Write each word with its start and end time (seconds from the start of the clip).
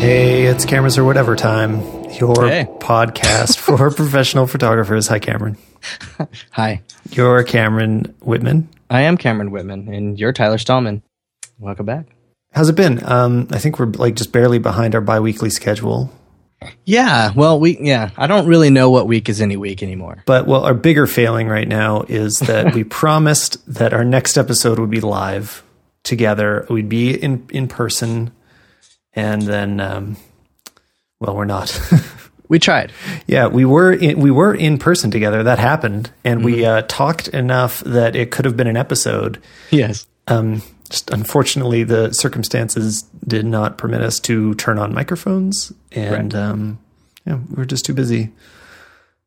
Hey, 0.00 0.44
it's 0.46 0.64
cameras 0.64 0.96
or 0.96 1.04
whatever 1.04 1.36
time. 1.36 1.80
Your 2.12 2.48
Hey. 2.48 2.66
podcast 2.78 3.58
for 3.58 3.90
professional 3.90 4.46
photographers. 4.46 5.08
Hi, 5.08 5.18
Cameron. 5.18 5.58
Hi, 6.52 6.82
You're 7.10 7.42
Cameron 7.44 8.14
Whitman. 8.22 8.68
I 8.88 9.02
am 9.02 9.18
Cameron 9.18 9.50
Whitman, 9.50 9.92
and 9.92 10.18
you're 10.18 10.32
Tyler 10.32 10.56
Stallman. 10.56 11.02
Welcome 11.58 11.84
back. 11.84 12.06
How's 12.52 12.70
it 12.70 12.76
been? 12.76 13.04
Um, 13.04 13.48
I 13.50 13.58
think 13.58 13.78
we're 13.78 13.86
like 13.86 14.14
just 14.14 14.32
barely 14.32 14.58
behind 14.58 14.94
our 14.94 15.00
bi-weekly 15.02 15.50
schedule. 15.50 16.10
Yeah, 16.86 17.32
well, 17.36 17.60
we 17.60 17.78
yeah, 17.78 18.10
I 18.16 18.26
don't 18.26 18.46
really 18.46 18.70
know 18.70 18.88
what 18.90 19.06
week 19.06 19.28
is 19.28 19.40
any 19.42 19.58
week 19.58 19.82
anymore. 19.82 20.22
But 20.24 20.46
well, 20.46 20.64
our 20.64 20.74
bigger 20.74 21.06
failing 21.06 21.46
right 21.46 21.68
now 21.68 22.02
is 22.08 22.38
that 22.40 22.74
we 22.74 22.84
promised 23.02 23.58
that 23.74 23.92
our 23.92 24.04
next 24.04 24.38
episode 24.38 24.78
would 24.78 24.90
be 24.90 25.00
live 25.00 25.62
together. 26.04 26.66
We'd 26.70 26.88
be 26.88 27.14
in 27.14 27.46
in 27.50 27.68
person, 27.68 28.32
and 29.12 29.42
then, 29.42 29.80
um, 29.80 30.16
well, 31.18 31.36
we're 31.36 31.44
not. 31.44 31.78
We 32.50 32.58
tried. 32.58 32.90
yeah, 33.28 33.46
we 33.46 33.64
were 33.64 33.92
in, 33.92 34.18
we 34.18 34.32
were 34.32 34.52
in 34.52 34.76
person 34.78 35.12
together. 35.12 35.44
That 35.44 35.60
happened, 35.60 36.10
and 36.24 36.44
we 36.44 36.64
uh, 36.64 36.82
talked 36.82 37.28
enough 37.28 37.78
that 37.84 38.16
it 38.16 38.32
could 38.32 38.44
have 38.44 38.56
been 38.56 38.66
an 38.66 38.76
episode. 38.76 39.40
Yes. 39.70 40.08
Um, 40.26 40.60
just 40.90 41.12
unfortunately, 41.12 41.84
the 41.84 42.12
circumstances 42.12 43.02
did 43.24 43.46
not 43.46 43.78
permit 43.78 44.02
us 44.02 44.18
to 44.22 44.54
turn 44.56 44.80
on 44.80 44.92
microphones, 44.92 45.72
and 45.92 46.34
um, 46.34 46.80
yeah, 47.24 47.36
we 47.36 47.54
were 47.54 47.64
just 47.64 47.84
too 47.84 47.94
busy. 47.94 48.32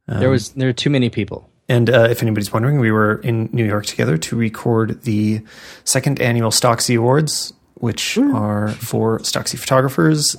there 0.07 0.29
was 0.29 0.49
there 0.49 0.67
were 0.67 0.73
too 0.73 0.89
many 0.89 1.09
people. 1.09 1.49
And 1.69 1.89
uh, 1.89 2.07
if 2.09 2.21
anybody's 2.21 2.51
wondering, 2.51 2.81
we 2.81 2.91
were 2.91 3.15
in 3.21 3.49
New 3.53 3.63
York 3.63 3.85
together 3.85 4.17
to 4.17 4.35
record 4.35 5.03
the 5.03 5.41
second 5.85 6.19
annual 6.21 6.51
Stocksy 6.51 6.97
Awards, 6.97 7.53
which 7.83 8.17
are 8.17 8.69
for 8.69 9.19
Stocksy 9.19 9.59
photographers 9.59 10.37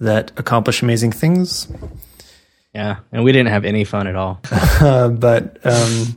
that 0.00 0.32
accomplish 0.38 0.80
amazing 0.80 1.12
things. 1.12 1.68
Yeah, 2.72 3.00
and 3.12 3.24
we 3.24 3.30
didn't 3.30 3.52
have 3.52 3.66
any 3.66 3.84
fun 3.84 4.06
at 4.06 4.16
all. 4.16 4.40
Uh, 4.80 5.08
but 5.08 5.58
um, 5.66 6.16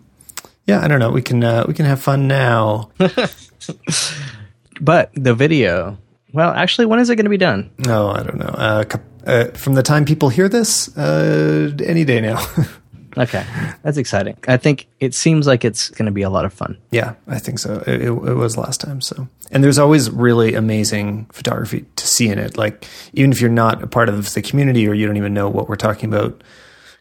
yeah, 0.68 0.82
I 0.82 0.88
don't 0.88 1.00
know. 1.00 1.10
We 1.10 1.24
can 1.24 1.44
uh, 1.44 1.66
we 1.68 1.74
can 1.74 1.86
have 1.88 2.00
fun 2.00 2.28
now. 2.28 2.92
but 4.80 5.10
the 5.16 5.34
video, 5.34 5.98
well, 6.32 6.52
actually, 6.52 6.86
when 6.86 7.00
is 7.00 7.10
it 7.10 7.16
going 7.16 7.26
to 7.26 7.30
be 7.32 7.38
done? 7.38 7.72
No, 7.80 8.10
I 8.10 8.22
don't 8.22 8.38
know. 8.38 8.54
Uh, 8.56 8.84
uh, 9.26 9.46
from 9.56 9.74
the 9.74 9.82
time 9.82 10.06
people 10.06 10.30
hear 10.30 10.48
this, 10.48 10.96
uh, 10.96 11.72
any 11.84 12.06
day 12.06 12.22
now. 12.22 12.40
Okay, 13.18 13.46
that's 13.84 13.98
exciting. 13.98 14.38
I 14.48 14.58
think 14.58 14.88
it 15.00 15.14
seems 15.14 15.46
like 15.48 15.66
it's 15.66 15.90
going 15.90 16.06
to 16.06 16.12
be 16.12 16.22
a 16.22 16.30
lot 16.30 16.46
of 16.46 16.54
fun. 16.54 16.78
yeah, 16.92 17.16
I 17.28 17.40
think 17.40 17.60
so. 17.60 17.84
It, 17.88 18.02
it, 18.02 18.08
it 18.08 18.12
was 18.36 18.58
last 18.58 18.80
time. 18.82 19.02
So, 19.02 19.28
and 19.52 19.64
there's 19.64 19.78
always 19.80 20.10
really 20.10 20.54
amazing 20.56 21.26
photography 21.32 21.86
to 21.96 22.08
see 22.08 22.30
in 22.30 22.40
it. 22.40 22.58
Like 22.58 22.86
even 23.14 23.32
if 23.32 23.42
you're 23.42 23.50
not 23.50 23.84
a 23.84 23.88
part 23.88 24.10
of 24.10 24.34
the 24.34 24.42
community 24.42 24.88
or 24.88 24.94
you 24.94 25.06
don't 25.06 25.18
even 25.18 25.34
know 25.34 25.50
what 25.50 25.68
we're 25.68 25.76
talking 25.76 26.14
about, 26.14 26.42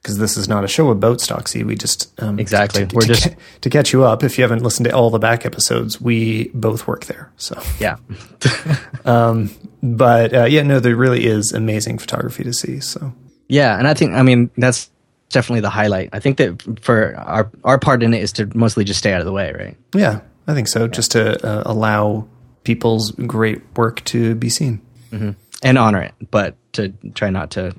because 0.02 0.16
this 0.18 0.36
is 0.38 0.48
not 0.48 0.64
a 0.64 0.68
show 0.68 0.88
about 0.90 1.18
Stocksy. 1.18 1.62
We 1.62 1.74
just 1.76 2.10
um, 2.22 2.38
Exactly. 2.38 2.86
to, 2.86 2.94
We're 2.96 3.02
to 3.02 3.06
just- 3.08 3.24
ca- 3.28 3.36
to 3.60 3.70
catch 3.70 3.92
you 3.92 4.02
up. 4.04 4.24
If 4.24 4.38
you 4.38 4.42
haven't 4.42 4.62
listened 4.62 4.86
to 4.88 4.92
all 4.96 5.10
the 5.10 5.18
back 5.18 5.44
episodes, 5.44 6.00
we 6.00 6.48
both 6.54 6.86
work 6.86 7.04
there. 7.04 7.30
So, 7.36 7.60
Yeah, 7.78 7.96
but 9.82 10.34
uh, 10.34 10.44
yeah, 10.44 10.62
no, 10.62 10.80
there 10.80 10.96
really 10.96 11.26
is 11.26 11.52
amazing 11.52 11.98
photography 11.98 12.44
to 12.44 12.52
see. 12.52 12.80
So. 12.80 13.12
yeah, 13.48 13.78
and 13.78 13.86
I 13.86 13.94
think 13.94 14.14
I 14.14 14.22
mean 14.22 14.50
that's 14.56 14.90
definitely 15.30 15.60
the 15.60 15.70
highlight. 15.70 16.10
I 16.12 16.20
think 16.20 16.36
that 16.38 16.80
for 16.82 17.16
our 17.16 17.50
our 17.64 17.78
part 17.78 18.02
in 18.02 18.12
it 18.14 18.22
is 18.22 18.32
to 18.34 18.48
mostly 18.56 18.84
just 18.84 18.98
stay 18.98 19.12
out 19.12 19.20
of 19.20 19.26
the 19.26 19.32
way, 19.32 19.52
right? 19.52 19.76
Yeah, 19.94 20.20
I 20.46 20.54
think 20.54 20.68
so. 20.68 20.86
Just 20.86 21.12
to 21.12 21.44
uh, 21.46 21.62
allow 21.66 22.28
people's 22.64 23.10
great 23.12 23.62
work 23.76 24.04
to 24.04 24.34
be 24.34 24.50
seen. 24.50 24.80
and 25.62 25.78
honor 25.78 26.02
it, 26.02 26.14
but 26.30 26.54
to 26.74 26.90
try 27.14 27.30
not 27.30 27.50
to 27.52 27.74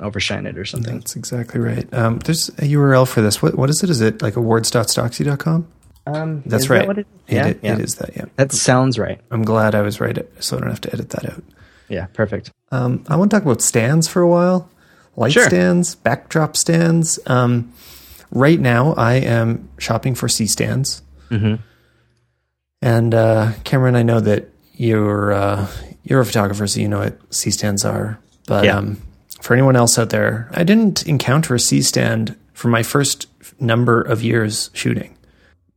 overshine 0.00 0.46
it 0.46 0.56
or 0.56 0.64
something. 0.64 0.98
That's 0.98 1.14
exactly 1.16 1.60
right. 1.60 1.92
Um, 1.92 2.18
there's 2.20 2.48
a 2.50 2.62
URL 2.62 3.06
for 3.06 3.20
this. 3.20 3.42
What 3.42 3.54
what 3.56 3.68
is 3.70 3.82
it? 3.82 3.90
Is 3.90 4.00
it 4.00 4.22
like 4.22 4.36
awards.stocksy.com? 4.36 5.68
Um, 6.06 6.42
That's 6.46 6.70
right. 6.70 6.86
That 6.86 6.98
It- 6.98 7.06
yeah, 7.28 7.46
it- 7.48 7.60
yeah. 7.62 7.74
it 7.74 7.80
is 7.80 7.96
that. 7.96 8.16
Yeah. 8.16 8.24
That 8.36 8.52
sounds 8.52 8.98
right. 8.98 9.20
I'm 9.30 9.42
glad 9.42 9.74
I 9.74 9.82
was 9.82 10.00
right, 10.00 10.18
so 10.42 10.56
I 10.56 10.60
don't 10.60 10.70
have 10.70 10.80
to 10.82 10.92
edit 10.92 11.10
that 11.10 11.30
out. 11.30 11.44
Yeah, 11.88 12.06
perfect. 12.06 12.50
Um, 12.72 13.04
I 13.08 13.16
want 13.16 13.30
to 13.30 13.36
talk 13.36 13.44
about 13.44 13.60
stands 13.62 14.08
for 14.08 14.22
a 14.22 14.28
while. 14.28 14.68
Light 15.16 15.32
Sure. 15.32 15.46
stands, 15.46 15.94
backdrop 15.94 16.56
stands. 16.56 17.18
Um, 17.26 17.72
right 18.30 18.58
now, 18.60 18.94
I 18.94 19.14
am 19.14 19.68
shopping 19.78 20.14
for 20.14 20.28
C 20.28 20.46
stands. 20.46 21.02
Mm-hmm. 21.30 21.56
And 22.82 23.14
uh, 23.14 23.52
Cameron, 23.64 23.96
I 23.96 24.02
know 24.02 24.20
that 24.20 24.48
you're 24.74 25.32
uh, 25.32 25.66
you're 26.04 26.20
a 26.20 26.24
photographer, 26.26 26.66
so 26.66 26.80
you 26.80 26.88
know 26.88 27.00
what 27.00 27.18
C 27.34 27.50
stands 27.50 27.84
are. 27.84 28.18
But 28.46 28.64
Yeah. 28.64 28.78
um, 28.78 29.00
for 29.42 29.52
anyone 29.54 29.76
else 29.76 29.98
out 29.98 30.10
there, 30.10 30.48
I 30.52 30.64
didn't 30.64 31.06
encounter 31.06 31.54
a 31.54 31.60
C 31.60 31.82
stand 31.82 32.36
for 32.54 32.68
my 32.68 32.82
first 32.82 33.26
number 33.60 34.00
of 34.00 34.22
years 34.22 34.70
shooting. 34.72 35.14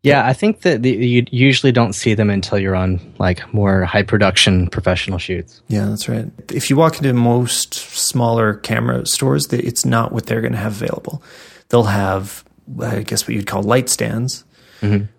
Yeah, 0.03 0.27
I 0.27 0.33
think 0.33 0.61
that 0.61 0.81
the, 0.81 0.91
you 0.91 1.25
usually 1.31 1.71
don't 1.71 1.93
see 1.93 2.13
them 2.13 2.29
until 2.29 2.59
you're 2.59 2.75
on 2.75 2.99
like 3.19 3.53
more 3.53 3.85
high 3.85 4.03
production 4.03 4.67
professional 4.67 5.17
shoots. 5.17 5.61
Yeah, 5.69 5.85
that's 5.85 6.09
right. 6.09 6.25
If 6.51 6.69
you 6.69 6.75
walk 6.75 6.97
into 6.97 7.13
most 7.13 7.73
smaller 7.73 8.55
camera 8.55 9.05
stores, 9.05 9.51
it's 9.53 9.85
not 9.85 10.11
what 10.11 10.25
they're 10.25 10.41
going 10.41 10.51
to 10.51 10.59
have 10.59 10.81
available. 10.81 11.23
They'll 11.69 11.83
have, 11.83 12.43
I 12.81 13.03
guess, 13.03 13.23
what 13.23 13.33
you'd 13.33 13.47
call 13.47 13.63
light 13.63 13.89
stands, 13.89 14.43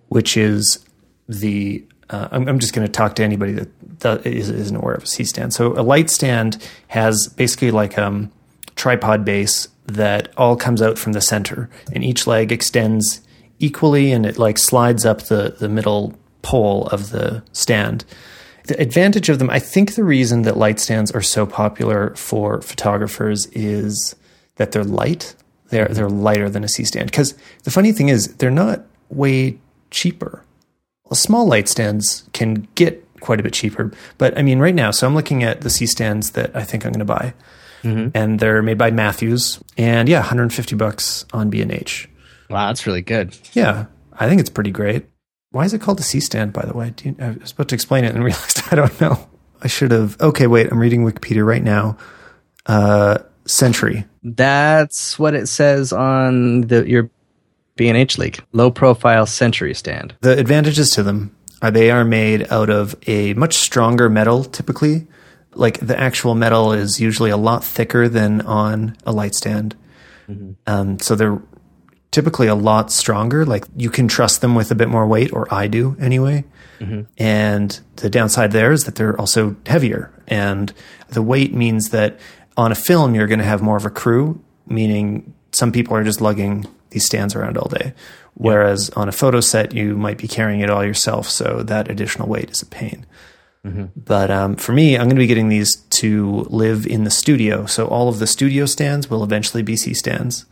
which 0.09 0.37
is 0.37 0.85
the. 1.29 1.83
Uh, 2.11 2.29
I'm, 2.31 2.47
I'm 2.47 2.59
just 2.59 2.75
going 2.75 2.87
to 2.87 2.93
talk 2.93 3.17
to 3.17 3.25
anybody 3.25 3.53
that, 3.53 4.01
that 4.01 4.27
is, 4.27 4.51
isn't 4.51 4.77
aware 4.77 4.95
of 4.95 5.05
a 5.05 5.07
C 5.07 5.25
stand. 5.25 5.55
So 5.55 5.73
a 5.73 5.81
light 5.81 6.11
stand 6.11 6.63
has 6.89 7.27
basically 7.29 7.71
like 7.71 7.97
um 7.97 8.31
tripod 8.77 9.25
base 9.25 9.69
that 9.87 10.31
all 10.37 10.57
comes 10.57 10.83
out 10.83 10.99
from 10.99 11.15
the 11.15 11.23
center, 11.23 11.71
and 11.93 12.05
each 12.05 12.27
leg 12.27 12.53
extends 12.53 13.23
equally, 13.59 14.13
and 14.13 14.27
it 14.27 14.39
like 14.39 14.59
slides 14.59 15.05
up 15.05 15.23
the 15.23 15.57
the 15.59 15.69
middle 15.69 16.15
pole 16.43 16.87
of 16.89 17.11
the 17.11 17.43
stand. 17.53 18.05
The 18.67 18.81
advantage 18.81 19.29
of 19.29 19.39
them, 19.39 19.51
I 19.51 19.59
think 19.59 19.95
the 19.95 20.05
reason 20.05 20.43
that 20.43 20.57
light 20.57 20.81
stands 20.81 21.11
are 21.11 21.23
so 21.23 21.45
popular 21.45 22.15
for 22.17 22.63
photographers 22.63 23.47
is 23.49 24.15
that 24.57 24.73
they're 24.73 24.85
light. 24.85 25.35
They're 25.69 25.89
they're 25.89 26.09
lighter 26.09 26.49
than 26.49 26.65
a 26.65 26.69
C 26.69 26.85
stand. 26.85 27.11
Because 27.11 27.35
the 27.65 27.71
funny 27.71 27.93
thing 27.93 28.09
is, 28.09 28.35
they're 28.37 28.51
not 28.51 28.83
way 29.11 29.59
cheaper. 29.91 30.43
Well, 31.05 31.17
small 31.17 31.47
light 31.47 31.69
stands 31.69 32.25
can 32.33 32.67
get 32.75 33.05
quite 33.21 33.41
a 33.41 33.43
bit 33.43 33.53
cheaper. 33.53 33.93
But 34.19 34.39
I 34.39 34.43
mean, 34.43 34.59
right 34.59 34.75
now, 34.75 34.91
so 34.91 35.07
I'm 35.07 35.15
looking 35.15 35.43
at 35.43 35.63
the 35.63 35.71
C 35.71 35.87
stands 35.87 36.31
that 36.31 36.55
I 36.55 36.65
think 36.65 36.85
I'm 36.85 36.93
going 36.93 37.01
to 37.01 37.05
buy, 37.05 37.35
mm-hmm. 37.83 38.17
and 38.17 38.41
they're 38.41 38.63
made 38.63 38.79
by 38.79 38.91
Matthews, 38.91 39.63
and 39.77 40.09
yeah, 40.09 40.21
150 40.21 40.77
bucks 40.77 41.27
on 41.33 41.51
B 41.51 41.61
and 41.61 41.73
H. 41.73 42.09
Wow, 42.51 42.69
that's 42.69 42.87
really 42.87 43.03
good. 43.03 43.37
Yeah, 43.53 43.87
I 44.13 44.29
think 44.29 44.41
it's 44.41 44.51
pretty 44.51 44.71
great. 44.71 45.07
Why 45.51 45.65
is 45.65 45.73
it 45.73 45.81
called 45.81 46.01
a 46.01 46.03
C 46.03 46.21
stand, 46.21 46.53
by 46.53 46.65
the 46.67 46.75
way? 46.75 46.91
Do 46.91 47.09
you, 47.09 47.17
I 47.19 47.31
was 47.31 47.53
about 47.53 47.69
to 47.69 47.75
explain 47.75 48.05
it 48.05 48.15
and 48.15 48.25
realized 48.25 48.63
I 48.71 48.75
don't 48.77 49.01
know. 49.01 49.29
I 49.63 49.69
should 49.69 49.93
have. 49.93 50.21
Okay, 50.21 50.47
wait, 50.47 50.71
I'm 50.71 50.79
reading 50.79 51.05
Wikipedia 51.05 51.45
right 51.47 51.63
now. 51.63 51.97
Uh, 52.67 53.19
Century. 53.47 54.07
That's 54.23 55.19
what 55.19 55.35
it 55.35 55.49
says 55.49 55.93
on 55.93 56.63
the 56.63 56.89
your 56.89 57.11
B&H 57.77 58.17
leak. 58.17 58.41
Low 58.53 58.71
profile 58.71 59.27
century 59.27 59.75
stand. 59.75 60.15
The 60.21 60.39
advantages 60.39 60.91
to 60.91 61.03
them 61.03 61.37
are 61.61 61.71
they 61.71 61.91
are 61.91 62.05
made 62.05 62.51
out 62.51 62.71
of 62.71 62.95
a 63.07 63.35
much 63.35 63.55
stronger 63.55 64.09
metal 64.09 64.45
typically. 64.45 65.07
Like 65.53 65.79
the 65.81 65.99
actual 65.99 66.35
metal 66.35 66.73
is 66.73 67.01
usually 67.01 67.31
a 67.31 67.37
lot 67.37 67.63
thicker 67.63 68.09
than 68.09 68.41
on 68.43 68.97
a 69.05 69.13
light 69.13 69.35
stand. 69.35 69.77
Um, 70.67 70.99
so 71.01 71.15
they're 71.15 71.43
typically 72.15 72.47
a 72.47 72.55
lot 72.55 72.93
stronger. 72.93 73.45
Like 73.45 73.65
you 73.77 73.91
can 73.91 74.07
trust 74.07 74.41
them 74.41 74.55
with 74.55 74.71
a 74.71 74.77
bit 74.77 74.89
more 74.89 75.05
weight, 75.05 75.33
or 75.33 75.53
I 75.53 75.67
do 75.67 75.97
anyway. 76.01 76.45
And 77.19 77.81
the 77.97 78.09
downside 78.09 78.53
there 78.53 78.71
is 78.71 78.85
that 78.85 78.95
they're 78.95 79.19
also 79.19 79.57
heavier. 79.67 80.13
And 80.29 80.73
the 81.09 81.23
weight 81.23 81.53
means 81.53 81.91
that 81.91 82.21
on 82.57 82.71
a 82.71 82.77
film, 82.77 83.15
you're 83.15 83.27
going 83.27 83.41
to 83.41 83.45
have 83.45 83.63
more 83.63 83.77
of 83.77 83.85
a 83.85 83.91
crew, 83.91 84.41
meaning 84.67 85.35
some 85.51 85.73
people 85.73 85.97
are 85.97 86.05
just 86.05 86.21
lugging 86.21 86.67
these 86.91 87.05
stands 87.05 87.35
around 87.35 87.59
all 87.59 87.69
day. 87.69 87.95
Whereas 88.35 88.91
on 88.91 89.09
a 89.09 89.13
photo 89.13 89.41
set, 89.41 89.75
you 89.75 89.97
might 89.97 90.19
be 90.19 90.29
carrying 90.29 90.61
it 90.61 90.71
all 90.71 90.85
yourself. 90.85 91.29
So 91.29 91.63
that 91.65 91.91
additional 91.91 92.29
weight 92.29 92.51
is 92.51 92.63
a 92.63 92.67
pain. 92.67 93.07
But 93.97 94.31
um, 94.31 94.57
for 94.57 94.73
me, 94.73 94.95
I'm 94.95 95.05
going 95.05 95.17
to 95.17 95.27
be 95.27 95.27
getting 95.27 95.49
these 95.49 95.77
to 96.01 96.47
live 96.51 96.87
in 96.87 97.05
the 97.05 97.11
studio. 97.11 97.67
So 97.67 97.87
all 97.87 98.09
of 98.09 98.19
the 98.19 98.27
studio 98.27 98.67
stands 98.67 99.09
will 99.11 99.25
eventually 99.25 99.63
be 99.63 99.77
C 99.77 99.95
stands, 99.95 100.45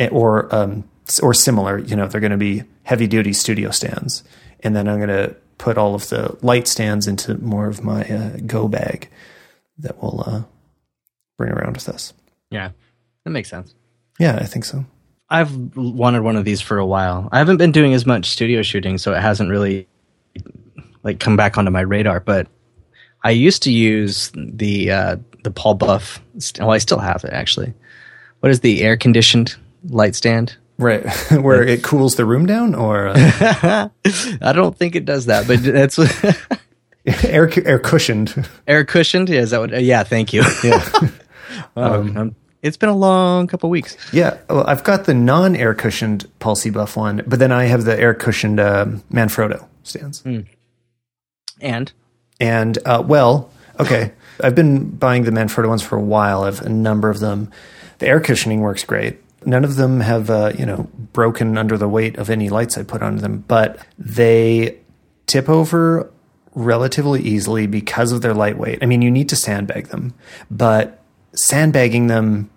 Eh, 0.00 0.08
or 0.10 0.52
um, 0.54 0.82
or 1.22 1.34
similar. 1.34 1.78
You 1.78 1.96
know, 1.96 2.06
they're 2.06 2.20
going 2.20 2.30
to 2.30 2.36
be 2.36 2.64
heavy 2.82 3.06
duty 3.06 3.32
studio 3.32 3.70
stands, 3.70 4.24
and 4.60 4.74
then 4.74 4.88
I'm 4.88 4.98
going 4.98 5.08
to 5.08 5.36
put 5.58 5.76
all 5.76 5.94
of 5.94 6.08
the 6.08 6.36
light 6.42 6.66
stands 6.66 7.06
into 7.06 7.36
more 7.38 7.66
of 7.66 7.84
my 7.84 8.02
uh, 8.02 8.38
go 8.46 8.66
bag 8.66 9.10
that 9.78 10.02
we'll 10.02 10.24
uh, 10.26 10.42
bring 11.36 11.52
around 11.52 11.74
with 11.74 11.88
us. 11.88 12.12
Yeah. 12.50 12.70
That 13.24 13.30
makes 13.30 13.50
sense. 13.50 13.74
Yeah, 14.18 14.36
I 14.36 14.44
think 14.44 14.64
so. 14.64 14.84
I've 15.28 15.54
wanted 15.76 16.22
one 16.22 16.36
of 16.36 16.44
these 16.44 16.60
for 16.60 16.78
a 16.78 16.86
while. 16.86 17.28
I 17.30 17.38
haven't 17.38 17.58
been 17.58 17.72
doing 17.72 17.94
as 17.94 18.04
much 18.04 18.30
studio 18.30 18.62
shooting, 18.62 18.98
so 18.98 19.12
it 19.12 19.20
hasn't 19.20 19.50
really 19.50 19.86
like 21.02 21.20
come 21.20 21.36
back 21.36 21.56
onto 21.56 21.70
my 21.70 21.82
radar. 21.82 22.20
But 22.20 22.48
I 23.22 23.30
used 23.30 23.62
to 23.64 23.72
use 23.72 24.32
the 24.34 24.90
uh, 24.90 25.16
the 25.44 25.50
Paul 25.50 25.74
Buff. 25.74 26.20
Well, 26.58 26.70
I 26.70 26.78
still 26.78 26.98
have 26.98 27.24
it 27.24 27.32
actually. 27.32 27.72
What 28.40 28.50
is 28.50 28.60
the 28.60 28.82
air 28.82 28.96
conditioned 28.96 29.54
light 29.88 30.16
stand? 30.16 30.56
Right, 30.80 31.04
where 31.32 31.62
it 31.62 31.82
cools 31.84 32.14
the 32.16 32.24
room 32.24 32.46
down, 32.46 32.74
or 32.74 33.08
uh, 33.08 33.88
I 34.40 34.52
don't 34.52 34.76
think 34.76 34.96
it 34.96 35.04
does 35.04 35.26
that, 35.26 35.46
but 35.46 35.62
that's 35.62 35.98
air 37.24 37.50
air 37.66 37.78
cushioned. 37.78 38.48
air 38.66 38.84
cushioned. 38.84 39.28
Yeah, 39.28 39.40
is 39.40 39.50
that 39.50 39.60
what? 39.60 39.82
Yeah, 39.82 40.02
thank 40.04 40.32
you. 40.32 40.42
Yeah, 40.64 40.88
Um, 41.76 42.16
um, 42.16 42.36
it's 42.62 42.76
been 42.76 42.88
a 42.88 42.96
long 42.96 43.46
couple 43.46 43.68
weeks. 43.70 43.96
yeah. 44.12 44.38
Well, 44.48 44.64
I've 44.66 44.84
got 44.84 45.04
the 45.04 45.14
non 45.14 45.54
air 45.56 45.74
cushioned 45.74 46.26
Paul 46.38 46.56
C. 46.56 46.70
Buff 46.70 46.96
one, 46.96 47.22
but 47.26 47.38
then 47.38 47.52
I 47.52 47.64
have 47.64 47.84
the 47.84 47.98
air 47.98 48.14
cushioned 48.14 48.58
um, 48.60 49.02
Manfrotto 49.12 49.66
stands. 49.82 50.22
And 51.60 51.92
And 52.40 52.78
uh, 52.86 53.02
well, 53.06 53.50
okay, 53.78 54.12
I've 54.42 54.54
been 54.54 54.90
buying 54.96 55.24
the 55.24 55.30
Manfrotto 55.30 55.68
ones 55.68 55.82
for 55.82 55.96
a 55.96 56.02
while. 56.02 56.42
I 56.42 56.46
have 56.46 56.60
a 56.62 56.68
number 56.70 57.10
of 57.10 57.20
them. 57.20 57.50
The 57.98 58.06
air 58.08 58.20
cushioning 58.20 58.60
works 58.60 58.84
great. 58.84 59.18
None 59.44 59.64
of 59.64 59.76
them 59.76 60.00
have 60.00 60.30
uh, 60.30 60.52
you 60.58 60.66
know 60.66 60.88
broken 61.12 61.56
under 61.56 61.78
the 61.78 61.88
weight 61.88 62.16
of 62.18 62.30
any 62.30 62.48
lights 62.48 62.76
I 62.76 62.82
put 62.82 63.02
on 63.02 63.16
them, 63.16 63.44
but 63.48 63.78
they 63.98 64.78
tip 65.26 65.48
over 65.48 66.10
relatively 66.54 67.22
easily 67.22 67.66
because 67.66 68.12
of 68.12 68.22
their 68.22 68.34
lightweight. 68.34 68.82
I 68.82 68.86
mean, 68.86 69.02
you 69.02 69.10
need 69.10 69.28
to 69.28 69.36
sandbag 69.36 69.88
them, 69.88 70.14
but 70.50 71.02
sandbagging 71.32 72.08
them 72.08 72.50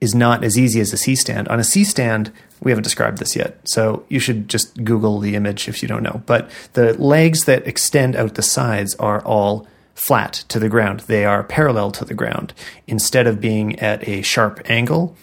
is 0.00 0.14
not 0.14 0.44
as 0.44 0.56
easy 0.56 0.80
as 0.80 0.92
a 0.92 0.96
C 0.96 1.16
stand. 1.16 1.48
On 1.48 1.58
a 1.58 1.64
C 1.64 1.82
stand, 1.82 2.32
we 2.60 2.70
haven't 2.70 2.84
described 2.84 3.18
this 3.18 3.34
yet, 3.34 3.58
so 3.64 4.04
you 4.08 4.20
should 4.20 4.48
just 4.48 4.84
Google 4.84 5.18
the 5.18 5.34
image 5.34 5.68
if 5.68 5.82
you 5.82 5.88
don't 5.88 6.02
know. 6.02 6.22
But 6.26 6.50
the 6.74 6.94
legs 6.94 7.44
that 7.44 7.66
extend 7.66 8.14
out 8.14 8.34
the 8.34 8.42
sides 8.42 8.94
are 8.96 9.24
all 9.24 9.66
flat 9.94 10.44
to 10.48 10.60
the 10.60 10.68
ground. 10.68 11.00
They 11.00 11.24
are 11.24 11.42
parallel 11.42 11.90
to 11.92 12.04
the 12.04 12.14
ground 12.14 12.54
instead 12.86 13.26
of 13.26 13.40
being 13.40 13.78
at 13.80 14.06
a 14.08 14.22
sharp 14.22 14.60
angle. 14.66 15.16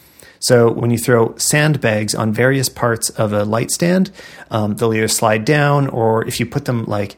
So 0.47 0.71
when 0.71 0.92
you 0.92 0.97
throw 1.00 1.36
sandbags 1.38 2.13
on 2.13 2.31
various 2.31 2.69
parts 2.69 3.09
of 3.09 3.33
a 3.33 3.44
light 3.44 3.71
stand, 3.71 4.12
um, 4.51 4.75
they'll 4.75 4.94
either 4.94 5.07
slide 5.07 5.44
down 5.44 5.88
or 5.88 6.24
if 6.27 6.39
you 6.39 6.45
put 6.45 6.65
them 6.65 6.86
like, 6.86 7.15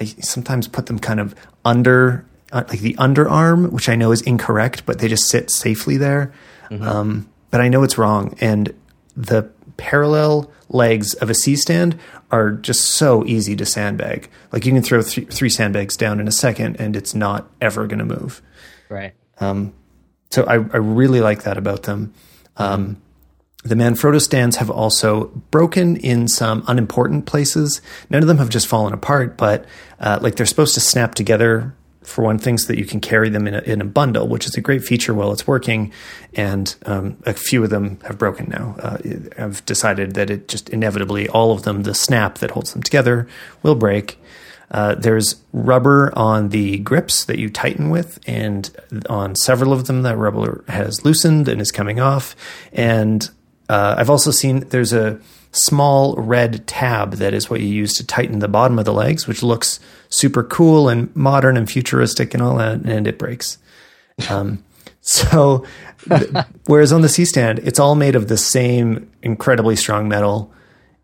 I 0.00 0.06
sometimes 0.06 0.66
put 0.66 0.86
them 0.86 0.98
kind 0.98 1.20
of 1.20 1.34
under, 1.62 2.24
uh, 2.52 2.64
like 2.68 2.80
the 2.80 2.94
underarm, 2.94 3.70
which 3.70 3.90
I 3.90 3.96
know 3.96 4.12
is 4.12 4.22
incorrect, 4.22 4.86
but 4.86 4.98
they 4.98 5.08
just 5.08 5.28
sit 5.28 5.50
safely 5.50 5.98
there. 5.98 6.32
Um, 6.70 7.28
but 7.50 7.60
I 7.60 7.68
know 7.68 7.82
it's 7.82 7.98
wrong. 7.98 8.34
And 8.40 8.72
the 9.14 9.50
parallel 9.76 10.50
legs 10.70 11.12
of 11.14 11.28
a 11.28 11.34
C 11.34 11.56
stand 11.56 11.98
are 12.30 12.52
just 12.52 12.92
so 12.92 13.26
easy 13.26 13.56
to 13.56 13.66
sandbag. 13.66 14.30
Like 14.52 14.64
you 14.64 14.72
can 14.72 14.82
throw 14.82 15.02
th- 15.02 15.28
three 15.28 15.50
sandbags 15.50 15.96
down 15.98 16.18
in 16.20 16.28
a 16.28 16.32
second 16.32 16.76
and 16.80 16.96
it's 16.96 17.14
not 17.14 17.50
ever 17.60 17.86
going 17.86 17.98
to 17.98 18.04
move. 18.04 18.40
right. 18.88 19.12
So 20.30 20.44
I, 20.44 20.54
I 20.54 20.78
really 20.78 21.20
like 21.20 21.42
that 21.42 21.58
about 21.58 21.82
them. 21.82 22.14
Um, 22.60 23.02
the 23.62 23.74
Manfrotto 23.74 24.20
stands 24.20 24.56
have 24.56 24.70
also 24.70 25.26
broken 25.50 25.96
in 25.96 26.28
some 26.28 26.64
unimportant 26.66 27.26
places. 27.26 27.82
None 28.08 28.22
of 28.22 28.28
them 28.28 28.38
have 28.38 28.48
just 28.48 28.66
fallen 28.66 28.94
apart, 28.94 29.36
but 29.36 29.66
uh, 29.98 30.18
like 30.22 30.36
they're 30.36 30.46
supposed 30.46 30.74
to 30.74 30.80
snap 30.80 31.14
together 31.14 31.74
for 32.02 32.24
one 32.24 32.38
thing, 32.38 32.56
so 32.56 32.66
that 32.68 32.78
you 32.78 32.86
can 32.86 32.98
carry 32.98 33.28
them 33.28 33.46
in 33.46 33.54
a, 33.54 33.60
in 33.60 33.80
a 33.82 33.84
bundle, 33.84 34.26
which 34.26 34.46
is 34.46 34.56
a 34.56 34.60
great 34.62 34.82
feature 34.82 35.12
while 35.12 35.32
it's 35.32 35.46
working. 35.46 35.92
And 36.34 36.74
um, 36.86 37.18
a 37.26 37.34
few 37.34 37.62
of 37.62 37.68
them 37.68 38.00
have 38.06 38.16
broken 38.16 38.48
now. 38.48 38.74
Uh, 38.78 38.98
I've 39.36 39.64
decided 39.66 40.14
that 40.14 40.30
it 40.30 40.48
just 40.48 40.70
inevitably 40.70 41.28
all 41.28 41.52
of 41.52 41.62
them, 41.64 41.82
the 41.82 41.94
snap 41.94 42.38
that 42.38 42.52
holds 42.52 42.72
them 42.72 42.82
together, 42.82 43.28
will 43.62 43.74
break. 43.74 44.18
Uh, 44.70 44.94
there's 44.94 45.42
rubber 45.52 46.12
on 46.16 46.50
the 46.50 46.78
grips 46.78 47.24
that 47.24 47.38
you 47.38 47.50
tighten 47.50 47.90
with, 47.90 48.20
and 48.26 48.70
on 49.08 49.34
several 49.34 49.72
of 49.72 49.86
them, 49.86 50.02
that 50.02 50.16
rubber 50.16 50.64
has 50.68 51.04
loosened 51.04 51.48
and 51.48 51.60
is 51.60 51.72
coming 51.72 51.98
off. 51.98 52.36
And 52.72 53.28
uh, 53.68 53.96
I've 53.98 54.10
also 54.10 54.30
seen 54.30 54.60
there's 54.68 54.92
a 54.92 55.20
small 55.52 56.14
red 56.14 56.66
tab 56.66 57.14
that 57.14 57.34
is 57.34 57.50
what 57.50 57.60
you 57.60 57.66
use 57.66 57.94
to 57.94 58.06
tighten 58.06 58.38
the 58.38 58.48
bottom 58.48 58.78
of 58.78 58.84
the 58.84 58.92
legs, 58.92 59.26
which 59.26 59.42
looks 59.42 59.80
super 60.08 60.44
cool 60.44 60.88
and 60.88 61.14
modern 61.16 61.56
and 61.56 61.68
futuristic 61.68 62.34
and 62.34 62.42
all 62.42 62.56
that, 62.56 62.80
and 62.84 63.06
it 63.06 63.18
breaks. 63.18 63.58
Um, 64.28 64.64
so, 65.00 65.64
whereas 66.66 66.92
on 66.92 67.00
the 67.00 67.08
C 67.08 67.24
stand, 67.24 67.58
it's 67.60 67.80
all 67.80 67.94
made 67.94 68.14
of 68.14 68.28
the 68.28 68.36
same 68.36 69.10
incredibly 69.22 69.74
strong 69.74 70.08
metal, 70.08 70.52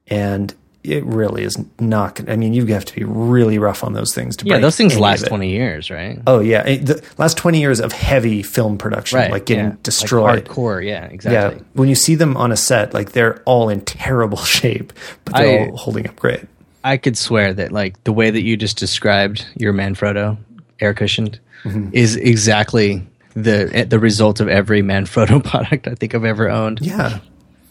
and 0.07 0.55
it 0.87 1.05
really 1.05 1.43
is 1.43 1.56
not. 1.79 2.21
I 2.29 2.37
mean, 2.37 2.53
you 2.55 2.65
have 2.67 2.85
to 2.85 2.94
be 2.94 3.05
really 3.05 3.59
rough 3.59 3.85
on 3.85 3.93
those 3.93 4.15
things 4.15 4.37
to 4.38 4.47
Yeah, 4.47 4.59
those 4.59 4.77
things 4.77 4.99
last 4.99 5.27
twenty 5.27 5.50
years, 5.50 5.91
right? 5.91 6.19
Oh 6.27 6.41
yeah, 6.41 6.62
the 6.62 7.03
last 7.19 7.37
twenty 7.37 7.61
years 7.61 7.81
of 7.81 7.93
heavy 7.93 8.43
film 8.43 8.79
production, 8.79 9.19
right. 9.19 9.31
like 9.31 9.47
getting 9.47 9.65
yeah. 9.65 9.71
Like 9.71 9.83
destroyed. 9.83 10.44
hardcore. 10.47 10.85
Yeah, 10.85 11.05
exactly. 11.06 11.59
Yeah, 11.61 11.65
when 11.75 11.88
you 11.88 11.94
see 11.94 12.15
them 12.15 12.37
on 12.37 12.53
a 12.53 12.56
set, 12.56 12.94
like 12.94 13.12
they're 13.12 13.43
all 13.44 13.69
in 13.69 13.81
terrible 13.83 14.38
shape, 14.59 14.93
but 15.25 15.35
they're 15.35 15.67
I- 15.67 15.69
all 15.71 15.77
holding 15.77 16.09
up 16.09 16.17
great. 16.17 16.44
I 16.85 16.99
could 16.99 17.19
swear 17.19 17.53
that 17.55 17.73
like 17.73 18.03
the 18.05 18.12
way 18.12 18.31
that 18.31 18.43
you 18.43 18.56
just 18.56 18.77
described 18.79 19.44
your 19.56 19.73
Manfrotto 19.73 20.37
air 20.81 20.94
cushioned 20.94 21.41
Mm-hmm. 21.65 21.88
is 21.94 22.15
exactly 22.15 23.05
the 23.35 23.87
the 23.88 23.99
result 23.99 24.38
of 24.38 24.47
every 24.49 24.83
Manfrotto 24.83 25.43
product 25.50 25.88
I 25.88 25.94
think 25.97 26.15
I've 26.15 26.25
ever 26.25 26.49
owned. 26.49 26.79
Yeah, 26.81 27.19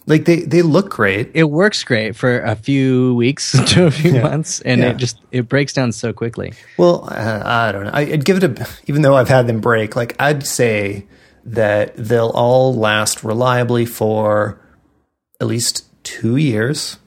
like 0.07 0.25
they 0.25 0.41
they 0.41 0.61
look 0.61 0.89
great. 0.89 1.31
It 1.33 1.45
works 1.45 1.83
great 1.83 2.15
for 2.15 2.39
a 2.41 2.55
few 2.55 3.15
weeks 3.15 3.51
to 3.73 3.85
a 3.87 3.91
few 3.91 4.21
months, 4.21 4.61
and 4.61 4.81
Yeah. 4.81 4.89
it 4.91 4.97
just 4.97 5.19
it 5.31 5.47
breaks 5.49 5.73
down 5.73 5.91
so 5.91 6.13
quickly. 6.13 6.53
Well, 6.77 7.07
uh, 7.11 7.41
I 7.45 7.71
don't 7.71 7.85
know. 7.85 7.91
I- 7.93 8.01
I'd 8.01 8.25
give 8.25 8.43
it 8.43 8.43
a, 8.59 8.67
even 8.87 9.01
though 9.01 9.15
I've 9.15 9.29
had 9.29 9.47
them 9.47 9.61
break, 9.61 9.95
like 9.95 10.15
I'd 10.19 10.45
say 10.45 11.05
that 11.45 11.95
they'll 11.95 12.29
all 12.33 12.73
last 12.75 13.23
reliably 13.23 13.85
for 13.85 14.59
at 15.41 15.47
least 15.47 15.85
two 16.03 16.35
years. 16.37 16.97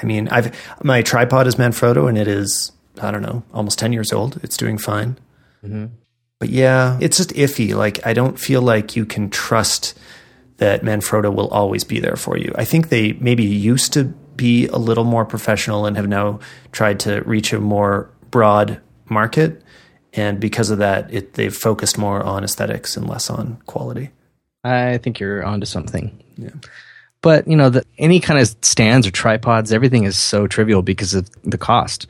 I 0.00 0.04
mean, 0.06 0.28
I've 0.28 0.54
my 0.82 1.02
tripod 1.02 1.46
is 1.46 1.56
Manfrotto, 1.56 2.08
and 2.08 2.16
it 2.18 2.26
is 2.28 2.72
I 3.00 3.10
don't 3.10 3.22
know, 3.22 3.42
almost 3.54 3.78
ten 3.78 3.92
years 3.92 4.12
old. 4.12 4.40
It's 4.42 4.56
doing 4.56 4.78
fine. 4.78 5.16
But 5.62 6.48
yeah, 6.48 6.96
it's 7.00 7.18
just 7.18 7.30
iffy. 7.34 7.74
Like 7.74 8.04
I 8.06 8.14
don't 8.14 8.38
feel 8.38 8.62
like 8.62 8.96
you 8.96 9.04
can 9.04 9.28
trust 9.30 9.98
that 10.60 10.82
Manfrotto 10.82 11.34
will 11.34 11.48
always 11.48 11.84
be 11.84 12.00
there 12.00 12.16
for 12.16 12.36
you. 12.36 12.52
I 12.56 12.66
think 12.66 12.90
they 12.90 13.14
maybe 13.14 13.44
used 13.44 13.94
to 13.94 14.04
be 14.36 14.66
a 14.68 14.76
little 14.76 15.04
more 15.04 15.24
professional 15.24 15.86
and 15.86 15.96
have 15.96 16.06
now 16.06 16.38
tried 16.70 17.00
to 17.00 17.22
reach 17.22 17.54
a 17.54 17.60
more 17.60 18.10
broad 18.30 18.78
market. 19.08 19.62
And 20.12 20.38
because 20.38 20.68
of 20.70 20.78
that, 20.78 21.12
it, 21.12 21.34
they've 21.34 21.54
focused 21.54 21.96
more 21.96 22.22
on 22.22 22.44
aesthetics 22.44 22.94
and 22.96 23.08
less 23.08 23.30
on 23.30 23.58
quality. 23.64 24.10
I 24.62 24.98
think 24.98 25.18
you're 25.18 25.42
onto 25.42 25.64
something. 25.64 26.22
Yeah. 26.36 26.50
But 27.22 27.48
you 27.48 27.56
know, 27.56 27.70
the, 27.70 27.84
any 27.96 28.20
kind 28.20 28.38
of 28.38 28.54
stands 28.60 29.06
or 29.06 29.10
tripods, 29.10 29.72
everything 29.72 30.04
is 30.04 30.18
so 30.18 30.46
trivial 30.46 30.82
because 30.82 31.14
of 31.14 31.28
the 31.42 31.58
cost. 31.58 32.06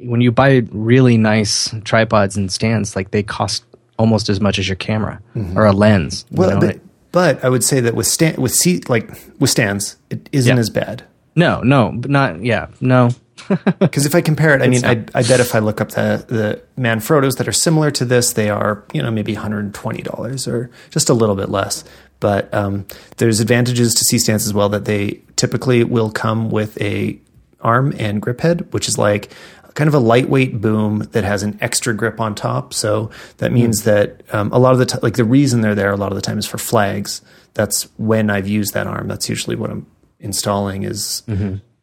When 0.00 0.20
you 0.20 0.32
buy 0.32 0.64
really 0.72 1.16
nice 1.16 1.72
tripods 1.84 2.36
and 2.36 2.50
stands, 2.50 2.96
like 2.96 3.12
they 3.12 3.22
cost 3.22 3.64
almost 3.98 4.28
as 4.28 4.40
much 4.40 4.58
as 4.58 4.68
your 4.68 4.76
camera 4.76 5.20
mm-hmm. 5.36 5.56
or 5.56 5.66
a 5.66 5.72
lens. 5.72 6.26
you 6.30 6.38
Well, 6.38 6.50
know? 6.58 6.66
but, 6.66 6.80
but 7.14 7.42
I 7.44 7.48
would 7.48 7.62
say 7.64 7.78
that 7.80 7.94
with 7.94 8.06
stand, 8.08 8.38
with 8.38 8.52
seat 8.54 8.90
like 8.90 9.08
with 9.38 9.48
stands, 9.50 9.96
it 10.10 10.28
isn't 10.32 10.56
Yeah. 10.56 10.60
as 10.60 10.68
bad. 10.68 11.04
no, 11.36 11.62
no, 11.62 11.92
but 11.94 12.10
not. 12.10 12.42
Yeah, 12.44 12.66
no. 12.80 13.10
Because 13.78 14.06
if 14.06 14.14
I 14.14 14.20
compare 14.20 14.54
it, 14.56 14.62
I 14.62 14.68
mean, 14.68 14.84
I, 14.84 14.92
I 15.14 15.22
bet 15.22 15.38
if 15.40 15.54
I 15.54 15.58
look 15.60 15.80
up 15.80 15.90
the 15.90 16.24
the 16.28 16.62
Manfrottos 16.80 17.36
that 17.38 17.46
are 17.48 17.52
similar 17.66 17.90
to 17.92 18.04
this, 18.04 18.32
they 18.32 18.48
are 18.50 18.84
you 18.94 19.02
know 19.02 19.10
maybe 19.10 19.32
one 19.34 19.42
hundred 19.42 19.64
and 19.66 19.74
twenty 19.74 20.02
dollars 20.02 20.48
or 20.48 20.70
just 20.90 21.08
a 21.10 21.14
little 21.14 21.34
bit 21.36 21.48
less. 21.50 21.84
But 22.20 22.52
um, 22.54 22.86
there's 23.18 23.40
advantages 23.40 23.92
to 23.94 24.04
C 24.04 24.18
stands 24.18 24.46
as 24.46 24.54
well 24.54 24.68
that 24.70 24.84
they 24.86 25.20
typically 25.36 25.84
will 25.84 26.10
come 26.10 26.50
with 26.50 26.80
a 26.80 27.18
arm 27.60 27.92
and 27.98 28.22
grip 28.22 28.40
head, 28.40 28.72
which 28.72 28.88
is 28.88 28.96
like 28.98 29.30
kind 29.74 29.88
of 29.88 29.94
a 29.94 29.98
lightweight 29.98 30.60
boom 30.60 31.00
that 31.12 31.24
has 31.24 31.42
an 31.42 31.58
extra 31.60 31.92
grip 31.94 32.20
on 32.20 32.34
top. 32.34 32.72
So 32.72 33.10
that 33.38 33.52
means 33.52 33.82
that 33.84 34.22
um, 34.32 34.52
a 34.52 34.58
lot 34.58 34.72
of 34.72 34.78
the 34.78 34.86
time, 34.86 35.00
like 35.02 35.16
the 35.16 35.24
reason 35.24 35.60
they're 35.60 35.74
there 35.74 35.92
a 35.92 35.96
lot 35.96 36.12
of 36.12 36.16
the 36.16 36.22
time 36.22 36.38
is 36.38 36.46
for 36.46 36.58
flags. 36.58 37.22
That's 37.54 37.84
when 37.98 38.30
I've 38.30 38.48
used 38.48 38.74
that 38.74 38.86
arm. 38.86 39.08
That's 39.08 39.28
usually 39.28 39.56
what 39.56 39.70
I'm 39.70 39.86
installing 40.20 40.84
is 40.84 41.22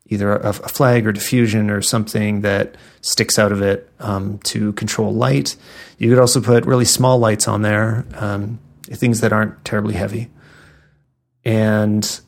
either 0.07 0.31
a, 0.33 0.49
a 0.49 0.53
flag 0.53 1.07
or 1.07 1.11
diffusion 1.11 1.69
or 1.69 1.81
something 1.81 2.41
that 2.41 2.75
sticks 3.01 3.39
out 3.39 3.51
of 3.51 3.61
it 3.61 3.89
um, 3.99 4.39
to 4.39 4.73
control 4.73 5.13
light. 5.13 5.55
You 5.97 6.09
could 6.09 6.19
also 6.19 6.41
put 6.41 6.65
really 6.65 6.85
small 6.85 7.17
lights 7.19 7.47
on 7.47 7.61
there, 7.61 8.05
um, 8.15 8.59
things 8.83 9.21
that 9.21 9.31
aren't 9.31 9.63
terribly 9.63 9.93
heavy, 9.93 10.29
and 11.45 12.21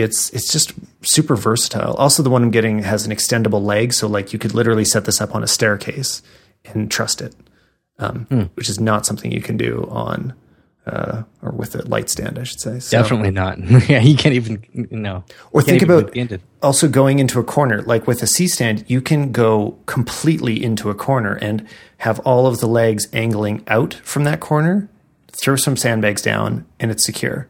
it's 0.00 0.30
it's 0.30 0.52
just 0.52 0.72
super 1.02 1.36
versatile. 1.36 1.94
Also, 1.94 2.22
the 2.22 2.30
one 2.30 2.42
I'm 2.42 2.50
getting 2.50 2.80
has 2.80 3.06
an 3.06 3.12
extendable 3.12 3.62
leg, 3.62 3.92
so 3.92 4.06
like 4.06 4.32
you 4.32 4.38
could 4.38 4.54
literally 4.54 4.84
set 4.84 5.04
this 5.04 5.20
up 5.20 5.34
on 5.34 5.42
a 5.42 5.46
staircase 5.46 6.22
and 6.64 6.90
trust 6.90 7.20
it, 7.20 7.34
um, 7.98 8.50
which 8.54 8.68
is 8.68 8.80
not 8.80 9.06
something 9.06 9.32
you 9.32 9.42
can 9.42 9.56
do 9.56 9.86
on. 9.90 10.34
Uh, 10.86 11.22
or 11.42 11.50
with 11.50 11.74
a 11.74 11.82
light 11.86 12.08
stand, 12.08 12.38
I 12.38 12.44
should 12.44 12.60
say. 12.60 12.78
So- 12.78 12.96
Definitely 12.96 13.30
not. 13.30 13.58
yeah, 13.90 14.00
you 14.00 14.16
can't 14.16 14.34
even 14.34 14.88
no. 14.90 15.22
or 15.52 15.60
think 15.60 15.82
about 15.82 16.16
also 16.62 16.88
going 16.88 17.18
into 17.18 17.38
a 17.38 17.44
corner. 17.44 17.82
Like 17.82 18.06
with 18.06 18.22
a 18.22 18.26
C 18.26 18.48
stand, 18.48 18.86
you 18.88 19.02
can 19.02 19.30
go 19.30 19.78
completely 19.84 20.64
into 20.64 20.88
a 20.88 20.94
corner 20.94 21.34
and 21.34 21.68
have 21.98 22.20
all 22.20 22.46
of 22.46 22.60
the 22.60 22.66
legs 22.66 23.06
angling 23.12 23.64
out 23.66 23.92
from 24.02 24.24
that 24.24 24.40
corner 24.40 24.88
throw 25.38 25.56
some 25.56 25.76
sandbags 25.76 26.22
down, 26.22 26.66
and 26.80 26.90
it's 26.90 27.04
secure. 27.04 27.48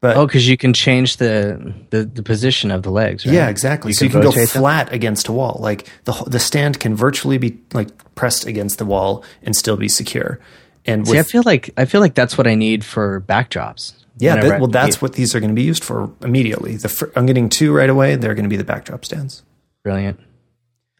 But 0.00 0.16
Oh, 0.16 0.26
because 0.26 0.48
you 0.48 0.56
can 0.56 0.72
change 0.72 1.18
the, 1.18 1.74
the 1.90 2.04
the 2.04 2.22
position 2.22 2.70
of 2.70 2.82
the 2.82 2.90
legs. 2.90 3.26
Right? 3.26 3.34
yeah, 3.34 3.48
exactly. 3.48 3.92
so 3.92 4.06
you 4.06 4.10
can 4.10 4.20
go 4.20 4.28
rotate 4.28 4.48
them? 4.48 4.62
flat 4.62 4.92
against 4.92 5.28
a 5.28 5.32
wall. 5.32 5.58
Like 5.60 5.86
the 6.04 6.12
the 6.26 6.40
stand 6.40 6.80
can 6.80 6.96
virtually 6.96 7.36
be 7.38 7.60
like 7.74 8.14
pressed 8.14 8.46
against 8.46 8.78
the 8.78 8.86
wall 8.86 9.24
and 9.42 9.54
still 9.54 9.76
be 9.76 9.88
secure. 9.88 10.40
And 10.86 11.02
with, 11.02 11.10
See, 11.10 11.18
I 11.18 11.22
feel 11.22 11.42
like 11.44 11.70
I 11.76 11.84
feel 11.84 12.00
like 12.00 12.14
that's 12.14 12.38
what 12.38 12.46
I 12.46 12.54
need 12.54 12.84
for 12.84 13.20
backdrops. 13.20 13.92
yeah, 14.16 14.36
that, 14.36 14.60
well, 14.60 14.68
that's 14.68 15.02
what 15.02 15.12
these 15.12 15.34
are 15.34 15.40
going 15.40 15.50
to 15.50 15.54
be 15.54 15.62
used 15.64 15.84
for 15.84 16.10
immediately. 16.22 16.76
The 16.76 17.12
I'm 17.14 17.26
getting 17.26 17.50
two 17.50 17.74
right 17.74 17.90
away. 17.90 18.16
They're 18.16 18.34
going 18.34 18.44
to 18.44 18.50
be 18.50 18.56
the 18.56 18.64
backdrop 18.64 19.04
stands. 19.04 19.42
brilliant. 19.84 20.18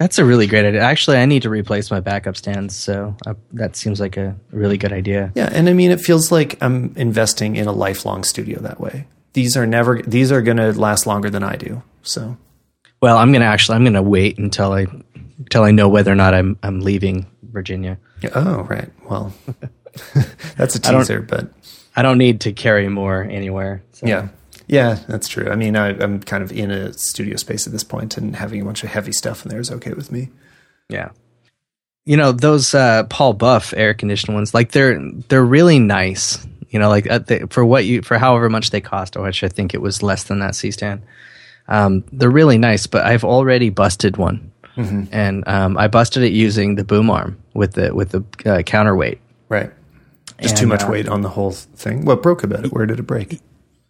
That's 0.01 0.19
a 0.19 0.25
really 0.25 0.47
great 0.47 0.65
idea. 0.65 0.81
Actually, 0.81 1.19
I 1.19 1.27
need 1.27 1.43
to 1.43 1.51
replace 1.51 1.91
my 1.91 2.01
backup 2.01 2.35
stands, 2.35 2.75
so 2.75 3.15
uh, 3.27 3.35
that 3.53 3.77
seems 3.77 4.01
like 4.01 4.17
a 4.17 4.35
really 4.51 4.79
good 4.79 4.95
idea. 4.95 5.31
Yeah, 5.35 5.51
and 5.53 5.69
I 5.69 5.75
mean, 5.75 5.91
it 5.91 6.01
feels 6.01 6.33
like 6.33 6.57
I'm 6.63 6.95
investing 6.97 7.55
in 7.57 7.69
a 7.69 7.73
lifelong 7.73 8.25
studio 8.25 8.61
that 8.61 8.81
way. 8.81 9.07
These 9.35 9.59
are 9.59 9.67
never. 9.67 10.01
These 10.01 10.33
are 10.33 10.41
going 10.41 10.57
to 10.57 10.73
last 10.73 11.07
longer 11.07 11.29
than 11.29 11.43
I 11.43 11.57
do. 11.57 11.83
So 12.03 12.39
Well, 13.03 13.19
I'm 13.19 13.31
gonna 13.31 13.45
actually 13.45 13.77
I'm 13.77 13.85
gonna 13.85 14.03
wait 14.03 14.39
until 14.39 14.73
I 14.73 14.87
until 15.37 15.65
I 15.65 15.71
know 15.71 15.91
whether 15.91 16.11
or 16.11 16.17
not 16.17 16.33
I'm 16.33 16.59
I'm 16.63 16.81
leaving 16.81 17.27
Virginia. 17.43 17.99
Oh, 18.35 18.63
right. 18.63 18.89
Well, 19.09 19.35
that's 20.57 20.77
a 20.77 20.81
teaser, 20.81 21.21
but 21.21 21.53
I 21.95 22.01
don't 22.01 22.17
need 22.17 22.41
to 22.43 22.53
carry 22.53 22.89
more 22.89 23.23
anywhere. 23.23 23.83
So. 23.93 24.07
yeah, 24.07 24.29
yeah, 24.71 25.01
that's 25.09 25.27
true. 25.27 25.51
I 25.51 25.57
mean, 25.57 25.75
I, 25.75 25.89
I'm 25.89 26.21
kind 26.21 26.45
of 26.45 26.53
in 26.53 26.71
a 26.71 26.93
studio 26.93 27.37
space 27.37 27.67
at 27.67 27.73
this 27.73 27.83
point, 27.83 28.17
and 28.17 28.37
having 28.37 28.63
a 28.63 28.65
bunch 28.65 28.85
of 28.85 28.91
heavy 28.91 29.11
stuff 29.11 29.45
in 29.45 29.51
there 29.51 29.59
is 29.59 29.73
okay 29.73 29.95
with 29.95 30.13
me. 30.13 30.29
Yeah. 30.89 31.11
You 32.05 32.17
know 32.17 32.31
those 32.31 32.73
uh, 32.73 33.03
Paul 33.05 33.33
Buff 33.33 33.75
air 33.77 33.95
conditioned 33.95 34.37
ones, 34.37 34.55
like 34.55 34.71
they're 34.71 34.97
they're 35.29 35.45
really 35.45 35.81
nice. 35.81 36.47
You 36.69 36.79
know, 36.79 36.89
like 36.89 37.07
at 37.11 37.27
the, 37.27 37.49
for 37.51 37.65
what 37.65 37.85
you 37.85 38.03
for 38.03 38.17
however 38.17 38.49
much 38.49 38.71
they 38.71 38.81
cost, 38.81 39.17
which 39.17 39.43
I 39.43 39.49
think 39.49 39.75
it 39.75 39.83
was 39.83 40.05
less 40.05 40.23
than 40.23 40.39
that 40.39 40.55
C 40.55 40.71
stand. 40.71 41.03
Um, 41.67 42.05
they're 42.13 42.31
really 42.31 42.59
nice, 42.59 42.87
but 42.87 43.05
I've 43.05 43.25
already 43.25 43.71
busted 43.71 44.19
one, 44.19 44.53
and 45.11 45.47
um, 45.49 45.77
I 45.79 45.89
busted 45.89 46.23
it 46.23 46.33
using 46.33 46.77
the 46.77 46.85
boom 46.85 47.11
arm 47.11 47.43
with 47.55 47.73
the 47.73 47.93
with 47.93 48.11
the 48.11 48.25
uh, 48.49 48.63
counterweight. 48.63 49.21
Right. 49.49 49.73
Just 50.41 50.57
too 50.57 50.69
much 50.69 50.85
uh, 50.85 50.89
weight 50.89 51.09
on 51.09 51.23
the 51.23 51.29
whole 51.29 51.51
thing. 51.51 52.05
What 52.05 52.23
broke 52.23 52.45
about 52.45 52.65
it? 52.65 52.73
Where 52.73 52.87
did 52.87 53.01
it 53.01 53.03
break? 53.03 53.41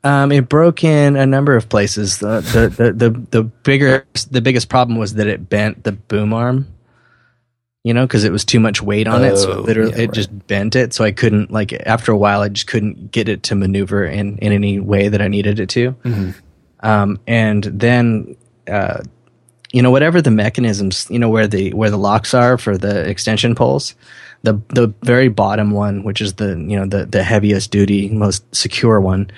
Um, 0.03 0.33
it 0.33 0.49
broke 0.49 0.83
in 0.83 1.17
a 1.17 1.27
number 1.27 1.57
of 1.57 1.69
places. 1.69 2.19
The 2.19 2.41
the, 2.41 2.69
the, 2.69 2.93
the, 2.93 3.11
the 3.31 3.43
bigger 3.43 4.07
the 4.31 4.41
biggest 4.41 4.69
problem 4.69 4.99
was 4.99 5.15
that 5.15 5.27
it 5.27 5.49
bent 5.49 5.85
the 5.85 5.93
boom 5.93 6.33
arm. 6.33 6.67
You 7.83 7.95
know, 7.95 8.07
because 8.07 8.25
it 8.25 8.33
was 8.33 8.45
too 8.45 8.61
much 8.61 8.83
weight 8.83 9.07
on 9.09 9.25
it, 9.25 9.39
so 9.39 9.53
Oh, 9.53 9.59
it 9.61 9.65
literally 9.65 9.93
yeah, 9.93 10.03
it 10.03 10.07
right. 10.09 10.15
just 10.15 10.47
bent 10.47 10.77
it. 10.77 10.93
So 10.93 11.03
I 11.03 11.13
couldn't 11.13 11.51
like 11.51 11.73
after 11.73 12.13
a 12.13 12.17
while, 12.17 12.43
I 12.43 12.51
just 12.51 12.67
couldn't 12.67 13.11
get 13.11 13.27
it 13.27 13.43
to 13.45 13.55
maneuver 13.55 14.05
in 14.05 14.37
in 14.39 14.53
any 14.53 14.79
way 14.79 15.09
that 15.09 15.23
I 15.23 15.29
needed 15.29 15.59
it 15.61 15.71
to. 15.71 15.93
Mm-hmm. 15.93 16.31
Um, 16.81 17.19
and 17.27 17.65
then, 17.65 18.37
uh, 18.69 19.03
you 19.73 19.81
know, 19.81 19.91
whatever 19.91 20.21
the 20.21 20.31
mechanisms, 20.31 21.07
you 21.09 21.19
know, 21.19 21.31
where 21.31 21.47
the 21.47 21.73
where 21.73 21.89
the 21.89 21.97
locks 21.97 22.35
are 22.35 22.59
for 22.59 22.77
the 22.77 23.09
extension 23.09 23.55
poles, 23.55 23.95
the 24.43 24.61
the 24.69 24.93
very 25.03 25.29
bottom 25.29 25.71
one, 25.71 26.05
which 26.05 26.21
is 26.21 26.35
the 26.35 26.49
you 26.49 26.77
know 26.77 26.87
the 26.87 27.07
the 27.07 27.23
heaviest 27.23 27.71
duty, 27.71 28.11
most 28.11 28.45
secure 28.55 29.01
one. 29.01 29.31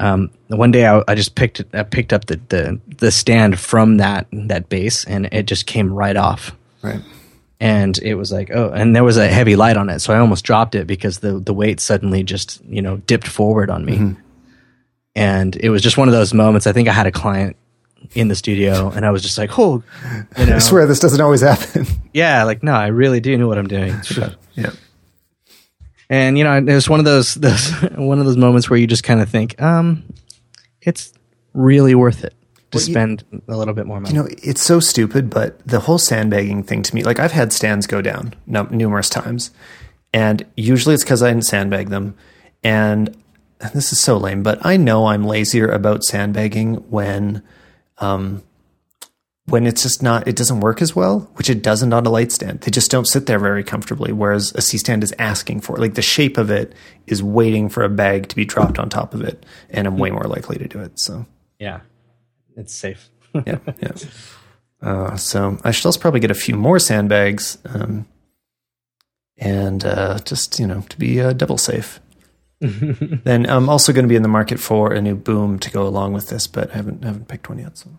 Um, 0.00 0.30
one 0.48 0.70
day 0.70 0.86
I, 0.86 1.02
I 1.06 1.14
just 1.14 1.34
picked 1.34 1.62
I 1.74 1.82
picked 1.82 2.12
up 2.12 2.24
the, 2.24 2.40
the 2.48 2.80
the 2.98 3.10
stand 3.10 3.60
from 3.60 3.98
that 3.98 4.26
that 4.32 4.68
base, 4.68 5.04
and 5.04 5.26
it 5.30 5.44
just 5.44 5.66
came 5.66 5.92
right 5.92 6.16
off. 6.16 6.56
Right. 6.82 7.00
And 7.60 7.98
it 7.98 8.14
was 8.14 8.32
like, 8.32 8.50
oh, 8.50 8.70
and 8.70 8.96
there 8.96 9.04
was 9.04 9.18
a 9.18 9.28
heavy 9.28 9.54
light 9.54 9.76
on 9.76 9.90
it, 9.90 10.00
so 10.00 10.14
I 10.14 10.18
almost 10.18 10.44
dropped 10.46 10.74
it 10.74 10.86
because 10.86 11.18
the 11.18 11.38
the 11.38 11.52
weight 11.52 11.80
suddenly 11.80 12.22
just 12.22 12.64
you 12.64 12.80
know 12.80 12.96
dipped 12.96 13.28
forward 13.28 13.68
on 13.68 13.84
me. 13.84 14.16
And 15.14 15.56
it 15.56 15.68
was 15.68 15.82
just 15.82 15.98
one 15.98 16.08
of 16.08 16.12
those 16.12 16.32
moments. 16.32 16.66
I 16.66 16.72
think 16.72 16.88
I 16.88 16.92
had 16.92 17.06
a 17.06 17.12
client 17.12 17.56
in 18.14 18.28
the 18.28 18.34
studio, 18.34 18.90
and 18.90 19.04
I 19.04 19.10
was 19.10 19.22
just 19.22 19.36
like, 19.36 19.58
oh, 19.58 19.82
you 20.38 20.46
know, 20.46 20.56
I 20.56 20.58
swear 20.58 20.86
this 20.86 21.00
doesn't 21.00 21.20
always 21.20 21.42
happen. 21.42 21.86
yeah, 22.14 22.44
like 22.44 22.62
no, 22.62 22.72
I 22.72 22.86
really 22.86 23.20
do 23.20 23.36
know 23.36 23.48
what 23.48 23.58
I'm 23.58 23.68
doing. 23.68 24.00
yeah. 24.54 24.70
And 26.10 26.36
you 26.36 26.44
know, 26.44 26.54
it 26.56 26.64
was 26.64 26.88
one 26.88 26.98
of 26.98 27.06
those, 27.06 27.34
those 27.36 27.70
one 27.92 28.18
of 28.18 28.26
those 28.26 28.36
moments 28.36 28.68
where 28.68 28.78
you 28.78 28.86
just 28.86 29.04
kind 29.04 29.20
of 29.22 29.30
think, 29.30 29.60
um, 29.62 30.04
it's 30.82 31.12
really 31.54 31.94
worth 31.94 32.24
it 32.24 32.34
to 32.72 32.78
Well, 32.78 32.86
you- 32.86 32.92
spend 32.92 33.24
a 33.48 33.56
little 33.56 33.74
bit 33.74 33.86
more 33.86 34.00
money. 34.00 34.14
You 34.14 34.22
know, 34.22 34.28
it's 34.42 34.62
so 34.62 34.80
stupid, 34.80 35.30
but 35.30 35.64
the 35.66 35.80
whole 35.80 35.98
sandbagging 35.98 36.64
thing 36.64 36.82
to 36.82 36.94
me, 36.94 37.02
like 37.02 37.18
I've 37.18 37.32
had 37.32 37.52
stands 37.52 37.86
go 37.86 38.02
down 38.02 38.34
num- 38.46 38.68
numerous 38.70 39.08
times, 39.08 39.50
and 40.12 40.44
usually 40.56 40.94
it's 40.94 41.04
because 41.04 41.22
I 41.22 41.28
didn't 41.30 41.46
sandbag 41.46 41.88
them. 41.88 42.14
And 42.64 43.16
this 43.74 43.92
is 43.92 44.00
so 44.00 44.16
lame, 44.16 44.42
but 44.42 44.58
I 44.66 44.76
know 44.76 45.06
I'm 45.06 45.24
lazier 45.24 45.68
about 45.68 46.02
sandbagging 46.04 46.74
when, 46.90 47.42
um, 47.98 48.42
when 49.50 49.66
it's 49.66 49.82
just 49.82 50.02
not, 50.02 50.26
it 50.28 50.36
doesn't 50.36 50.60
work 50.60 50.80
as 50.80 50.94
well, 50.94 51.30
which 51.34 51.50
it 51.50 51.62
doesn't 51.62 51.92
on 51.92 52.06
a 52.06 52.10
light 52.10 52.32
stand. 52.32 52.60
They 52.60 52.70
just 52.70 52.90
don't 52.90 53.06
sit 53.06 53.26
there 53.26 53.38
very 53.38 53.64
comfortably. 53.64 54.12
Whereas 54.12 54.52
a 54.54 54.60
C 54.60 54.78
stand 54.78 55.02
is 55.02 55.14
asking 55.18 55.60
for 55.60 55.76
it. 55.76 55.80
Like 55.80 55.94
the 55.94 56.02
shape 56.02 56.38
of 56.38 56.50
it 56.50 56.74
is 57.06 57.22
waiting 57.22 57.68
for 57.68 57.82
a 57.82 57.88
bag 57.88 58.28
to 58.28 58.36
be 58.36 58.44
dropped 58.44 58.78
on 58.78 58.88
top 58.88 59.14
of 59.14 59.22
it, 59.22 59.44
and 59.70 59.86
I'm 59.86 59.98
way 59.98 60.10
more 60.10 60.24
likely 60.24 60.58
to 60.58 60.68
do 60.68 60.80
it. 60.80 60.98
So 60.98 61.26
yeah, 61.58 61.80
it's 62.56 62.74
safe. 62.74 63.10
yeah, 63.34 63.58
yeah. 63.80 63.92
Uh, 64.82 65.14
so 65.14 65.58
I 65.62 65.72
should 65.72 65.84
also 65.84 66.00
probably 66.00 66.20
get 66.20 66.30
a 66.30 66.34
few 66.34 66.56
more 66.56 66.78
sandbags, 66.78 67.58
um, 67.66 68.06
and 69.36 69.84
uh, 69.84 70.18
just 70.20 70.58
you 70.58 70.66
know 70.66 70.80
to 70.88 70.98
be 70.98 71.20
uh, 71.20 71.34
double 71.34 71.58
safe. 71.58 72.00
then 72.60 73.44
I'm 73.48 73.68
also 73.68 73.92
going 73.92 74.04
to 74.04 74.08
be 74.08 74.16
in 74.16 74.22
the 74.22 74.28
market 74.28 74.58
for 74.58 74.92
a 74.92 75.02
new 75.02 75.16
boom 75.16 75.58
to 75.58 75.70
go 75.70 75.86
along 75.86 76.14
with 76.14 76.28
this, 76.28 76.46
but 76.46 76.70
I 76.70 76.76
haven't 76.76 77.04
haven't 77.04 77.28
picked 77.28 77.50
one 77.50 77.58
yet. 77.58 77.76
So 77.76 77.90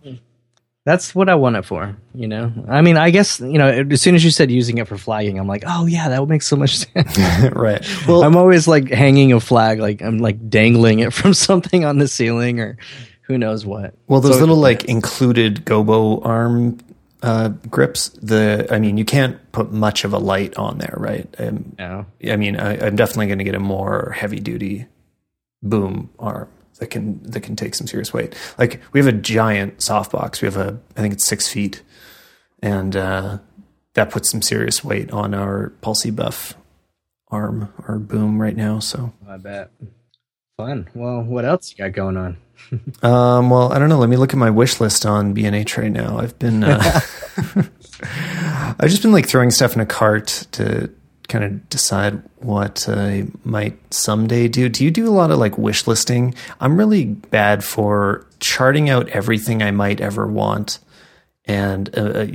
That's 0.84 1.14
what 1.14 1.28
I 1.28 1.36
want 1.36 1.54
it 1.56 1.64
for. 1.64 1.96
You 2.14 2.26
know, 2.26 2.52
I 2.68 2.80
mean, 2.80 2.96
I 2.96 3.10
guess 3.10 3.38
you 3.40 3.58
know, 3.58 3.68
as 3.68 4.02
soon 4.02 4.14
as 4.16 4.24
you 4.24 4.30
said 4.32 4.50
using 4.50 4.78
it 4.78 4.88
for 4.88 4.98
flagging, 4.98 5.38
I'm 5.38 5.46
like, 5.46 5.62
oh 5.66 5.86
yeah, 5.86 6.08
that 6.08 6.18
would 6.20 6.28
make 6.28 6.42
so 6.42 6.56
much 6.56 6.76
sense. 6.92 7.18
right. 7.52 7.86
Well, 8.08 8.24
I'm 8.24 8.36
always 8.36 8.66
like 8.66 8.88
hanging 8.90 9.32
a 9.32 9.38
flag, 9.40 9.78
like 9.78 10.02
I'm 10.02 10.18
like 10.18 10.50
dangling 10.50 10.98
it 10.98 11.12
from 11.18 11.34
something 11.34 11.84
on 11.84 11.98
the 11.98 12.08
ceiling 12.08 12.58
or 12.60 12.76
who 13.22 13.38
knows 13.38 13.64
what. 13.64 13.94
well, 14.08 14.20
those 14.20 14.34
So- 14.34 14.40
little 14.40 14.56
like 14.56 14.84
included 14.86 15.64
gobo 15.64 16.24
arm 16.26 16.78
uh, 17.22 17.50
grips. 17.70 18.08
The 18.20 18.66
I 18.68 18.80
mean, 18.80 18.96
you 18.98 19.04
can't 19.04 19.38
put 19.52 19.70
much 19.70 20.04
of 20.04 20.12
a 20.12 20.18
light 20.18 20.56
on 20.56 20.78
there, 20.78 20.94
right? 20.96 21.32
Um, 21.38 21.76
No. 21.78 22.06
I 22.28 22.34
mean, 22.34 22.56
I, 22.58 22.84
I'm 22.84 22.96
definitely 22.96 23.26
going 23.26 23.38
to 23.38 23.44
get 23.44 23.54
a 23.54 23.60
more 23.60 24.10
heavy 24.18 24.40
duty 24.40 24.86
boom 25.62 26.10
arm 26.18 26.48
that 26.82 26.90
can 26.90 27.22
that 27.22 27.44
can 27.44 27.54
take 27.54 27.76
some 27.76 27.86
serious 27.86 28.12
weight. 28.12 28.34
Like 28.58 28.80
we 28.92 28.98
have 28.98 29.06
a 29.06 29.12
giant 29.12 29.78
softbox. 29.78 30.42
We 30.42 30.46
have 30.46 30.56
a 30.56 30.80
I 30.96 31.00
think 31.00 31.14
it's 31.14 31.24
six 31.24 31.46
feet, 31.46 31.80
and 32.60 32.96
uh, 32.96 33.38
that 33.94 34.10
puts 34.10 34.28
some 34.28 34.42
serious 34.42 34.82
weight 34.82 35.12
on 35.12 35.32
our 35.32 35.70
Paul 35.80 35.94
C. 35.94 36.10
Buff 36.10 36.54
arm 37.28 37.72
or 37.86 38.00
boom 38.00 38.42
right 38.42 38.56
now. 38.56 38.80
So, 38.80 39.12
I 39.28 39.36
bet. 39.36 39.70
Fun. 40.56 40.88
Well, 40.92 41.22
what 41.22 41.44
else 41.44 41.70
you 41.70 41.84
got 41.84 41.92
going 41.92 42.16
on? 42.16 42.36
um, 43.04 43.48
well, 43.48 43.72
I 43.72 43.78
don't 43.78 43.88
know. 43.88 43.98
Let 43.98 44.08
me 44.08 44.16
look 44.16 44.32
at 44.32 44.38
my 44.38 44.50
wish 44.50 44.80
list 44.80 45.06
on 45.06 45.34
B&H 45.34 45.78
right 45.78 45.90
now. 45.90 46.18
I've 46.18 46.36
been 46.40 46.64
uh, 46.64 47.00
I've 48.80 48.90
just 48.90 49.02
been 49.02 49.12
like 49.12 49.28
throwing 49.28 49.52
stuff 49.52 49.76
in 49.76 49.80
a 49.80 49.86
cart 49.86 50.48
to 50.52 50.90
kind 51.32 51.44
of 51.44 51.68
decide 51.70 52.22
what 52.36 52.86
I 52.88 53.26
might 53.42 53.78
someday 53.92 54.48
do. 54.48 54.68
Do 54.68 54.84
you 54.84 54.90
do 54.90 55.08
a 55.08 55.10
lot 55.10 55.30
of 55.30 55.38
like 55.38 55.56
wish 55.56 55.86
listing? 55.86 56.34
I'm 56.60 56.76
really 56.76 57.06
bad 57.06 57.64
for 57.64 58.26
charting 58.38 58.90
out 58.90 59.08
everything 59.08 59.62
I 59.62 59.70
might 59.70 60.00
ever 60.00 60.26
want 60.26 60.78
and 61.46 61.88
uh, 61.96 62.02
uh, 62.02 62.26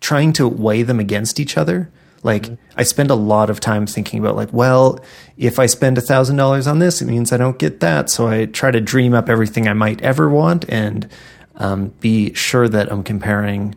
trying 0.00 0.34
to 0.34 0.46
weigh 0.46 0.82
them 0.82 1.00
against 1.00 1.40
each 1.40 1.56
other. 1.56 1.90
Like 2.22 2.50
I 2.76 2.82
spend 2.82 3.10
a 3.10 3.14
lot 3.14 3.48
of 3.48 3.58
time 3.58 3.86
thinking 3.86 4.20
about 4.20 4.36
like, 4.36 4.52
well, 4.52 5.00
if 5.38 5.58
I 5.58 5.64
spend 5.64 5.96
a 5.96 6.02
thousand 6.02 6.36
dollars 6.36 6.66
on 6.66 6.78
this, 6.78 7.00
it 7.00 7.06
means 7.06 7.32
I 7.32 7.38
don't 7.38 7.58
get 7.58 7.80
that. 7.80 8.10
So 8.10 8.28
I 8.28 8.44
try 8.44 8.70
to 8.70 8.82
dream 8.82 9.14
up 9.14 9.30
everything 9.30 9.66
I 9.66 9.72
might 9.72 10.02
ever 10.02 10.28
want 10.28 10.66
and 10.68 11.08
um, 11.56 11.88
be 12.00 12.34
sure 12.34 12.68
that 12.68 12.92
I'm 12.92 13.02
comparing 13.02 13.76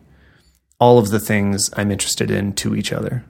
all 0.78 0.98
of 0.98 1.08
the 1.08 1.18
things 1.18 1.70
I'm 1.78 1.90
interested 1.90 2.30
in 2.30 2.52
to 2.54 2.76
each 2.76 2.92
other. 2.92 3.24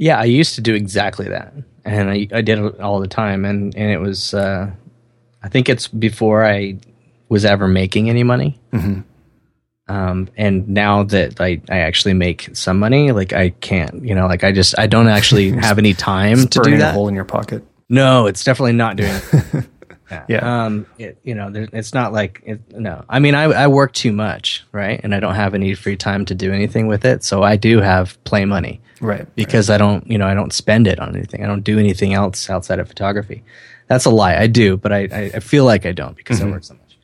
Yeah, 0.00 0.18
I 0.18 0.24
used 0.24 0.54
to 0.54 0.62
do 0.62 0.74
exactly 0.74 1.28
that, 1.28 1.52
and 1.84 2.08
I, 2.08 2.26
I 2.32 2.40
did 2.40 2.58
it 2.58 2.80
all 2.80 3.00
the 3.00 3.06
time, 3.06 3.44
and 3.44 3.76
and 3.76 3.90
it 3.90 3.98
was, 3.98 4.32
uh, 4.32 4.70
I 5.42 5.48
think 5.50 5.68
it's 5.68 5.88
before 5.88 6.42
I 6.42 6.78
was 7.28 7.44
ever 7.44 7.68
making 7.68 8.08
any 8.08 8.22
money. 8.22 8.58
Mm-hmm. 8.72 9.00
Um, 9.94 10.28
and 10.38 10.68
now 10.68 11.02
that 11.02 11.38
I, 11.38 11.60
I 11.68 11.80
actually 11.80 12.14
make 12.14 12.48
some 12.56 12.78
money, 12.78 13.12
like 13.12 13.34
I 13.34 13.50
can't, 13.50 14.02
you 14.02 14.14
know, 14.14 14.26
like 14.26 14.42
I 14.42 14.52
just 14.52 14.78
I 14.78 14.86
don't 14.86 15.08
actually 15.08 15.50
have 15.66 15.78
any 15.78 15.92
time 15.92 16.38
to 16.38 16.46
do 16.46 16.60
Burning 16.60 16.74
a 16.76 16.78
that. 16.78 16.94
hole 16.94 17.06
in 17.08 17.14
your 17.14 17.26
pocket. 17.26 17.62
No, 17.90 18.26
it's 18.26 18.42
definitely 18.42 18.72
not 18.72 18.96
doing. 18.96 19.20
Yeah. 20.10 20.24
Yeah. 20.28 20.64
Um. 20.64 20.86
It, 20.98 21.18
you 21.22 21.34
know, 21.34 21.50
there, 21.50 21.68
it's 21.72 21.94
not 21.94 22.12
like 22.12 22.42
it, 22.44 22.60
no. 22.72 23.04
I 23.08 23.18
mean, 23.18 23.34
I 23.34 23.44
I 23.44 23.66
work 23.68 23.92
too 23.92 24.12
much, 24.12 24.64
right? 24.72 25.00
And 25.02 25.14
I 25.14 25.20
don't 25.20 25.34
have 25.34 25.54
any 25.54 25.74
free 25.74 25.96
time 25.96 26.24
to 26.26 26.34
do 26.34 26.52
anything 26.52 26.86
with 26.86 27.04
it. 27.04 27.24
So 27.24 27.42
I 27.42 27.56
do 27.56 27.80
have 27.80 28.22
play 28.24 28.44
money 28.44 28.80
Right. 29.00 29.26
because 29.34 29.70
I 29.70 29.78
don't, 29.78 30.06
you 30.06 30.18
know, 30.18 30.26
I 30.26 30.34
don't 30.34 30.52
spend 30.52 30.86
it 30.86 31.00
on 31.00 31.16
anything. 31.16 31.42
I 31.42 31.46
don't 31.46 31.64
do 31.64 31.78
anything 31.78 32.12
else 32.12 32.50
outside 32.50 32.78
of 32.78 32.88
photography. 32.88 33.42
That's 33.86 34.04
a 34.04 34.10
lie. 34.10 34.36
I 34.36 34.46
do, 34.46 34.76
but 34.76 34.92
I, 34.92 35.08
I, 35.10 35.30
I 35.34 35.40
feel 35.40 35.64
like 35.64 35.86
I 35.86 35.92
don't 35.92 36.14
because 36.14 36.38
mm-hmm. 36.38 36.48
I 36.48 36.52
work 36.52 36.64
so 36.64 36.74
much. 36.74 36.98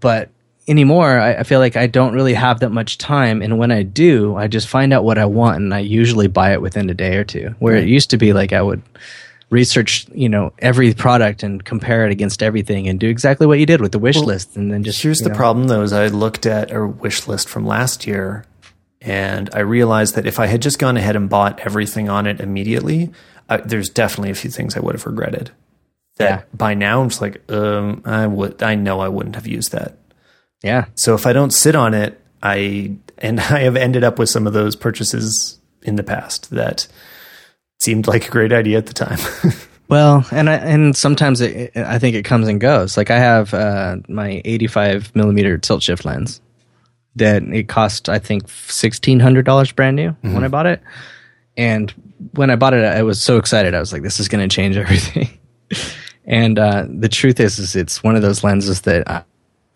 But 0.00 0.30
anymore, 0.68 1.18
I, 1.18 1.34
I, 1.36 1.42
feel 1.42 1.58
like 1.58 1.76
I 1.76 1.86
don't 1.86 2.14
really 2.14 2.34
have 2.34 2.60
that 2.60 2.70
much 2.70 2.98
time. 2.98 3.42
And 3.42 3.58
when 3.58 3.72
I 3.72 3.82
do, 3.82 4.36
I 4.36 4.46
just 4.46 4.68
find 4.68 4.92
out 4.92 5.04
what 5.04 5.18
I 5.18 5.24
want 5.24 5.56
and 5.56 5.74
I 5.74 5.80
usually 5.80 6.28
buy 6.28 6.52
it 6.52 6.62
within 6.62 6.88
a 6.88 6.94
day 6.94 7.16
or 7.16 7.24
two. 7.24 7.54
Where 7.58 7.76
it 7.76 7.88
used 7.88 8.10
to 8.10 8.16
be 8.16 8.32
like 8.32 8.52
I 8.52 8.62
would 8.62 8.82
research, 9.50 10.06
you 10.12 10.28
know, 10.28 10.52
every 10.58 10.92
product 10.94 11.42
and 11.42 11.64
compare 11.64 12.04
it 12.04 12.12
against 12.12 12.42
everything 12.42 12.88
and 12.88 13.00
do 13.00 13.08
exactly 13.08 13.46
what 13.46 13.58
you 13.58 13.66
did 13.66 13.80
with 13.80 13.92
the 13.92 13.98
wish 13.98 14.16
well, 14.16 14.26
list 14.26 14.56
and 14.56 14.72
then 14.72 14.84
just 14.84 15.02
Here's 15.02 15.18
the 15.18 15.30
know. 15.30 15.34
problem 15.34 15.68
though, 15.68 15.82
is 15.82 15.92
I 15.92 16.08
looked 16.08 16.46
at 16.46 16.70
a 16.70 16.86
wish 16.86 17.26
list 17.26 17.48
from 17.48 17.66
last 17.66 18.06
year 18.06 18.44
and 19.00 19.48
I 19.52 19.60
realized 19.60 20.16
that 20.16 20.26
if 20.26 20.38
I 20.38 20.46
had 20.46 20.60
just 20.60 20.78
gone 20.78 20.96
ahead 20.96 21.16
and 21.16 21.30
bought 21.30 21.60
everything 21.60 22.08
on 22.08 22.26
it 22.26 22.40
immediately, 22.40 23.10
I, 23.48 23.58
there's 23.58 23.88
definitely 23.88 24.30
a 24.30 24.34
few 24.34 24.50
things 24.50 24.76
I 24.76 24.80
would 24.80 24.94
have 24.94 25.06
regretted. 25.06 25.50
That 26.16 26.40
yeah. 26.40 26.44
by 26.52 26.74
now 26.74 27.00
I'm 27.00 27.08
just 27.08 27.20
like, 27.20 27.40
um, 27.50 28.02
I 28.04 28.26
would, 28.26 28.62
I 28.62 28.74
know 28.74 29.00
I 29.00 29.08
wouldn't 29.08 29.36
have 29.36 29.46
used 29.46 29.72
that. 29.72 29.96
Yeah. 30.62 30.86
So 30.96 31.14
if 31.14 31.26
I 31.26 31.32
don't 31.32 31.52
sit 31.52 31.74
on 31.74 31.94
it, 31.94 32.20
I 32.42 32.96
and 33.18 33.40
I 33.40 33.60
have 33.60 33.76
ended 33.76 34.04
up 34.04 34.18
with 34.18 34.28
some 34.28 34.46
of 34.46 34.52
those 34.52 34.76
purchases 34.76 35.58
in 35.82 35.96
the 35.96 36.02
past 36.02 36.50
that 36.50 36.88
seemed 37.80 38.06
like 38.06 38.26
a 38.26 38.30
great 38.30 38.52
idea 38.52 38.78
at 38.78 38.86
the 38.86 38.94
time. 38.94 39.18
well, 39.88 40.26
and 40.30 40.50
I, 40.50 40.54
and 40.54 40.96
sometimes 40.96 41.40
it, 41.40 41.76
I 41.76 41.98
think 41.98 42.16
it 42.16 42.24
comes 42.24 42.48
and 42.48 42.60
goes. 42.60 42.96
Like 42.96 43.10
I 43.10 43.18
have 43.18 43.54
uh, 43.54 43.96
my 44.08 44.42
85 44.44 45.14
millimeter 45.14 45.58
tilt 45.58 45.82
shift 45.82 46.04
lens 46.04 46.40
that 47.18 47.42
it 47.42 47.68
cost 47.68 48.08
I 48.08 48.18
think 48.18 48.48
sixteen 48.48 49.20
hundred 49.20 49.44
dollars 49.44 49.72
brand 49.72 49.96
new 49.96 50.10
mm-hmm. 50.10 50.34
when 50.34 50.44
I 50.44 50.48
bought 50.48 50.66
it, 50.66 50.80
and 51.56 51.92
when 52.34 52.50
I 52.50 52.56
bought 52.56 52.74
it, 52.74 52.84
I 52.84 53.02
was 53.02 53.20
so 53.20 53.36
excited. 53.36 53.74
I 53.74 53.80
was 53.80 53.92
like, 53.92 54.02
"This 54.02 54.18
is 54.18 54.28
going 54.28 54.48
to 54.48 54.54
change 54.54 54.76
everything." 54.76 55.28
and 56.24 56.58
uh, 56.58 56.86
the 56.88 57.08
truth 57.08 57.40
is, 57.40 57.58
is 57.58 57.76
it's 57.76 58.02
one 58.02 58.16
of 58.16 58.22
those 58.22 58.42
lenses 58.42 58.82
that 58.82 59.08
I, 59.08 59.24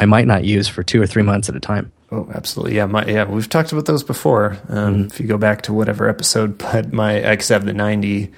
I, 0.00 0.06
might 0.06 0.26
not 0.26 0.44
use 0.44 0.66
for 0.66 0.82
two 0.82 1.02
or 1.02 1.06
three 1.06 1.22
months 1.22 1.50
at 1.50 1.56
a 1.56 1.60
time. 1.60 1.92
Oh, 2.12 2.28
absolutely. 2.34 2.76
Yeah, 2.76 2.84
my, 2.84 3.06
yeah, 3.06 3.24
we've 3.24 3.48
talked 3.48 3.72
about 3.72 3.86
those 3.86 4.04
before. 4.04 4.58
Um, 4.68 4.94
mm-hmm. 4.94 5.06
If 5.06 5.18
you 5.18 5.26
go 5.26 5.38
back 5.38 5.62
to 5.62 5.72
whatever 5.72 6.10
episode, 6.10 6.58
but 6.72 6.92
my 6.92 7.16
X 7.16 7.48
have 7.48 7.64
the 7.64 7.72
ninety. 7.72 8.30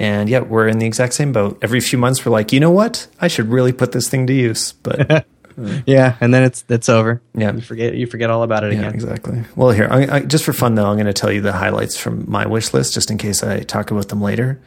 And 0.00 0.28
yeah, 0.30 0.40
we're 0.40 0.66
in 0.66 0.78
the 0.78 0.86
exact 0.86 1.12
same 1.12 1.30
boat. 1.30 1.58
Every 1.60 1.80
few 1.80 1.98
months, 1.98 2.24
we're 2.24 2.32
like, 2.32 2.52
you 2.52 2.60
know 2.60 2.70
what? 2.70 3.06
I 3.20 3.28
should 3.28 3.50
really 3.50 3.72
put 3.72 3.92
this 3.92 4.08
thing 4.08 4.26
to 4.28 4.32
use. 4.32 4.72
But 4.72 5.26
yeah, 5.86 6.16
and 6.20 6.32
then 6.34 6.42
it's 6.42 6.64
it's 6.68 6.88
over. 6.88 7.22
Yeah, 7.34 7.52
you 7.52 7.60
forget 7.60 7.94
you 7.94 8.06
forget 8.06 8.30
all 8.30 8.42
about 8.42 8.64
it 8.64 8.72
yeah, 8.72 8.80
again. 8.80 8.94
Exactly. 8.94 9.42
Well, 9.54 9.70
here, 9.70 9.88
I, 9.90 10.16
I, 10.16 10.20
just 10.20 10.44
for 10.44 10.52
fun 10.52 10.74
though, 10.74 10.86
I'm 10.86 10.96
going 10.96 11.06
to 11.06 11.12
tell 11.12 11.30
you 11.30 11.40
the 11.40 11.52
highlights 11.52 11.96
from 11.98 12.28
my 12.28 12.46
wish 12.46 12.72
list, 12.74 12.94
just 12.94 13.10
in 13.10 13.18
case 13.18 13.44
I 13.44 13.60
talk 13.60 13.90
about 13.90 14.08
them 14.08 14.20
later. 14.20 14.60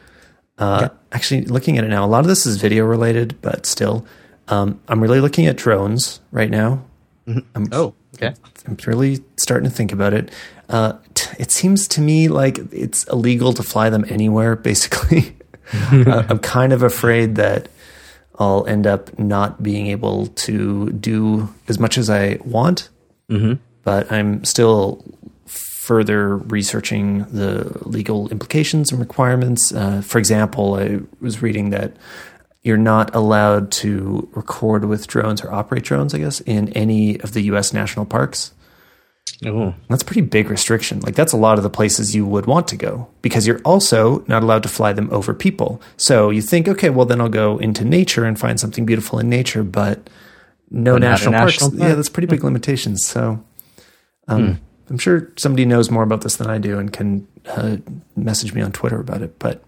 Uh, 0.57 0.83
okay. 0.85 0.95
Actually, 1.11 1.45
looking 1.45 1.77
at 1.77 1.83
it 1.83 1.89
now, 1.89 2.05
a 2.05 2.07
lot 2.07 2.21
of 2.21 2.27
this 2.27 2.45
is 2.45 2.57
video 2.57 2.85
related, 2.85 3.41
but 3.41 3.65
still, 3.65 4.05
um, 4.47 4.79
I'm 4.87 5.01
really 5.01 5.19
looking 5.19 5.47
at 5.47 5.57
drones 5.57 6.21
right 6.31 6.49
now. 6.49 6.85
Mm-hmm. 7.27 7.65
oh, 7.71 7.95
okay. 8.27 8.35
I'm 8.67 8.77
really 8.85 9.23
starting 9.37 9.69
to 9.69 9.75
think 9.75 9.91
about 9.91 10.13
it. 10.13 10.31
Uh, 10.69 10.93
t- 11.13 11.35
it 11.39 11.51
seems 11.51 11.87
to 11.89 12.01
me 12.01 12.27
like 12.27 12.57
it's 12.71 13.03
illegal 13.05 13.53
to 13.53 13.63
fly 13.63 13.89
them 13.89 14.05
anywhere. 14.07 14.55
Basically, 14.55 15.35
uh, 15.73 16.23
I'm 16.29 16.39
kind 16.39 16.73
of 16.73 16.83
afraid 16.83 17.35
that 17.35 17.69
I'll 18.39 18.65
end 18.65 18.87
up 18.87 19.17
not 19.19 19.61
being 19.61 19.87
able 19.87 20.27
to 20.27 20.91
do 20.91 21.53
as 21.67 21.79
much 21.79 21.97
as 21.97 22.09
I 22.09 22.39
want. 22.43 22.89
Mm-hmm. 23.29 23.53
But 23.83 24.11
I'm 24.11 24.43
still 24.45 25.03
further 25.45 26.37
researching 26.37 27.25
the 27.25 27.77
legal 27.85 28.29
implications 28.29 28.91
and 28.91 29.01
requirements. 29.01 29.73
Uh, 29.73 30.01
for 30.01 30.17
example, 30.17 30.75
I 30.75 31.01
was 31.19 31.41
reading 31.41 31.71
that 31.71 31.97
you're 32.63 32.77
not 32.77 33.13
allowed 33.13 33.71
to 33.71 34.29
record 34.33 34.85
with 34.85 35.07
drones 35.07 35.43
or 35.43 35.51
operate 35.51 35.83
drones, 35.83 36.13
I 36.13 36.19
guess, 36.19 36.39
in 36.41 36.69
any 36.69 37.19
of 37.19 37.33
the 37.33 37.41
U.S. 37.43 37.73
national 37.73 38.05
parks. 38.05 38.53
Ooh. 39.45 39.73
That's 39.89 40.03
a 40.03 40.05
pretty 40.05 40.21
big 40.21 40.49
restriction. 40.49 41.01
Like 41.01 41.15
that's 41.15 41.33
a 41.33 41.37
lot 41.37 41.57
of 41.57 41.63
the 41.63 41.69
places 41.69 42.15
you 42.15 42.25
would 42.25 42.45
want 42.45 42.67
to 42.69 42.77
go 42.77 43.09
because 43.21 43.45
you're 43.45 43.61
also 43.63 44.23
not 44.27 44.43
allowed 44.43 44.63
to 44.63 44.69
fly 44.69 44.93
them 44.93 45.09
over 45.11 45.33
people. 45.33 45.81
So 45.97 46.29
you 46.29 46.41
think, 46.41 46.67
okay, 46.67 46.89
well 46.89 47.05
then 47.05 47.19
I'll 47.19 47.29
go 47.29 47.57
into 47.57 47.83
nature 47.83 48.25
and 48.25 48.39
find 48.39 48.59
something 48.59 48.85
beautiful 48.85 49.19
in 49.19 49.29
nature, 49.29 49.63
but 49.63 50.09
no 50.69 50.95
but 50.95 51.01
national 51.01 51.33
parks. 51.33 51.53
National 51.53 51.71
park. 51.71 51.89
Yeah, 51.89 51.95
that's 51.95 52.09
pretty 52.09 52.27
big 52.27 52.39
hmm. 52.39 52.47
limitations. 52.47 53.05
So 53.05 53.43
um, 54.27 54.45
hmm. 54.45 54.53
I'm 54.89 54.97
sure 54.97 55.31
somebody 55.37 55.65
knows 55.65 55.91
more 55.91 56.03
about 56.03 56.21
this 56.21 56.37
than 56.37 56.49
I 56.49 56.57
do 56.57 56.79
and 56.79 56.91
can 56.91 57.27
uh, 57.45 57.77
message 58.15 58.53
me 58.53 58.61
on 58.61 58.71
Twitter 58.71 58.99
about 58.99 59.21
it. 59.21 59.39
But 59.39 59.63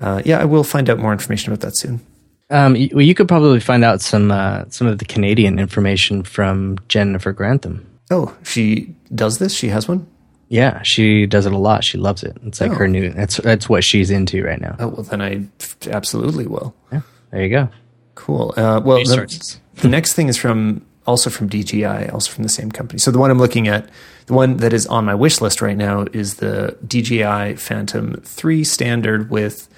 uh, 0.00 0.22
yeah, 0.24 0.40
I 0.40 0.44
will 0.44 0.64
find 0.64 0.88
out 0.88 0.98
more 0.98 1.12
information 1.12 1.52
about 1.52 1.62
that 1.62 1.76
soon. 1.76 2.00
Um, 2.50 2.76
you, 2.76 2.90
well, 2.92 3.04
you 3.04 3.14
could 3.14 3.28
probably 3.28 3.60
find 3.60 3.84
out 3.84 4.00
some 4.00 4.30
uh, 4.30 4.64
some 4.68 4.86
of 4.86 4.98
the 4.98 5.04
Canadian 5.04 5.58
information 5.58 6.22
from 6.24 6.78
Jennifer 6.88 7.32
Grantham. 7.32 7.86
Oh, 8.10 8.36
she 8.42 8.94
does 9.14 9.38
this? 9.38 9.54
She 9.54 9.68
has 9.68 9.86
one? 9.86 10.06
Yeah, 10.48 10.82
she 10.82 11.26
does 11.26 11.46
it 11.46 11.52
a 11.52 11.58
lot. 11.58 11.84
She 11.84 11.96
loves 11.96 12.24
it. 12.24 12.36
It's 12.44 12.60
like 12.60 12.72
oh. 12.72 12.74
her 12.74 12.88
new. 12.88 13.10
That's 13.10 13.36
that's 13.36 13.68
what 13.68 13.84
she's 13.84 14.10
into 14.10 14.42
right 14.44 14.60
now. 14.60 14.76
Oh 14.80 14.88
well, 14.88 15.02
then 15.04 15.22
I 15.22 15.46
absolutely 15.88 16.46
will. 16.46 16.74
Yeah, 16.92 17.02
there 17.30 17.42
you 17.42 17.50
go. 17.50 17.68
Cool. 18.16 18.52
Uh, 18.56 18.80
well, 18.84 18.98
the, 18.98 19.58
the, 19.76 19.88
next 19.88 20.14
thing 20.14 20.28
is 20.28 20.36
from 20.36 20.84
also 21.06 21.30
from 21.30 21.48
DJI, 21.48 22.10
also 22.10 22.32
from 22.32 22.42
the 22.42 22.50
same 22.50 22.70
company. 22.70 22.98
So 22.98 23.10
the 23.10 23.18
one 23.18 23.30
I'm 23.30 23.38
looking 23.38 23.68
at, 23.68 23.88
the 24.26 24.34
one 24.34 24.58
that 24.58 24.72
is 24.72 24.86
on 24.86 25.04
my 25.04 25.14
wish 25.14 25.40
list 25.40 25.62
right 25.62 25.76
now 25.76 26.06
is 26.12 26.34
the 26.34 26.76
DJI 26.86 27.56
Phantom 27.56 28.20
3 28.22 28.64
standard 28.64 29.30
with 29.30 29.68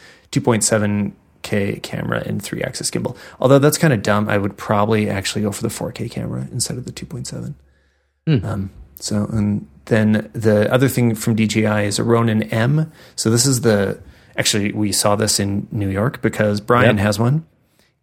2.7K 1.42 1.82
camera 1.82 2.22
and 2.24 2.42
three 2.42 2.62
axis 2.62 2.90
gimbal. 2.90 3.16
Although 3.40 3.58
that's 3.58 3.78
kind 3.78 3.92
of 3.92 4.02
dumb, 4.02 4.28
I 4.28 4.38
would 4.38 4.56
probably 4.56 5.08
actually 5.08 5.42
go 5.42 5.52
for 5.52 5.62
the 5.62 5.68
4K 5.68 6.10
camera 6.10 6.48
instead 6.52 6.76
of 6.76 6.84
the 6.84 6.92
2.7. 6.92 7.54
Mm. 8.26 8.44
Um, 8.44 8.70
so, 8.96 9.26
and 9.26 9.68
then 9.86 10.30
the 10.32 10.72
other 10.72 10.88
thing 10.88 11.14
from 11.14 11.34
DJI 11.34 11.86
is 11.86 11.98
a 11.98 12.04
Ronin 12.04 12.44
M. 12.44 12.92
So 13.16 13.30
this 13.30 13.46
is 13.46 13.62
the 13.62 14.00
actually 14.36 14.72
we 14.72 14.92
saw 14.92 15.16
this 15.16 15.40
in 15.40 15.66
New 15.70 15.88
York 15.88 16.22
because 16.22 16.60
Brian 16.60 16.96
yep. 16.96 17.04
has 17.04 17.18
one. 17.18 17.44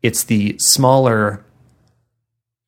It's 0.01 0.23
the 0.23 0.55
smaller 0.59 1.43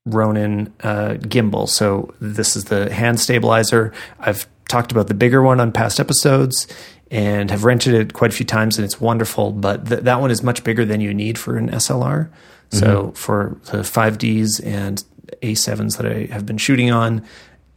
Ronin 0.06 0.74
uh, 0.82 1.16
gimbal. 1.20 1.68
So 1.70 2.14
this 2.20 2.56
is 2.56 2.66
the 2.66 2.92
hand 2.92 3.20
stabilizer. 3.20 3.94
I've 4.20 4.48
talked 4.68 4.92
about 4.92 5.08
the 5.08 5.14
bigger 5.14 5.42
one 5.42 5.60
on 5.60 5.72
past 5.72 6.00
episodes 6.00 6.68
and 7.12 7.52
have 7.52 7.64
rented 7.66 7.94
it 7.94 8.14
quite 8.14 8.32
a 8.32 8.34
few 8.34 8.46
times, 8.46 8.78
and 8.78 8.86
it's 8.86 9.00
wonderful. 9.00 9.52
But 9.52 9.88
th- 9.88 10.02
that 10.02 10.20
one 10.20 10.32
is 10.32 10.42
much 10.42 10.64
bigger 10.64 10.86
than 10.86 11.02
you 11.02 11.14
need 11.14 11.38
for 11.38 11.58
an 11.58 11.70
SLR. 11.70 12.30
So 12.70 12.86
mm-hmm. 12.86 13.12
for 13.12 13.60
the 13.66 13.80
5Ds 13.80 14.66
and 14.66 15.04
a7s 15.42 15.98
that 15.98 16.06
I 16.06 16.34
have 16.34 16.46
been 16.46 16.58
shooting 16.58 16.92
on. 16.92 17.26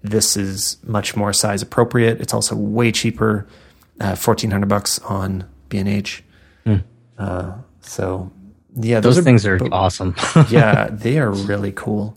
This 0.03 0.37
is 0.37 0.77
much 0.85 1.16
more 1.16 1.33
size 1.33 1.62
appropriate. 1.62 2.20
It's 2.20 2.35
also 2.35 2.55
way 2.55 2.92
cheaper, 2.92 3.47
uh, 4.01 4.14
fourteen 4.14 4.51
hundred 4.51 4.68
bucks 4.68 4.99
on 5.01 5.49
B 5.68 5.79
and 5.79 5.88
H. 5.88 6.23
Hmm. 6.64 6.77
Uh, 7.16 7.55
so 7.81 8.31
yeah, 8.77 9.01
those, 9.01 9.14
those 9.14 9.18
are, 9.18 9.25
things 9.25 9.47
are 9.47 9.59
but, 9.59 9.73
awesome. 9.73 10.14
yeah, 10.51 10.88
they 10.90 11.18
are 11.18 11.31
really 11.31 11.73
cool. 11.73 12.16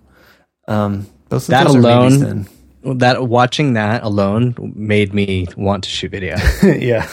Um, 0.67 1.07
those, 1.29 1.47
that 1.47 1.67
alone, 1.67 2.47
that 2.95 3.27
watching 3.27 3.73
that 3.73 4.03
alone 4.03 4.73
made 4.75 5.13
me 5.13 5.47
want 5.55 5.83
to 5.83 5.89
shoot 5.89 6.11
video. 6.11 6.37
yeah, 6.63 7.09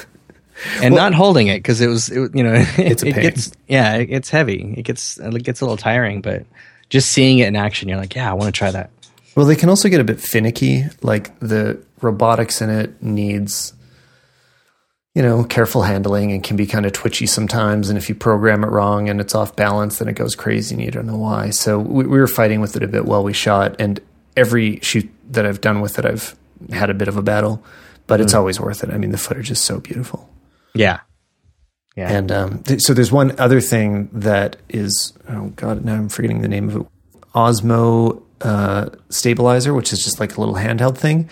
and 0.80 0.94
well, 0.94 1.04
not 1.04 1.14
holding 1.14 1.48
it 1.48 1.58
because 1.58 1.80
it 1.80 1.88
was, 1.88 2.10
it, 2.10 2.34
you 2.34 2.42
know, 2.42 2.54
it, 2.54 2.68
it's 2.78 3.02
a 3.02 3.06
pain. 3.06 3.18
It 3.18 3.22
gets, 3.22 3.52
yeah, 3.68 3.96
it, 3.96 4.10
it's 4.10 4.30
heavy. 4.30 4.74
It 4.76 4.82
gets 4.82 5.18
it 5.18 5.42
gets 5.42 5.60
a 5.60 5.64
little 5.64 5.76
tiring, 5.76 6.20
but 6.20 6.44
just 6.88 7.10
seeing 7.10 7.38
it 7.38 7.48
in 7.48 7.56
action, 7.56 7.88
you're 7.88 7.98
like, 7.98 8.14
yeah, 8.14 8.30
I 8.30 8.34
want 8.34 8.54
to 8.54 8.58
try 8.58 8.70
that. 8.70 8.90
Well, 9.36 9.46
they 9.46 9.56
can 9.56 9.68
also 9.68 9.88
get 9.88 10.00
a 10.00 10.04
bit 10.04 10.20
finicky. 10.20 10.84
Like 11.02 11.38
the 11.40 11.82
robotics 12.00 12.60
in 12.60 12.70
it 12.70 13.02
needs, 13.02 13.72
you 15.14 15.22
know, 15.22 15.42
careful 15.42 15.82
handling 15.82 16.30
and 16.30 16.42
can 16.42 16.56
be 16.56 16.66
kind 16.66 16.86
of 16.86 16.92
twitchy 16.92 17.26
sometimes. 17.26 17.88
And 17.88 17.98
if 17.98 18.08
you 18.08 18.14
program 18.14 18.62
it 18.62 18.68
wrong 18.68 19.08
and 19.08 19.20
it's 19.20 19.34
off 19.34 19.56
balance, 19.56 19.98
then 19.98 20.08
it 20.08 20.14
goes 20.14 20.36
crazy 20.36 20.76
and 20.76 20.84
you 20.84 20.90
don't 20.90 21.06
know 21.06 21.16
why. 21.16 21.50
So 21.50 21.78
we, 21.78 22.06
we 22.06 22.18
were 22.18 22.28
fighting 22.28 22.60
with 22.60 22.76
it 22.76 22.82
a 22.84 22.88
bit 22.88 23.06
while 23.06 23.24
we 23.24 23.32
shot. 23.32 23.74
And 23.80 24.00
every 24.36 24.80
shoot 24.80 25.08
that 25.30 25.46
I've 25.46 25.60
done 25.60 25.80
with 25.80 25.98
it, 25.98 26.04
I've 26.04 26.36
had 26.70 26.90
a 26.90 26.94
bit 26.94 27.08
of 27.08 27.16
a 27.16 27.22
battle, 27.22 27.64
but 28.06 28.20
it's 28.20 28.32
mm. 28.32 28.38
always 28.38 28.60
worth 28.60 28.82
it. 28.82 28.90
I 28.90 28.98
mean, 28.98 29.10
the 29.10 29.18
footage 29.18 29.50
is 29.50 29.60
so 29.60 29.80
beautiful. 29.80 30.28
Yeah. 30.74 31.00
Yeah. 31.96 32.10
And 32.12 32.32
um, 32.32 32.62
th- 32.64 32.80
so 32.82 32.92
there's 32.92 33.12
one 33.12 33.38
other 33.38 33.60
thing 33.60 34.08
that 34.12 34.56
is, 34.68 35.12
oh 35.28 35.52
God, 35.56 35.84
now 35.84 35.94
I'm 35.94 36.08
forgetting 36.08 36.42
the 36.42 36.48
name 36.48 36.68
of 36.68 36.76
it. 36.76 36.86
Osmo 37.34 38.22
uh, 38.40 38.90
stabilizer, 39.10 39.72
which 39.74 39.92
is 39.92 40.02
just 40.02 40.20
like 40.20 40.36
a 40.36 40.40
little 40.40 40.56
handheld 40.56 40.98
thing. 40.98 41.30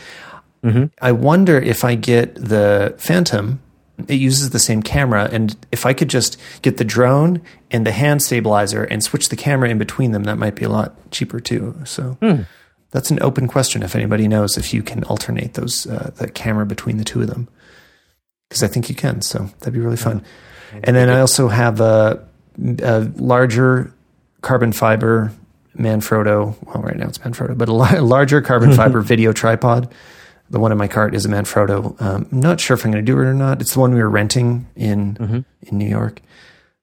Mm-hmm. 0.65 0.85
I 1.01 1.13
wonder 1.13 1.59
if 1.59 1.85
I 1.85 1.97
get 1.97 2.35
the 2.37 2.95
Phantom, 2.99 3.61
it 4.09 4.15
uses 4.15 4.51
the 4.51 4.59
same 4.59 4.83
camera, 4.83 5.29
and 5.31 5.57
if 5.73 5.85
I 5.85 5.93
could 5.93 6.09
just 6.09 6.39
get 6.63 6.77
the 6.77 6.85
drone 6.85 7.43
and 7.71 7.85
the 7.87 7.93
hand 7.93 8.23
stabilizer 8.23 8.85
and 8.85 9.03
switch 9.03 9.29
the 9.29 9.37
camera 9.37 9.69
in 9.69 9.79
between 9.79 10.13
them, 10.13 10.25
that 10.25 10.39
might 10.39 10.55
be 10.55 10.65
a 10.65 10.69
lot 10.69 10.95
cheaper 11.11 11.41
too. 11.41 11.75
So 11.85 12.17
mm. 12.23 12.47
That's 12.93 13.11
an 13.11 13.21
open 13.23 13.49
question. 13.49 13.83
If 13.83 13.97
anybody 13.97 14.29
knows 14.29 14.57
if 14.57 14.73
you 14.73 14.83
can 14.83 15.03
alternate 15.05 15.55
those 15.55 15.87
uh, 15.87 16.13
the 16.17 16.31
camera 16.31 16.65
between 16.65 16.99
the 16.99 17.05
two 17.05 17.21
of 17.21 17.27
them, 17.27 17.49
because 18.49 18.63
I 18.63 18.69
think 18.69 18.89
you 18.89 18.95
can. 18.95 19.21
So 19.23 19.51
that'd 19.59 19.75
be 19.75 19.81
really 19.81 19.97
fun. 19.97 20.25
Yeah. 20.73 20.81
And 20.85 20.97
then 20.97 21.11
I 21.11 21.21
also 21.21 21.49
have 21.49 21.81
a 21.81 22.25
a 22.83 23.01
larger 23.17 23.93
carbon 24.43 24.73
fiber 24.73 25.33
Manfrotto. 25.77 26.55
Well, 26.67 26.83
right 26.83 26.97
now 26.97 27.09
it's 27.09 27.19
Manfrotto, 27.19 27.57
but 27.57 27.69
a 27.69 27.73
larger 27.73 28.41
carbon 28.43 28.73
fiber 28.77 29.01
video 29.01 29.33
tripod. 29.33 29.93
The 30.51 30.61
one 30.61 30.71
in 30.71 30.77
my 30.77 30.89
cart 30.89 31.15
is 31.15 31.25
a 31.25 31.29
Manfrotto. 31.29 32.01
Um, 32.01 32.29
I'm 32.31 32.41
not 32.41 32.61
sure 32.61 32.75
if 32.75 32.85
I'm 32.85 32.93
going 32.93 33.05
to 33.05 33.11
do 33.11 33.19
it 33.19 33.25
or 33.25 33.33
not. 33.33 33.63
It's 33.63 33.73
the 33.73 33.81
one 33.81 33.95
we 33.95 34.03
were 34.03 34.11
renting 34.11 34.67
in 34.77 35.15
mm-hmm. 35.15 35.41
in 35.63 35.79
New 35.79 35.89
York, 35.89 36.21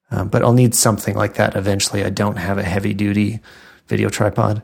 um, 0.10 0.30
but 0.30 0.41
I'll 0.41 0.54
need 0.54 0.74
something 0.74 1.15
like 1.15 1.36
that 1.36 1.56
eventually. 1.56 2.04
I 2.04 2.10
don't 2.10 2.38
have 2.38 2.58
a 2.58 2.63
heavy 2.63 2.95
duty 2.95 3.41
video 3.88 4.10
tripod, 4.10 4.63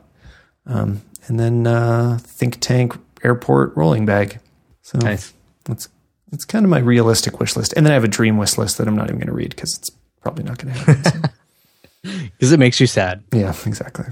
um, 0.66 1.02
and 1.26 1.38
then 1.38 1.66
uh, 1.66 2.18
think 2.22 2.58
tank 2.60 2.94
airport 3.22 3.76
rolling 3.76 4.06
bag. 4.06 4.38
So 4.82 4.98
nice. 4.98 5.32
that's 5.64 5.88
that's 6.30 6.44
kind 6.44 6.64
of 6.64 6.70
my 6.70 6.78
realistic 6.78 7.40
wish 7.40 7.56
list. 7.56 7.72
And 7.74 7.86
then 7.86 7.92
I 7.92 7.94
have 7.94 8.04
a 8.04 8.08
dream 8.08 8.36
wish 8.36 8.58
list 8.58 8.78
that 8.78 8.88
I'm 8.88 8.96
not 8.96 9.06
even 9.06 9.18
going 9.18 9.28
to 9.28 9.32
read 9.32 9.50
because 9.50 9.76
it's 9.76 9.90
probably 10.20 10.44
not 10.44 10.58
going 10.58 10.74
to 10.74 10.80
happen. 10.80 11.22
Because 12.02 12.48
so. 12.48 12.54
it 12.54 12.58
makes 12.58 12.80
you 12.80 12.86
sad. 12.86 13.22
Yeah, 13.32 13.54
exactly. 13.64 14.06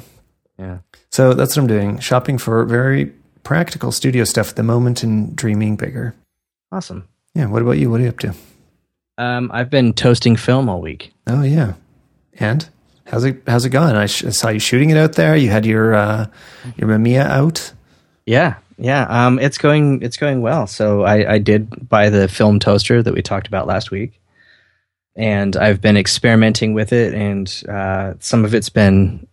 Yeah. 0.59 0.79
So 1.11 1.35
that's 1.35 1.57
what 1.57 1.63
I'm 1.63 1.69
doing. 1.69 1.99
Shopping 1.99 2.39
for 2.39 2.65
very 2.65 3.13
practical 3.43 3.93
studio 3.93 4.25
stuff 4.25 4.51
at 4.51 4.57
the 4.57 4.63
moment 4.63 5.03
and 5.03 5.35
dreaming 5.35 5.77
bigger. 5.77 6.15
Awesome. 6.73 7.09
Yeah. 7.35 7.47
What 7.47 7.63
about 7.63 7.73
you? 7.73 7.91
What 7.91 8.01
are 8.01 8.05
you 8.05 8.11
up 8.11 8.19
to? 8.21 8.35
Um, 9.19 9.51
I've 9.53 9.71
been 9.71 9.93
toasting 9.93 10.37
film 10.37 10.69
all 10.69 10.81
week. 10.81 11.13
Oh 11.27 11.43
yeah. 11.43 11.75
And 12.35 12.69
how's 13.07 13.25
it 13.25 13.43
how's 13.47 13.65
it 13.65 13.71
going? 13.71 13.95
I, 13.97 14.07
sh- 14.07 14.25
I 14.25 14.31
saw 14.31 14.49
you 14.49 14.59
shooting 14.59 14.91
it 14.91 14.97
out 14.97 15.15
there. 15.15 15.37
You 15.37 15.51
had 15.51 15.67
your 15.67 15.95
uh, 15.95 16.27
your 16.77 16.89
Mamiya 16.89 17.25
out. 17.25 17.73
Yeah, 18.27 18.57
yeah. 18.79 19.07
Um, 19.09 19.39
it's 19.39 19.59
going 19.59 20.03
it's 20.03 20.17
going 20.17 20.41
well. 20.41 20.67
So 20.67 21.03
I, 21.03 21.35
I 21.35 21.39
did 21.39 21.89
buy 21.89 22.11
the 22.11 22.29
film 22.29 22.59
toaster 22.59 23.03
that 23.03 23.15
we 23.15 23.23
talked 23.23 23.47
about 23.47 23.67
last 23.67 23.91
week, 23.91 24.21
and 25.17 25.57
I've 25.57 25.81
been 25.81 25.97
experimenting 25.97 26.75
with 26.75 26.93
it, 26.93 27.15
and 27.15 27.63
uh, 27.69 28.15
some 28.21 28.45
of 28.45 28.55
it's 28.55 28.71
been 28.71 29.27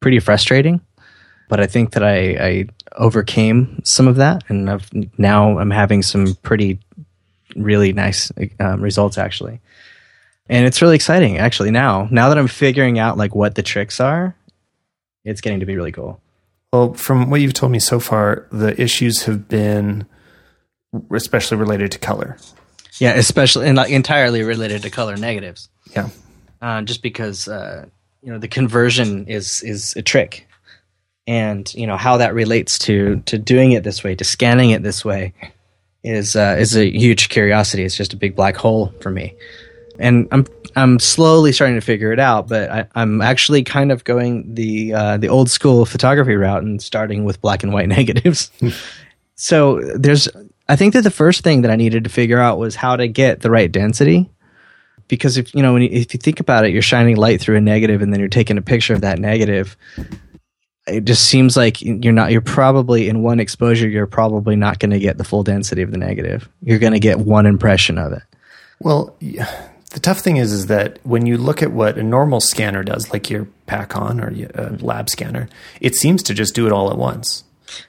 pretty 0.00 0.20
frustrating. 0.20 0.80
But 1.48 1.60
I 1.60 1.66
think 1.66 1.92
that 1.92 2.04
I, 2.04 2.18
I 2.18 2.66
overcame 2.98 3.80
some 3.82 4.06
of 4.06 4.16
that, 4.16 4.44
and 4.48 4.68
I've, 4.68 4.90
now 5.18 5.58
I'm 5.58 5.70
having 5.70 6.02
some 6.02 6.34
pretty 6.42 6.78
really 7.56 7.92
nice 7.92 8.30
um, 8.60 8.82
results 8.82 9.16
actually. 9.16 9.60
And 10.48 10.66
it's 10.66 10.80
really 10.80 10.96
exciting 10.96 11.38
actually 11.38 11.70
now. 11.70 12.08
Now 12.10 12.28
that 12.28 12.38
I'm 12.38 12.48
figuring 12.48 12.98
out 12.98 13.16
like 13.16 13.34
what 13.34 13.54
the 13.54 13.62
tricks 13.62 14.00
are, 14.00 14.34
it's 15.24 15.40
getting 15.40 15.60
to 15.60 15.66
be 15.66 15.76
really 15.76 15.92
cool. 15.92 16.20
Well, 16.72 16.94
from 16.94 17.30
what 17.30 17.40
you've 17.40 17.54
told 17.54 17.72
me 17.72 17.78
so 17.78 17.98
far, 17.98 18.46
the 18.50 18.78
issues 18.80 19.24
have 19.24 19.48
been 19.48 20.06
especially 21.12 21.56
related 21.56 21.92
to 21.92 21.98
color. 21.98 22.36
Yeah, 22.98 23.14
especially 23.14 23.68
and 23.68 23.76
like 23.76 23.90
entirely 23.90 24.42
related 24.42 24.82
to 24.82 24.90
color 24.90 25.16
negatives. 25.16 25.68
Yeah, 25.94 26.08
uh, 26.60 26.82
just 26.82 27.02
because 27.02 27.46
uh, 27.46 27.86
you 28.22 28.32
know 28.32 28.38
the 28.38 28.48
conversion 28.48 29.26
is 29.28 29.62
is 29.62 29.94
a 29.96 30.02
trick, 30.02 30.48
and 31.26 31.72
you 31.74 31.86
know 31.86 31.96
how 31.96 32.16
that 32.16 32.34
relates 32.34 32.78
to 32.80 33.22
to 33.26 33.38
doing 33.38 33.72
it 33.72 33.84
this 33.84 34.02
way, 34.02 34.14
to 34.16 34.24
scanning 34.24 34.70
it 34.70 34.82
this 34.82 35.04
way, 35.04 35.32
is 36.02 36.34
uh, 36.34 36.56
is 36.58 36.76
a 36.76 36.90
huge 36.90 37.28
curiosity. 37.28 37.84
It's 37.84 37.96
just 37.96 38.12
a 38.12 38.16
big 38.16 38.34
black 38.34 38.56
hole 38.56 38.92
for 39.00 39.10
me, 39.10 39.34
and 39.98 40.28
I'm 40.30 40.46
I'm 40.76 40.98
slowly 40.98 41.52
starting 41.52 41.76
to 41.76 41.84
figure 41.84 42.12
it 42.12 42.20
out, 42.20 42.48
but 42.48 42.70
I, 42.70 42.86
am 42.94 43.20
actually 43.20 43.64
kind 43.64 43.90
of 43.90 44.04
going 44.04 44.54
the 44.54 44.94
uh, 44.94 45.16
the 45.16 45.28
old 45.28 45.50
school 45.50 45.84
photography 45.84 46.36
route 46.36 46.62
and 46.62 46.80
starting 46.80 47.24
with 47.24 47.40
black 47.40 47.62
and 47.62 47.72
white 47.72 47.88
negatives. 47.98 48.50
so 49.34 49.80
there's, 49.96 50.28
I 50.68 50.76
think 50.76 50.94
that 50.94 51.02
the 51.02 51.10
first 51.10 51.42
thing 51.42 51.62
that 51.62 51.70
I 51.70 51.76
needed 51.76 52.04
to 52.04 52.10
figure 52.10 52.38
out 52.38 52.58
was 52.58 52.76
how 52.76 52.96
to 52.96 53.08
get 53.08 53.40
the 53.40 53.50
right 53.50 53.70
density, 53.70 54.30
because 55.08 55.36
if 55.36 55.54
you 55.54 55.62
know 55.62 55.76
you, 55.76 55.88
if 55.90 56.14
you 56.14 56.18
think 56.18 56.40
about 56.40 56.64
it, 56.64 56.72
you're 56.72 56.82
shining 56.82 57.16
light 57.16 57.40
through 57.40 57.56
a 57.56 57.60
negative 57.60 58.02
and 58.02 58.12
then 58.12 58.20
you're 58.20 58.28
taking 58.28 58.58
a 58.58 58.62
picture 58.62 58.94
of 58.94 59.00
that 59.00 59.18
negative. 59.18 59.76
It 60.86 61.04
just 61.04 61.24
seems 61.26 61.54
like 61.54 61.82
you're 61.82 62.14
not. 62.14 62.30
You're 62.32 62.40
probably 62.40 63.10
in 63.10 63.22
one 63.22 63.40
exposure. 63.40 63.86
You're 63.88 64.06
probably 64.06 64.56
not 64.56 64.78
going 64.78 64.90
to 64.92 64.98
get 64.98 65.18
the 65.18 65.24
full 65.24 65.42
density 65.42 65.82
of 65.82 65.90
the 65.90 65.98
negative. 65.98 66.48
You're 66.62 66.78
going 66.78 66.94
to 66.94 66.98
get 66.98 67.18
one 67.18 67.44
impression 67.44 67.98
of 67.98 68.12
it. 68.12 68.22
Well, 68.80 69.14
yeah 69.20 69.68
the 69.90 70.00
tough 70.00 70.20
thing 70.20 70.36
is, 70.36 70.52
is 70.52 70.66
that 70.66 70.98
when 71.04 71.26
you 71.26 71.38
look 71.38 71.62
at 71.62 71.72
what 71.72 71.98
a 71.98 72.02
normal 72.02 72.40
scanner 72.40 72.82
does, 72.82 73.12
like 73.12 73.30
your 73.30 73.48
Pakon 73.66 74.22
or 74.22 74.28
a 74.28 74.66
uh, 74.66 74.76
lab 74.80 75.08
scanner, 75.08 75.48
it 75.80 75.94
seems 75.94 76.22
to 76.24 76.34
just 76.34 76.54
do 76.54 76.66
it 76.66 76.72
all 76.72 76.90
at 76.90 76.98
once. 76.98 77.44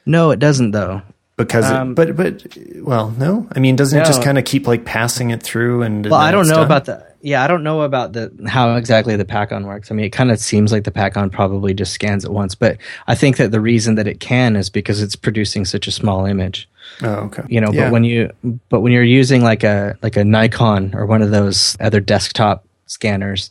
No, 0.06 0.32
it 0.32 0.40
doesn't 0.40 0.72
though. 0.72 1.02
Because, 1.40 1.72
um, 1.72 1.92
it, 1.92 1.96
but, 1.96 2.18
but, 2.18 2.58
well, 2.82 3.12
no. 3.12 3.48
I 3.56 3.60
mean, 3.60 3.78
doesn't 3.78 3.98
no. 3.98 4.04
it 4.04 4.08
just 4.08 4.22
kind 4.22 4.38
of 4.38 4.44
keep 4.44 4.68
like 4.68 4.84
passing 4.84 5.30
it 5.30 5.42
through? 5.42 5.84
And 5.84 6.06
well, 6.06 6.20
I 6.20 6.32
don't 6.32 6.50
know 6.50 6.56
done? 6.56 6.66
about 6.66 6.84
the. 6.84 7.08
Yeah, 7.22 7.42
I 7.42 7.48
don't 7.48 7.64
know 7.64 7.82
about 7.82 8.12
the 8.12 8.30
how 8.46 8.76
exactly 8.76 9.16
the 9.16 9.24
Pakon 9.24 9.66
works. 9.66 9.90
I 9.90 9.96
mean, 9.96 10.06
it 10.06 10.10
kind 10.10 10.32
of 10.32 10.40
seems 10.40 10.74
like 10.74 10.84
the 10.84 10.92
Pakon 10.92 11.32
probably 11.32 11.74
just 11.74 11.94
scans 11.94 12.26
it 12.26 12.32
once, 12.32 12.56
but 12.56 12.78
I 13.08 13.16
think 13.16 13.38
that 13.38 13.52
the 13.52 13.62
reason 13.62 13.96
that 13.96 14.06
it 14.06 14.20
can 14.20 14.58
is 14.58 14.70
because 14.70 15.02
it's 15.02 15.16
producing 15.16 15.64
such 15.64 15.88
a 15.88 15.92
small 15.92 16.26
image. 16.26 16.68
Oh, 17.02 17.16
okay. 17.28 17.44
You 17.48 17.62
know, 17.62 17.72
yeah. 17.72 17.86
but 17.86 17.94
when 17.94 18.04
you 18.04 18.34
but 18.68 18.82
when 18.82 18.92
you're 18.92 19.02
using 19.02 19.42
like 19.42 19.64
a 19.64 19.98
like 20.02 20.18
a 20.18 20.26
Nikon 20.26 20.94
or 20.94 21.06
one 21.06 21.22
of 21.22 21.32
those 21.32 21.78
other 21.80 22.02
desktop 22.02 22.66
scanners, 22.88 23.50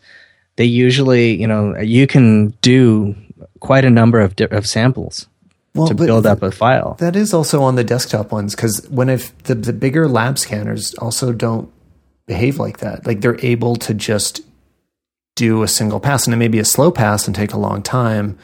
they 0.57 0.67
usually, 0.67 1.41
you 1.41 1.47
know, 1.47 1.75
you 1.79 2.07
can 2.07 2.51
do 2.61 3.15
quite 3.61 3.87
a 3.87 3.91
number 3.91 4.21
of 4.21 4.35
of 4.51 4.67
samples 4.67 5.27
well, 5.75 5.89
to 5.89 5.95
build 5.95 6.27
up 6.27 6.43
a 6.43 6.51
file. 6.51 6.95
That 6.99 7.17
is 7.17 7.35
also 7.35 7.63
on 7.63 7.77
the 7.77 7.85
desktop 7.85 8.33
ones 8.33 8.55
because 8.55 8.89
when 8.89 9.09
if 9.09 9.37
the 9.45 9.55
the 9.55 9.73
bigger 9.73 10.09
lab 10.09 10.39
scanners 10.39 10.95
also 10.95 11.33
don't 11.33 11.71
behave 12.27 12.59
like 12.59 12.79
that. 12.79 13.07
Like 13.07 13.21
they're 13.21 13.41
able 13.45 13.77
to 13.77 13.95
just 13.95 14.43
do 15.35 15.63
a 15.63 15.69
single 15.69 16.01
pass 16.01 16.27
and 16.27 16.35
it 16.35 16.37
may 16.37 16.49
be 16.49 16.59
a 16.59 16.65
slow 16.65 16.91
pass 16.91 17.27
and 17.27 17.35
take 17.35 17.53
a 17.53 17.59
long 17.59 17.83
time 17.83 18.39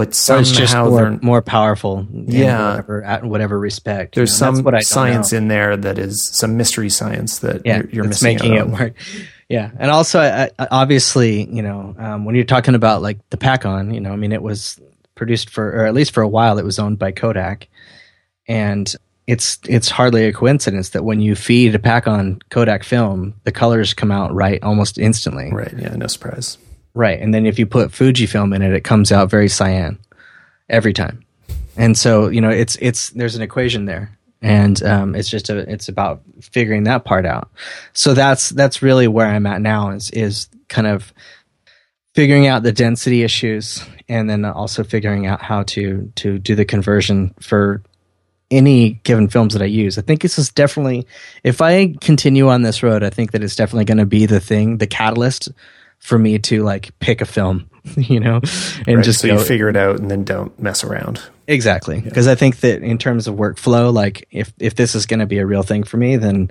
but 0.00 0.14
somehow 0.14 0.40
it's 0.40 0.50
just 0.52 0.74
more, 0.74 0.90
they're 0.96 1.18
more 1.20 1.42
powerful. 1.42 2.06
Yeah, 2.10 2.70
whatever, 2.70 3.02
at 3.02 3.22
whatever 3.22 3.58
respect. 3.58 4.14
There's 4.14 4.30
you 4.40 4.46
know, 4.46 4.62
some 4.62 4.80
science 4.80 5.34
in 5.34 5.48
there 5.48 5.76
that 5.76 5.98
is 5.98 6.26
some 6.26 6.56
mystery 6.56 6.88
science 6.88 7.40
that 7.40 7.66
yeah, 7.66 7.76
you're, 7.76 7.90
you're 7.90 8.04
missing 8.04 8.36
making 8.36 8.54
it 8.54 8.66
work. 8.66 8.94
Yeah, 9.50 9.72
and 9.80 9.90
also 9.90 10.20
uh, 10.20 10.46
obviously, 10.70 11.42
you 11.42 11.60
know, 11.60 11.96
um, 11.98 12.24
when 12.24 12.36
you're 12.36 12.44
talking 12.44 12.76
about 12.76 13.02
like 13.02 13.18
the 13.30 13.36
Pakon, 13.36 13.92
you 13.92 14.00
know, 14.00 14.12
I 14.12 14.16
mean, 14.16 14.30
it 14.30 14.40
was 14.40 14.80
produced 15.20 15.50
for, 15.50 15.68
or 15.68 15.84
at 15.84 15.92
least 15.92 16.14
for 16.14 16.22
a 16.22 16.28
while, 16.28 16.58
it 16.58 16.64
was 16.64 16.78
owned 16.78 16.98
by 16.98 17.12
Kodak, 17.12 17.68
and 18.48 18.96
it's 19.26 19.58
it's 19.68 19.90
hardly 19.90 20.24
a 20.24 20.32
coincidence 20.32 20.88
that 20.88 21.04
when 21.04 21.20
you 21.20 21.36
feed 21.36 21.74
a 21.74 21.78
Pakon 21.78 22.40
Kodak 22.48 22.82
film, 22.82 23.34
the 23.44 23.52
colors 23.52 23.94
come 23.94 24.10
out 24.10 24.34
right 24.34 24.60
almost 24.62 24.98
instantly. 24.98 25.50
Right. 25.52 25.72
Yeah. 25.78 25.94
No 25.94 26.06
surprise. 26.06 26.58
Right. 26.94 27.20
And 27.20 27.32
then 27.32 27.46
if 27.46 27.58
you 27.58 27.66
put 27.66 27.90
Fujifilm 27.90 28.54
in 28.56 28.62
it, 28.62 28.72
it 28.72 28.82
comes 28.82 29.12
out 29.12 29.30
very 29.30 29.48
cyan 29.48 29.98
every 30.68 30.92
time. 30.92 31.24
And 31.76 31.96
so, 31.96 32.28
you 32.28 32.40
know, 32.40 32.50
it's, 32.50 32.76
it's, 32.80 33.10
there's 33.10 33.36
an 33.36 33.42
equation 33.42 33.84
there. 33.84 34.18
And 34.42 34.82
um, 34.82 35.14
it's 35.14 35.28
just 35.28 35.50
a, 35.50 35.58
it's 35.70 35.88
about 35.88 36.22
figuring 36.40 36.84
that 36.84 37.04
part 37.04 37.26
out. 37.26 37.50
So 37.92 38.14
that's 38.14 38.48
that's 38.48 38.82
really 38.82 39.06
where 39.06 39.26
I'm 39.26 39.46
at 39.46 39.60
now 39.60 39.90
is 39.90 40.10
is 40.10 40.48
kind 40.68 40.86
of 40.86 41.12
figuring 42.14 42.46
out 42.46 42.62
the 42.62 42.72
density 42.72 43.22
issues 43.22 43.84
and 44.08 44.28
then 44.28 44.44
also 44.44 44.84
figuring 44.84 45.26
out 45.26 45.40
how 45.42 45.62
to 45.64 46.12
to 46.16 46.38
do 46.38 46.54
the 46.54 46.64
conversion 46.64 47.34
for 47.40 47.82
any 48.50 48.94
given 49.04 49.28
films 49.28 49.52
that 49.52 49.62
I 49.62 49.66
use. 49.66 49.96
I 49.96 50.02
think 50.02 50.22
this 50.22 50.38
is 50.38 50.50
definitely 50.50 51.06
if 51.44 51.60
I 51.60 51.94
continue 52.00 52.48
on 52.48 52.62
this 52.62 52.82
road, 52.82 53.02
I 53.02 53.10
think 53.10 53.32
that 53.32 53.44
it's 53.44 53.56
definitely 53.56 53.84
going 53.84 53.98
to 53.98 54.06
be 54.06 54.26
the 54.26 54.40
thing, 54.40 54.78
the 54.78 54.86
catalyst 54.86 55.50
for 55.98 56.18
me 56.18 56.38
to 56.38 56.62
like 56.62 56.98
pick 56.98 57.20
a 57.20 57.26
film, 57.26 57.70
you 57.96 58.18
know, 58.18 58.40
and 58.86 58.96
right, 58.96 59.04
just 59.04 59.20
so 59.20 59.28
go, 59.28 59.34
you 59.34 59.44
figure 59.44 59.68
it 59.68 59.76
out 59.76 60.00
and 60.00 60.10
then 60.10 60.24
don't 60.24 60.58
mess 60.58 60.82
around. 60.82 61.22
Exactly, 61.46 62.00
because 62.00 62.26
yeah. 62.26 62.32
I 62.32 62.34
think 62.34 62.60
that 62.60 62.82
in 62.82 62.98
terms 62.98 63.28
of 63.28 63.36
workflow, 63.36 63.92
like 63.92 64.26
if 64.30 64.52
if 64.58 64.74
this 64.74 64.94
is 64.94 65.06
going 65.06 65.20
to 65.20 65.26
be 65.26 65.38
a 65.38 65.46
real 65.46 65.62
thing 65.62 65.84
for 65.84 65.96
me, 65.96 66.16
then 66.16 66.50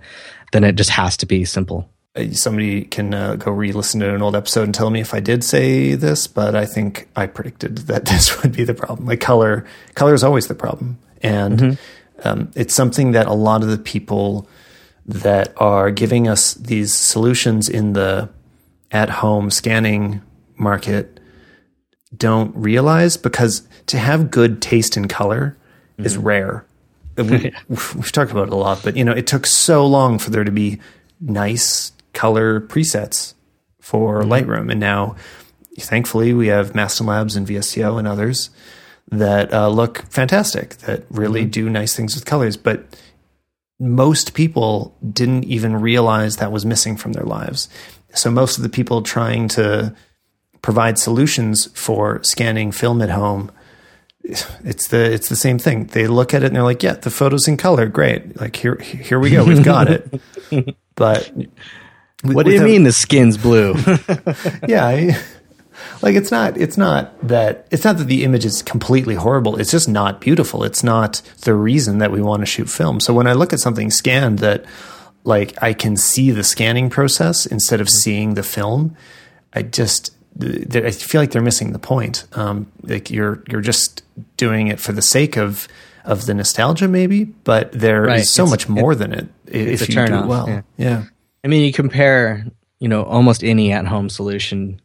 then 0.52 0.63
it 0.63 0.76
just 0.76 0.91
has 0.91 1.17
to 1.17 1.26
be 1.26 1.45
simple. 1.45 1.89
Uh, 2.15 2.32
somebody 2.32 2.86
can 2.86 3.13
uh, 3.13 3.36
go 3.36 3.52
re-listen 3.52 4.00
to 4.00 4.15
an 4.15 4.22
old 4.22 4.36
episode 4.36 4.63
and 4.63 4.74
tell 4.74 4.89
me 4.89 5.00
if 5.00 5.13
I 5.13 5.19
did 5.19 5.43
say 5.43 5.93
this, 5.93 6.26
but 6.26 6.56
I 6.56 6.65
think 6.65 7.08
I 7.15 7.28
predicted 7.28 7.78
that 7.80 8.06
this 8.08 8.41
would 8.41 8.56
be 8.56 8.63
the 8.63 8.74
problem. 8.74 9.08
Like 9.08 9.22
color, 9.22 9.65
color 9.93 10.13
is 10.13 10.24
always 10.24 10.48
the 10.48 10.56
problem, 10.56 10.98
and 11.22 11.60
mm-hmm. 11.60 12.28
um, 12.28 12.52
it's 12.56 12.74
something 12.74 13.12
that 13.12 13.28
a 13.28 13.34
lot 13.34 13.62
of 13.62 13.69
the 13.69 13.78
people 13.78 14.48
that 15.06 15.54
are 15.58 15.91
giving 15.91 16.28
us 16.28 16.54
these 16.56 16.93
solutions 16.93 17.69
in 17.69 17.93
the 17.93 18.30
at 18.91 19.10
home 19.10 19.52
scanning 19.52 20.22
market 20.58 21.19
don't 22.15 22.56
realize 22.56 23.17
because 23.17 23.67
to 23.86 23.98
have 23.98 24.32
good 24.32 24.62
taste 24.62 24.98
in 24.98 25.08
color 25.08 25.56
mm-hmm. 25.93 26.06
is 26.06 26.17
rare. 26.17 26.65
We, 27.17 27.54
have 27.69 28.12
talked 28.12 28.32
about 28.32 28.48
it 28.48 28.54
a 28.54 28.56
lot, 28.56 28.82
but 28.84 28.98
you 28.98 29.04
know, 29.04 29.12
it 29.12 29.28
took 29.28 29.45
so 29.45 29.86
long 29.86 30.17
for 30.17 30.32
there 30.32 30.43
to 30.43 30.52
be 30.52 30.80
nice 31.19 31.91
color 32.13 32.60
presets 32.62 33.34
for 33.80 34.22
mm-hmm. 34.22 34.32
Lightroom, 34.32 34.72
and 34.72 34.80
now, 34.80 35.15
thankfully, 35.78 36.34
we 36.34 36.48
have 36.48 36.74
Mastin 36.74 37.06
Labs 37.06 37.36
and 37.36 37.48
VSCO 37.48 37.98
and 37.98 38.08
others 38.08 38.50
that 39.12 39.54
uh, 39.54 39.69
look 39.69 40.04
fantastic, 40.12 40.78
that 40.78 41.06
really 41.10 41.41
mm-hmm. 41.41 41.52
do 41.52 41.69
nice 41.69 41.95
things 41.95 42.15
with 42.15 42.26
colors. 42.26 42.58
But 42.58 42.86
most 43.80 44.34
people 44.34 44.95
didn't 45.12 45.45
even 45.45 45.80
realize 45.80 46.38
that 46.38 46.52
was 46.52 46.65
missing 46.65 46.98
from 46.98 47.13
their 47.13 47.24
lives. 47.24 47.69
So 48.13 48.30
most 48.30 48.58
of 48.58 48.63
the 48.63 48.69
people 48.69 49.02
trying 49.02 49.48
to 49.50 49.95
provide 50.62 51.00
solutions 51.00 51.69
for 51.74 52.22
scanning 52.24 52.72
film 52.72 53.02
at 53.02 53.10
home 53.10 53.52
it's 54.24 54.88
the 54.89 55.12
it's 55.12 55.30
the 55.30 55.36
same 55.36 55.60
thing. 55.60 55.86
They 55.86 56.08
look 56.08 56.34
at 56.34 56.43
it 56.43 56.48
and 56.48 56.56
they're 56.56 56.63
like, 56.63 56.84
"Yeah, 56.84 56.93
the 56.93 57.10
photo's 57.10 57.48
in 57.48 57.58
color, 57.58 57.88
great. 57.88 58.39
Like 58.39 58.56
here 58.56 58.76
here 58.76 59.19
we 59.19 59.32
go, 59.32 59.43
we've 59.43 59.63
got 59.63 59.89
it." 59.89 60.22
But 60.95 61.32
what 62.24 62.46
do 62.46 62.52
you 62.52 62.62
mean 62.62 62.84
the 62.84 62.92
skin's 62.92 63.38
blue? 63.38 63.76
yeah, 64.68 64.86
I, 64.86 65.18
like 66.02 66.16
it's 66.16 66.32
not 66.32 66.58
it's 66.58 66.78
not 66.78 67.28
that 67.28 67.68
it's 67.72 67.84
not 67.84 67.98
that 67.98 68.06
the 68.06 68.24
image 68.24 68.46
is 68.46 68.62
completely 68.62 69.16
horrible. 69.16 69.58
It's 69.58 69.72
just 69.72 69.88
not 69.88 70.22
beautiful. 70.22 70.64
It's 70.64 70.84
not 70.84 71.22
the 71.42 71.54
reason 71.54 72.00
that 72.00 72.12
we 72.12 72.22
want 72.22 72.42
to 72.42 72.46
shoot 72.46 72.70
film. 72.70 73.00
So 73.00 73.14
when 73.14 73.28
I 73.28 73.34
look 73.34 73.54
at 73.54 73.60
something 73.60 73.92
scanned 73.92 74.40
that 74.40 74.66
like 75.24 75.62
I 75.62 75.74
can 75.74 75.98
see 75.98 76.32
the 76.32 76.44
scanning 76.44 76.90
process 76.90 77.46
instead 77.46 77.82
of 77.82 77.90
seeing 77.90 78.34
the 78.34 78.44
film, 78.44 78.96
I 79.54 79.64
just 79.64 80.12
I 80.42 80.92
feel 80.92 81.22
like 81.22 81.32
they're 81.32 81.42
missing 81.42 81.74
the 81.74 81.80
point. 81.80 82.26
Um, 82.34 82.72
like 82.84 83.10
you're 83.10 83.44
you're 83.50 83.62
just 83.62 84.04
doing 84.38 84.68
it 84.68 84.80
for 84.80 84.92
the 84.92 85.02
sake 85.02 85.38
of 85.38 85.68
of 86.06 86.26
the 86.26 86.34
nostalgia, 86.34 86.88
maybe, 86.88 87.26
but 87.26 87.72
there 87.72 88.04
right. 88.04 88.22
is 88.22 88.34
so 88.34 88.44
it's, 88.44 88.52
much 88.52 88.70
more 88.70 88.94
it, 88.94 88.96
than 88.96 89.14
it 89.14 89.28
if 89.48 89.88
you 89.88 89.96
do 89.96 90.16
it 90.16 90.26
well. 90.26 90.48
Yeah. 90.48 90.62
yeah. 90.78 91.04
I 91.43 91.47
mean, 91.47 91.63
you 91.63 91.71
compare, 91.71 92.45
you 92.80 92.88
know, 92.88 93.04
almost 93.04 93.43
any 93.43 93.71
at 93.71 93.86
home 93.86 94.10
solution 94.10 94.82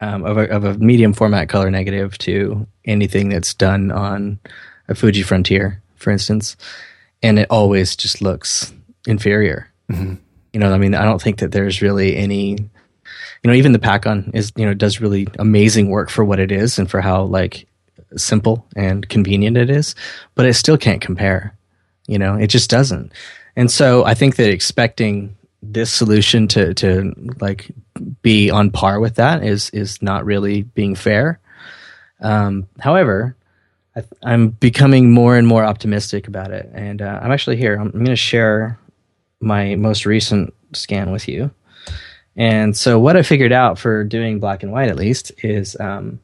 um, 0.00 0.24
of, 0.24 0.36
a, 0.36 0.48
of 0.50 0.64
a 0.64 0.74
medium 0.74 1.12
format 1.12 1.48
color 1.48 1.70
negative 1.70 2.16
to 2.18 2.66
anything 2.84 3.28
that's 3.28 3.54
done 3.54 3.90
on 3.90 4.38
a 4.88 4.94
Fuji 4.94 5.22
Frontier, 5.22 5.82
for 5.96 6.10
instance, 6.10 6.56
and 7.22 7.38
it 7.38 7.48
always 7.50 7.96
just 7.96 8.20
looks 8.20 8.72
inferior. 9.06 9.68
Mm-hmm. 9.90 10.14
You 10.52 10.60
know, 10.60 10.72
I 10.72 10.78
mean, 10.78 10.94
I 10.94 11.04
don't 11.04 11.20
think 11.20 11.38
that 11.38 11.52
there's 11.52 11.82
really 11.82 12.16
any 12.16 12.56
you 13.42 13.50
know, 13.52 13.54
even 13.54 13.70
the 13.70 13.78
Pakon 13.78 14.34
is, 14.34 14.52
you 14.56 14.66
know, 14.66 14.74
does 14.74 15.00
really 15.00 15.28
amazing 15.38 15.88
work 15.88 16.10
for 16.10 16.24
what 16.24 16.40
it 16.40 16.50
is 16.50 16.80
and 16.80 16.90
for 16.90 17.00
how 17.00 17.22
like 17.22 17.68
simple 18.16 18.66
and 18.74 19.08
convenient 19.08 19.56
it 19.56 19.70
is, 19.70 19.94
but 20.34 20.46
it 20.46 20.54
still 20.54 20.76
can't 20.76 21.00
compare. 21.00 21.56
You 22.08 22.18
know, 22.18 22.34
it 22.34 22.48
just 22.48 22.70
doesn't. 22.70 23.12
And 23.54 23.70
so 23.70 24.04
I 24.04 24.14
think 24.14 24.34
that 24.36 24.50
expecting 24.50 25.36
this 25.72 25.92
solution 25.92 26.48
to 26.48 26.74
to 26.74 27.14
like 27.40 27.70
be 28.22 28.50
on 28.50 28.70
par 28.70 29.00
with 29.00 29.16
that 29.16 29.42
is 29.42 29.70
is 29.70 30.02
not 30.02 30.24
really 30.24 30.62
being 30.62 30.94
fair. 30.94 31.40
Um, 32.20 32.66
however, 32.80 33.36
I, 33.94 34.32
am 34.32 34.48
becoming 34.48 35.12
more 35.12 35.36
and 35.36 35.46
more 35.46 35.64
optimistic 35.64 36.28
about 36.28 36.50
it, 36.50 36.70
and 36.74 37.02
uh, 37.02 37.20
I'm 37.22 37.32
actually 37.32 37.56
here. 37.56 37.74
I'm, 37.74 37.88
I'm 37.88 37.92
going 37.92 38.06
to 38.06 38.16
share 38.16 38.78
my 39.40 39.74
most 39.76 40.06
recent 40.06 40.54
scan 40.72 41.12
with 41.12 41.28
you. 41.28 41.50
And 42.36 42.76
so 42.76 42.98
what 42.98 43.16
I 43.16 43.22
figured 43.22 43.52
out 43.52 43.78
for 43.78 44.04
doing 44.04 44.40
black 44.40 44.62
and 44.62 44.70
white 44.70 44.90
at 44.90 44.96
least 44.96 45.32
is 45.42 45.76
um, 45.80 46.20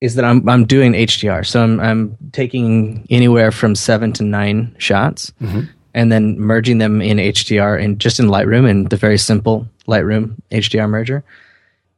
is 0.00 0.14
that 0.14 0.24
I'm 0.24 0.48
I'm 0.48 0.66
doing 0.66 0.92
HDR. 0.92 1.44
So 1.44 1.62
I'm 1.62 1.80
I'm 1.80 2.16
taking 2.32 3.06
anywhere 3.10 3.50
from 3.50 3.74
seven 3.74 4.12
to 4.14 4.22
nine 4.22 4.74
shots, 4.78 5.32
mm-hmm. 5.40 5.62
And 5.94 6.10
then 6.10 6.38
merging 6.38 6.78
them 6.78 7.00
in 7.00 7.18
HDR 7.18 7.82
and 7.82 7.98
just 7.98 8.20
in 8.20 8.26
Lightroom 8.26 8.68
and 8.68 8.88
the 8.90 8.96
very 8.96 9.18
simple 9.18 9.68
Lightroom 9.86 10.34
HDR 10.50 10.88
merger. 10.88 11.24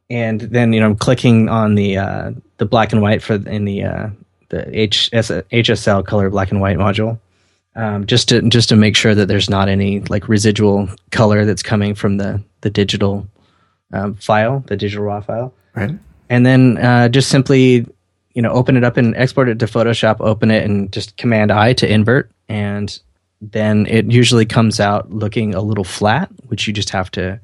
And 0.09 0.41
then 0.41 0.73
you 0.73 0.79
know 0.79 0.87
I'm 0.87 0.95
clicking 0.95 1.49
on 1.49 1.75
the 1.75 1.97
uh, 1.97 2.31
the 2.57 2.65
black 2.65 2.91
and 2.91 3.01
white 3.01 3.21
for 3.21 3.35
in 3.35 3.65
the 3.65 3.83
uh, 3.83 4.09
the 4.49 4.61
HS, 4.61 5.31
HSL 5.51 6.05
color 6.05 6.29
black 6.29 6.51
and 6.51 6.61
white 6.61 6.77
module, 6.77 7.19
um, 7.75 8.05
just 8.05 8.29
to 8.29 8.41
just 8.49 8.69
to 8.69 8.75
make 8.75 8.95
sure 8.95 9.15
that 9.15 9.27
there's 9.27 9.49
not 9.49 9.69
any 9.69 10.01
like 10.01 10.27
residual 10.27 10.89
color 11.11 11.45
that's 11.45 11.63
coming 11.63 11.95
from 11.95 12.17
the 12.17 12.43
the 12.61 12.69
digital 12.69 13.27
um, 13.91 14.15
file, 14.15 14.63
the 14.67 14.75
digital 14.75 15.05
raw 15.05 15.21
file. 15.21 15.53
Right. 15.75 15.91
And 16.29 16.45
then 16.45 16.77
uh, 16.77 17.09
just 17.09 17.29
simply, 17.29 17.85
you 18.33 18.41
know, 18.41 18.51
open 18.51 18.77
it 18.77 18.83
up 18.83 18.97
and 18.97 19.15
export 19.15 19.49
it 19.49 19.59
to 19.59 19.65
Photoshop. 19.65 20.17
Open 20.19 20.51
it 20.51 20.63
and 20.63 20.91
just 20.91 21.17
Command 21.17 21.51
I 21.51 21.73
to 21.73 21.91
invert, 21.91 22.31
and 22.49 22.99
then 23.51 23.85
it 23.87 24.11
usually 24.11 24.45
comes 24.45 24.79
out 24.79 25.11
looking 25.11 25.53
a 25.53 25.61
little 25.61 25.83
flat, 25.83 26.29
which 26.47 26.67
you 26.67 26.73
just 26.73 26.89
have 26.91 27.11
to 27.11 27.39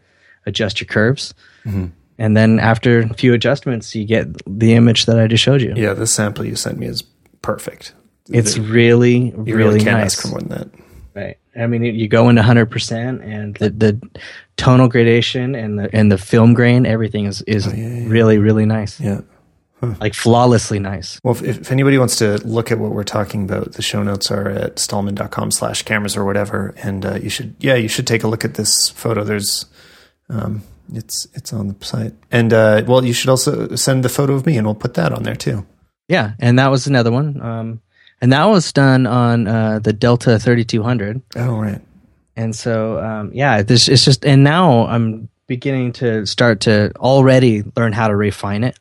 adjust 0.45 0.79
your 0.79 0.87
curves. 0.87 1.33
Mm-hmm. 1.65 1.87
And 2.17 2.35
then 2.35 2.59
after 2.59 2.99
a 2.99 3.13
few 3.13 3.33
adjustments, 3.33 3.95
you 3.95 4.05
get 4.05 4.27
the 4.45 4.73
image 4.73 5.05
that 5.05 5.19
I 5.19 5.27
just 5.27 5.43
showed 5.43 5.61
you. 5.61 5.73
Yeah, 5.75 5.93
the 5.93 6.07
sample 6.07 6.45
you 6.45 6.55
sent 6.55 6.77
me 6.77 6.87
is 6.87 7.01
perfect. 7.41 7.93
It's 8.29 8.57
really, 8.57 9.17
you 9.17 9.31
really, 9.37 9.53
really 9.55 9.79
can't 9.79 9.97
nice. 9.97 10.17
ask 10.17 10.21
for 10.21 10.27
more 10.27 10.39
than 10.39 10.49
that. 10.49 10.69
Right. 11.15 11.37
I 11.57 11.67
mean, 11.67 11.83
you 11.83 12.07
go 12.07 12.29
into 12.29 12.43
hundred 12.43 12.67
percent, 12.67 13.23
and 13.23 13.55
the, 13.55 13.69
the 13.71 14.09
tonal 14.55 14.87
gradation 14.87 15.55
and 15.55 15.79
the 15.79 15.89
and 15.93 16.11
the 16.11 16.17
film 16.17 16.53
grain, 16.53 16.85
everything 16.85 17.25
is 17.25 17.41
is 17.41 17.67
oh, 17.67 17.71
yeah, 17.71 17.87
yeah. 17.87 18.07
really 18.07 18.37
really 18.37 18.65
nice. 18.65 18.99
Yeah. 18.99 19.21
Huh. 19.79 19.95
Like 19.99 20.13
flawlessly 20.13 20.79
nice. 20.79 21.19
Well, 21.23 21.35
if, 21.35 21.41
if, 21.41 21.71
anybody 21.71 21.97
wants 21.97 22.17
to 22.17 22.37
look 22.45 22.71
at 22.71 22.79
what 22.79 22.91
we're 22.91 23.03
talking 23.03 23.43
about, 23.43 23.73
the 23.73 23.81
show 23.81 24.03
notes 24.03 24.29
are 24.29 24.49
at 24.49 24.77
stallman.com 24.79 25.51
slash 25.51 25.83
cameras 25.83 26.17
or 26.17 26.25
whatever. 26.25 26.73
And 26.77 27.05
uh, 27.05 27.15
you 27.15 27.29
should, 27.29 27.55
yeah, 27.59 27.75
you 27.75 27.87
should 27.87 28.05
take 28.05 28.23
a 28.23 28.27
look 28.27 28.43
at 28.43 28.55
this 28.55 28.89
photo. 28.89 29.23
There's, 29.23 29.65
um, 30.29 30.63
it's, 30.93 31.27
it's 31.33 31.53
on 31.53 31.69
the 31.69 31.85
site. 31.85 32.13
And, 32.31 32.51
uh, 32.51 32.83
well, 32.87 33.05
you 33.05 33.13
should 33.13 33.29
also 33.29 33.75
send 33.75 34.03
the 34.03 34.09
photo 34.09 34.33
of 34.33 34.45
me 34.45 34.57
and 34.57 34.67
we'll 34.67 34.75
put 34.75 34.95
that 34.95 35.13
on 35.13 35.23
there 35.23 35.35
too. 35.35 35.65
Yeah. 36.07 36.33
And 36.39 36.59
that 36.59 36.71
was 36.71 36.87
another 36.87 37.11
one. 37.11 37.39
Um, 37.41 37.81
and 38.21 38.33
that 38.33 38.45
was 38.45 38.73
done 38.73 39.07
on 39.07 39.47
uh, 39.47 39.79
the 39.79 39.93
Delta 39.93 40.39
3200. 40.39 41.21
Oh, 41.37 41.57
right. 41.57 41.81
And 42.35 42.55
so, 42.55 42.99
um, 43.03 43.31
yeah, 43.33 43.61
this 43.61 43.87
it's 43.87 44.03
just, 44.03 44.25
and 44.25 44.43
now 44.43 44.87
I'm 44.87 45.29
beginning 45.47 45.93
to 45.93 46.25
start 46.25 46.61
to 46.61 46.91
already 46.97 47.63
learn 47.75 47.91
how 47.91 48.07
to 48.07 48.15
refine 48.15 48.63
it. 48.63 48.77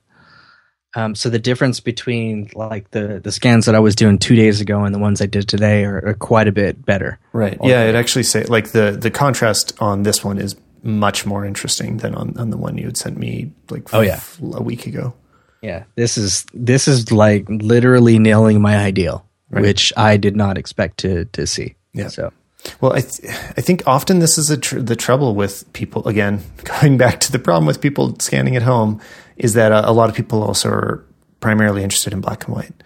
Um, 0.94 1.14
so 1.14 1.28
the 1.28 1.38
difference 1.38 1.80
between 1.80 2.50
like 2.54 2.90
the 2.92 3.20
the 3.22 3.30
scans 3.30 3.66
that 3.66 3.74
I 3.74 3.78
was 3.78 3.94
doing 3.94 4.18
two 4.18 4.34
days 4.34 4.60
ago 4.60 4.84
and 4.84 4.94
the 4.94 4.98
ones 4.98 5.20
I 5.20 5.26
did 5.26 5.48
today 5.48 5.84
are, 5.84 6.02
are 6.06 6.14
quite 6.14 6.48
a 6.48 6.52
bit 6.52 6.84
better. 6.84 7.18
Right. 7.32 7.58
Yeah. 7.62 7.84
It 7.84 7.94
actually 7.94 8.22
say 8.22 8.44
like 8.44 8.70
the 8.72 8.96
the 8.98 9.10
contrast 9.10 9.74
on 9.80 10.02
this 10.02 10.24
one 10.24 10.38
is 10.38 10.56
much 10.82 11.26
more 11.26 11.44
interesting 11.44 11.98
than 11.98 12.14
on, 12.14 12.38
on 12.38 12.50
the 12.50 12.56
one 12.56 12.78
you 12.78 12.86
had 12.86 12.96
sent 12.96 13.18
me 13.18 13.50
like 13.68 13.92
oh 13.92 14.00
yeah 14.00 14.20
a 14.54 14.62
week 14.62 14.86
ago. 14.86 15.12
Yeah. 15.60 15.84
This 15.94 16.16
is 16.16 16.46
this 16.54 16.88
is 16.88 17.12
like 17.12 17.44
literally 17.48 18.18
nailing 18.18 18.62
my 18.62 18.78
ideal 18.78 19.28
right. 19.50 19.62
which 19.62 19.92
I 19.96 20.16
did 20.16 20.36
not 20.36 20.56
expect 20.56 20.98
to 20.98 21.26
to 21.26 21.46
see. 21.46 21.74
Yeah. 21.92 22.08
So. 22.08 22.32
Well, 22.80 22.92
I 22.92 23.00
th- 23.02 23.32
I 23.56 23.60
think 23.60 23.84
often 23.86 24.18
this 24.18 24.36
is 24.36 24.56
tr- 24.60 24.80
the 24.80 24.96
trouble 24.96 25.34
with 25.34 25.70
people. 25.74 26.06
Again, 26.08 26.42
going 26.80 26.98
back 26.98 27.20
to 27.20 27.32
the 27.32 27.38
problem 27.38 27.66
with 27.66 27.80
people 27.80 28.18
scanning 28.18 28.56
at 28.56 28.62
home 28.62 29.00
is 29.38 29.54
that 29.54 29.72
a, 29.72 29.88
a 29.88 29.92
lot 29.92 30.08
of 30.08 30.14
people 30.14 30.42
also 30.42 30.68
are 30.68 31.04
primarily 31.40 31.82
interested 31.82 32.12
in 32.12 32.20
black 32.20 32.46
and 32.46 32.54
white, 32.54 32.82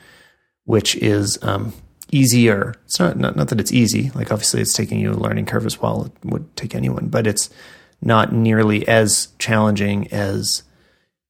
which 0.64 0.94
is 0.96 1.38
um, 1.42 1.72
easier. 2.10 2.74
It's 2.84 3.00
not, 3.00 3.16
not 3.16 3.36
not 3.36 3.48
that 3.48 3.60
it's 3.60 3.72
easy. 3.72 4.10
Like 4.14 4.30
obviously, 4.30 4.60
it's 4.60 4.74
taking 4.74 5.00
you 5.00 5.12
a 5.12 5.14
learning 5.14 5.46
curve 5.46 5.66
as 5.66 5.80
well. 5.80 6.06
It 6.06 6.12
would 6.24 6.56
take 6.56 6.74
anyone, 6.74 7.08
but 7.08 7.26
it's 7.26 7.50
not 8.00 8.32
nearly 8.32 8.86
as 8.86 9.28
challenging 9.38 10.12
as 10.12 10.62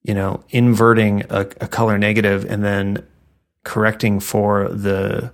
you 0.03 0.15
know 0.15 0.43
inverting 0.51 1.23
a, 1.31 1.41
a 1.61 1.69
color 1.69 1.99
negative 1.99 2.45
and 2.45 2.65
then 2.65 3.07
correcting 3.63 4.21
for 4.21 4.69
the 4.69 5.33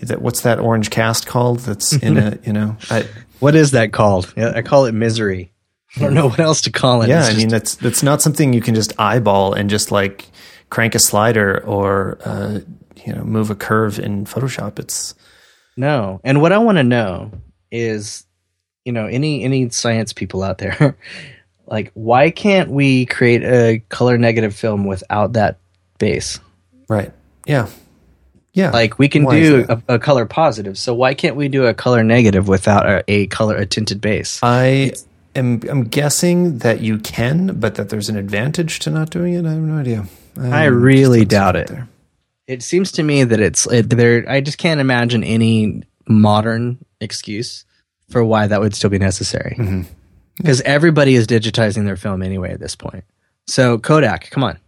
that 0.00 0.20
what's 0.20 0.42
that 0.42 0.58
orange 0.58 0.90
cast 0.90 1.26
called 1.26 1.60
that's 1.60 1.94
in 1.94 2.18
a 2.18 2.38
you 2.44 2.52
know 2.52 2.76
I, 2.90 3.06
what 3.40 3.54
is 3.54 3.70
that 3.70 3.92
called 3.92 4.32
i 4.36 4.62
call 4.62 4.84
it 4.86 4.92
misery 4.92 5.51
i 5.96 6.00
don't 6.00 6.14
know 6.14 6.28
what 6.28 6.40
else 6.40 6.60
to 6.60 6.70
call 6.70 7.02
it 7.02 7.08
yeah 7.08 7.20
it's 7.20 7.34
i 7.34 7.36
mean 7.36 7.48
that's 7.48 7.74
that's 7.76 8.02
not 8.02 8.22
something 8.22 8.52
you 8.52 8.60
can 8.60 8.74
just 8.74 8.98
eyeball 8.98 9.52
and 9.52 9.70
just 9.70 9.90
like 9.90 10.26
crank 10.70 10.94
a 10.94 10.98
slider 10.98 11.62
or 11.64 12.18
uh, 12.24 12.60
you 13.04 13.12
know 13.12 13.24
move 13.24 13.50
a 13.50 13.54
curve 13.54 13.98
in 13.98 14.24
photoshop 14.24 14.78
it's 14.78 15.14
no 15.76 16.20
and 16.24 16.40
what 16.40 16.52
i 16.52 16.58
want 16.58 16.78
to 16.78 16.84
know 16.84 17.30
is 17.70 18.24
you 18.84 18.92
know 18.92 19.06
any 19.06 19.44
any 19.44 19.68
science 19.70 20.12
people 20.12 20.42
out 20.42 20.58
there 20.58 20.96
like 21.66 21.90
why 21.94 22.30
can't 22.30 22.70
we 22.70 23.06
create 23.06 23.42
a 23.42 23.82
color 23.88 24.16
negative 24.18 24.54
film 24.54 24.84
without 24.84 25.34
that 25.34 25.58
base 25.98 26.40
Right. 26.92 27.10
Yeah. 27.46 27.68
Yeah. 28.52 28.70
Like 28.70 28.98
we 28.98 29.08
can 29.08 29.24
why 29.24 29.40
do 29.40 29.64
a, 29.66 29.94
a, 29.94 29.98
color 29.98 30.26
positive. 30.26 30.76
So 30.76 30.92
why 30.92 31.14
can't 31.14 31.36
we 31.36 31.48
do 31.48 31.64
a 31.64 31.72
color 31.72 32.04
negative 32.04 32.48
without 32.48 32.84
a, 32.86 33.02
a 33.08 33.26
color 33.28 33.56
a 33.56 33.64
tinted 33.64 34.02
base? 34.02 34.38
I 34.42 34.92
am 35.34 35.60
I'm 35.68 35.84
guessing 35.84 36.58
that 36.58 36.80
you 36.80 36.98
can, 36.98 37.58
but 37.58 37.76
that 37.76 37.88
there's 37.88 38.08
an 38.08 38.16
advantage 38.16 38.78
to 38.80 38.90
not 38.90 39.10
doing 39.10 39.34
it. 39.34 39.46
I 39.46 39.52
have 39.52 39.62
no 39.62 39.78
idea. 39.78 40.06
I, 40.38 40.62
I 40.62 40.64
really 40.64 41.24
doubt 41.24 41.56
it. 41.56 41.68
There. 41.68 41.88
It 42.46 42.62
seems 42.62 42.92
to 42.92 43.02
me 43.02 43.24
that 43.24 43.40
it's 43.40 43.66
it, 43.66 43.90
there. 43.90 44.24
I 44.28 44.40
just 44.40 44.58
can't 44.58 44.80
imagine 44.80 45.24
any 45.24 45.82
modern 46.08 46.84
excuse 47.00 47.64
for 48.10 48.24
why 48.24 48.46
that 48.46 48.60
would 48.60 48.74
still 48.74 48.90
be 48.90 48.98
necessary. 48.98 49.56
Mm-hmm. 49.58 49.82
Because 50.36 50.60
everybody 50.62 51.14
is 51.14 51.26
digitizing 51.26 51.84
their 51.84 51.96
film 51.96 52.22
anyway 52.22 52.52
at 52.52 52.60
this 52.60 52.74
point. 52.74 53.04
So 53.46 53.78
Kodak, 53.78 54.30
come 54.30 54.44
on, 54.44 54.58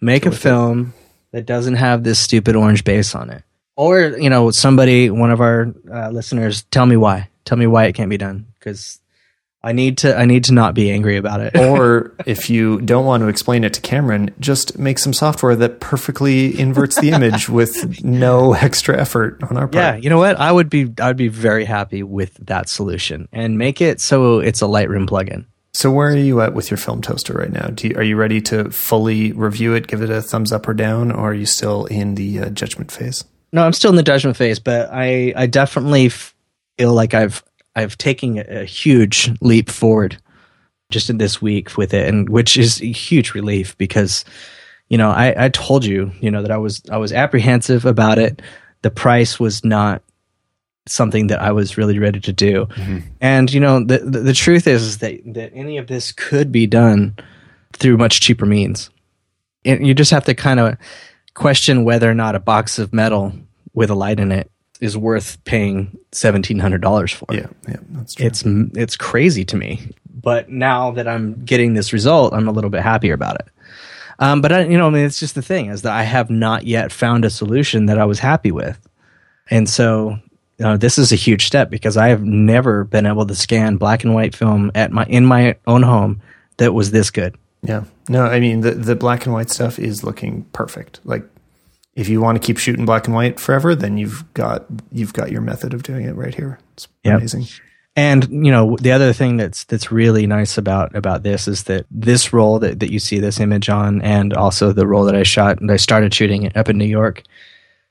make 0.00 0.26
a 0.26 0.30
film. 0.30 0.92
It 0.96 1.04
that 1.34 1.46
doesn't 1.46 1.74
have 1.74 2.04
this 2.04 2.20
stupid 2.20 2.54
orange 2.54 2.84
base 2.84 3.12
on 3.12 3.28
it. 3.28 3.42
Or, 3.74 4.00
you 4.00 4.30
know, 4.30 4.52
somebody, 4.52 5.10
one 5.10 5.32
of 5.32 5.40
our 5.40 5.74
uh, 5.92 6.10
listeners, 6.10 6.62
tell 6.70 6.86
me 6.86 6.96
why. 6.96 7.28
Tell 7.44 7.58
me 7.58 7.66
why 7.66 7.86
it 7.86 7.94
can't 7.94 8.08
be 8.08 8.16
done. 8.16 8.46
Because 8.56 9.00
I 9.64 9.72
need 9.72 9.98
to 9.98 10.14
I 10.16 10.26
need 10.26 10.44
to 10.44 10.52
not 10.52 10.74
be 10.74 10.90
angry 10.90 11.16
about 11.16 11.40
it. 11.40 11.56
or 11.58 12.12
if 12.26 12.50
you 12.50 12.80
don't 12.82 13.06
want 13.06 13.22
to 13.22 13.28
explain 13.28 13.64
it 13.64 13.72
to 13.74 13.80
Cameron, 13.80 14.34
just 14.38 14.78
make 14.78 14.98
some 14.98 15.14
software 15.14 15.56
that 15.56 15.80
perfectly 15.80 16.58
inverts 16.60 17.00
the 17.00 17.10
image 17.10 17.48
with 17.48 18.04
no 18.04 18.52
extra 18.52 19.00
effort 19.00 19.42
on 19.42 19.56
our 19.56 19.66
part. 19.66 19.74
Yeah, 19.74 19.96
you 19.96 20.10
know 20.10 20.18
what? 20.18 20.38
I 20.38 20.52
would 20.52 20.68
be 20.68 20.92
I 21.00 21.08
would 21.08 21.16
be 21.16 21.28
very 21.28 21.64
happy 21.64 22.02
with 22.02 22.34
that 22.46 22.68
solution 22.68 23.26
and 23.32 23.56
make 23.56 23.80
it 23.80 24.00
so 24.00 24.38
it's 24.40 24.60
a 24.60 24.66
Lightroom 24.66 25.08
plugin. 25.08 25.46
So 25.72 25.90
where 25.90 26.10
are 26.10 26.16
you 26.16 26.40
at 26.42 26.54
with 26.54 26.70
your 26.70 26.78
film 26.78 27.02
toaster 27.02 27.32
right 27.32 27.50
now? 27.50 27.70
You, 27.80 27.96
are 27.96 28.02
you 28.02 28.16
ready 28.16 28.40
to 28.42 28.70
fully 28.70 29.32
review 29.32 29.74
it, 29.74 29.88
give 29.88 30.02
it 30.02 30.10
a 30.10 30.22
thumbs 30.22 30.52
up 30.52 30.68
or 30.68 30.74
down, 30.74 31.10
or 31.10 31.30
are 31.30 31.34
you 31.34 31.46
still 31.46 31.86
in 31.86 32.14
the 32.14 32.38
uh, 32.38 32.50
judgment 32.50 32.92
phase? 32.92 33.24
No, 33.52 33.64
I'm 33.64 33.72
still 33.72 33.90
in 33.90 33.96
the 33.96 34.04
judgment 34.04 34.36
phase, 34.36 34.58
but 34.58 34.90
I 34.92 35.32
I 35.34 35.46
definitely 35.46 36.10
feel 36.10 36.92
like 36.92 37.14
I've 37.14 37.42
I've 37.76 37.98
taken 37.98 38.38
a 38.38 38.64
huge 38.64 39.30
leap 39.40 39.68
forward 39.70 40.16
just 40.90 41.10
in 41.10 41.18
this 41.18 41.42
week 41.42 41.76
with 41.76 41.92
it, 41.92 42.08
and 42.08 42.28
which 42.28 42.56
is 42.56 42.80
a 42.80 42.92
huge 42.92 43.34
relief 43.34 43.76
because, 43.78 44.24
you 44.88 44.98
know, 44.98 45.10
I, 45.10 45.46
I 45.46 45.48
told 45.48 45.84
you, 45.84 46.12
you 46.20 46.30
know, 46.30 46.42
that 46.42 46.50
I 46.50 46.56
was 46.56 46.82
I 46.90 46.98
was 46.98 47.12
apprehensive 47.12 47.84
about 47.84 48.18
it. 48.18 48.42
The 48.82 48.90
price 48.90 49.40
was 49.40 49.64
not 49.64 50.02
something 50.86 51.28
that 51.28 51.40
I 51.40 51.52
was 51.52 51.76
really 51.76 51.98
ready 51.98 52.20
to 52.20 52.32
do, 52.32 52.66
mm-hmm. 52.66 52.98
and 53.20 53.52
you 53.52 53.60
know, 53.60 53.82
the, 53.82 53.98
the, 53.98 54.20
the 54.20 54.34
truth 54.34 54.66
is, 54.66 54.82
is 54.82 54.98
that 54.98 55.20
that 55.34 55.52
any 55.54 55.78
of 55.78 55.88
this 55.88 56.12
could 56.12 56.52
be 56.52 56.66
done 56.66 57.16
through 57.72 57.96
much 57.96 58.20
cheaper 58.20 58.46
means. 58.46 58.90
And 59.64 59.86
you 59.86 59.94
just 59.94 60.10
have 60.10 60.26
to 60.26 60.34
kind 60.34 60.60
of 60.60 60.76
question 61.32 61.84
whether 61.84 62.08
or 62.08 62.14
not 62.14 62.36
a 62.36 62.40
box 62.40 62.78
of 62.78 62.92
metal 62.92 63.32
with 63.72 63.90
a 63.90 63.94
light 63.94 64.20
in 64.20 64.30
it 64.30 64.50
is 64.80 64.96
worth 64.96 65.42
paying 65.44 65.96
seventeen 66.12 66.58
hundred 66.58 66.82
dollars 66.82 67.12
for. 67.12 67.26
Yeah, 67.30 67.46
yeah, 67.68 67.76
that's 67.90 68.14
true. 68.14 68.26
It's 68.26 68.42
it's 68.46 68.96
crazy 68.96 69.44
to 69.46 69.56
me. 69.56 69.90
But 70.08 70.48
now 70.48 70.90
that 70.92 71.06
I'm 71.06 71.44
getting 71.44 71.74
this 71.74 71.92
result, 71.92 72.32
I'm 72.32 72.48
a 72.48 72.52
little 72.52 72.70
bit 72.70 72.82
happier 72.82 73.14
about 73.14 73.36
it. 73.36 73.48
Um, 74.18 74.40
but 74.40 74.52
I, 74.52 74.64
you 74.64 74.78
know, 74.78 74.86
I 74.86 74.90
mean, 74.90 75.04
it's 75.04 75.18
just 75.18 75.34
the 75.34 75.42
thing 75.42 75.66
is 75.66 75.82
that 75.82 75.92
I 75.92 76.02
have 76.04 76.30
not 76.30 76.66
yet 76.66 76.92
found 76.92 77.24
a 77.24 77.30
solution 77.30 77.86
that 77.86 77.98
I 77.98 78.04
was 78.04 78.18
happy 78.18 78.52
with, 78.52 78.78
and 79.50 79.68
so 79.68 80.18
you 80.58 80.64
know, 80.64 80.76
this 80.76 80.98
is 80.98 81.12
a 81.12 81.16
huge 81.16 81.46
step 81.46 81.68
because 81.68 81.96
I 81.96 82.08
have 82.08 82.22
never 82.22 82.84
been 82.84 83.06
able 83.06 83.26
to 83.26 83.34
scan 83.34 83.76
black 83.76 84.04
and 84.04 84.14
white 84.14 84.36
film 84.36 84.70
at 84.74 84.92
my 84.92 85.04
in 85.04 85.26
my 85.26 85.56
own 85.66 85.82
home 85.82 86.22
that 86.58 86.72
was 86.72 86.90
this 86.90 87.10
good. 87.10 87.36
Yeah, 87.62 87.84
no, 88.08 88.24
I 88.24 88.40
mean 88.40 88.60
the 88.60 88.72
the 88.72 88.94
black 88.94 89.26
and 89.26 89.34
white 89.34 89.50
stuff 89.50 89.78
is 89.78 90.04
looking 90.04 90.44
perfect. 90.52 91.00
Like 91.04 91.24
if 91.94 92.08
you 92.08 92.20
want 92.20 92.40
to 92.40 92.44
keep 92.44 92.58
shooting 92.58 92.84
black 92.84 93.06
and 93.06 93.14
white 93.14 93.38
forever, 93.38 93.74
then 93.74 93.98
you've 93.98 94.32
got 94.34 94.66
you've 94.90 95.12
got 95.12 95.30
your 95.30 95.40
method 95.40 95.74
of 95.74 95.82
doing 95.82 96.04
it 96.06 96.16
right 96.16 96.34
here. 96.34 96.58
It's 96.72 96.88
yep. 97.04 97.18
amazing. 97.18 97.46
And 97.96 98.24
you 98.44 98.50
know 98.50 98.76
the 98.80 98.90
other 98.90 99.12
thing 99.12 99.36
that's 99.36 99.64
that's 99.64 99.92
really 99.92 100.26
nice 100.26 100.58
about 100.58 100.96
about 100.96 101.22
this 101.22 101.46
is 101.46 101.64
that 101.64 101.86
this 101.90 102.32
roll 102.32 102.58
that, 102.58 102.80
that 102.80 102.90
you 102.90 102.98
see 102.98 103.20
this 103.20 103.38
image 103.38 103.68
on, 103.68 104.02
and 104.02 104.34
also 104.34 104.72
the 104.72 104.86
roll 104.86 105.04
that 105.04 105.14
I 105.14 105.22
shot 105.22 105.60
and 105.60 105.70
I 105.70 105.76
started 105.76 106.12
shooting 106.12 106.50
up 106.56 106.68
in 106.68 106.76
New 106.76 106.84
York. 106.84 107.22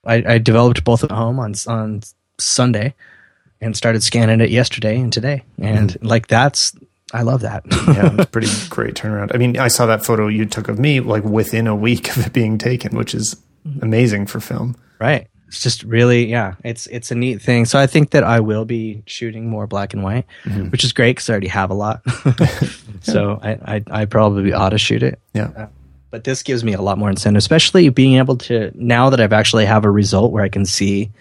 I, 0.05 0.23
I 0.27 0.37
developed 0.37 0.83
both 0.83 1.05
at 1.05 1.11
home 1.11 1.39
on 1.39 1.53
on 1.67 2.01
Sunday, 2.37 2.95
and 3.61 3.77
started 3.77 4.03
scanning 4.03 4.41
it 4.41 4.49
yesterday 4.49 4.99
and 4.99 5.13
today, 5.13 5.43
and 5.57 5.91
mm 5.91 6.09
like 6.09 6.27
that's 6.27 6.75
I 7.13 7.21
love 7.21 7.41
that. 7.41 7.63
yeah, 7.87 8.13
it's 8.17 8.29
pretty 8.29 8.49
great 8.69 8.95
turnaround. 8.95 9.33
I 9.33 9.37
mean, 9.37 9.57
I 9.57 9.69
saw 9.69 9.85
that 9.85 10.03
photo 10.03 10.27
you 10.27 10.45
took 10.45 10.67
of 10.67 10.79
me 10.79 10.99
like 10.99 11.23
within 11.23 11.67
a 11.67 11.75
week 11.75 12.09
of 12.09 12.25
it 12.25 12.33
being 12.33 12.57
taken, 12.57 12.97
which 12.97 13.15
is 13.15 13.37
amazing 13.81 14.27
for 14.27 14.39
film. 14.39 14.75
Right. 14.99 15.27
It's 15.47 15.61
just 15.61 15.83
really, 15.83 16.25
yeah, 16.25 16.55
it's 16.63 16.87
it's 16.87 17.11
a 17.11 17.15
neat 17.15 17.39
thing. 17.41 17.65
So 17.65 17.77
I 17.77 17.85
think 17.85 18.09
that 18.11 18.23
I 18.23 18.39
will 18.39 18.65
be 18.65 19.03
shooting 19.05 19.47
more 19.47 19.67
black 19.67 19.93
and 19.93 20.01
white, 20.01 20.25
mm-hmm. 20.45 20.69
which 20.69 20.83
is 20.83 20.93
great 20.93 21.11
because 21.11 21.29
I 21.29 21.33
already 21.33 21.47
have 21.47 21.69
a 21.69 21.75
lot. 21.75 22.01
so 23.01 23.39
I, 23.41 23.51
I, 23.75 23.83
I 23.91 24.05
probably 24.05 24.51
ought 24.51 24.69
to 24.69 24.79
shoot 24.79 25.03
it. 25.03 25.19
Yeah. 25.33 25.51
Uh, 25.55 25.67
but 26.09 26.23
this 26.23 26.41
gives 26.41 26.63
me 26.63 26.73
a 26.73 26.81
lot 26.81 26.97
more 26.97 27.09
incentive, 27.09 27.37
especially 27.37 27.89
being 27.89 28.17
able 28.17 28.37
to 28.37 28.71
now 28.73 29.11
that 29.11 29.19
I've 29.19 29.33
actually 29.33 29.65
have 29.65 29.85
a 29.85 29.91
result 29.91 30.31
where 30.31 30.43
I 30.43 30.49
can 30.49 30.65
see 30.65 31.11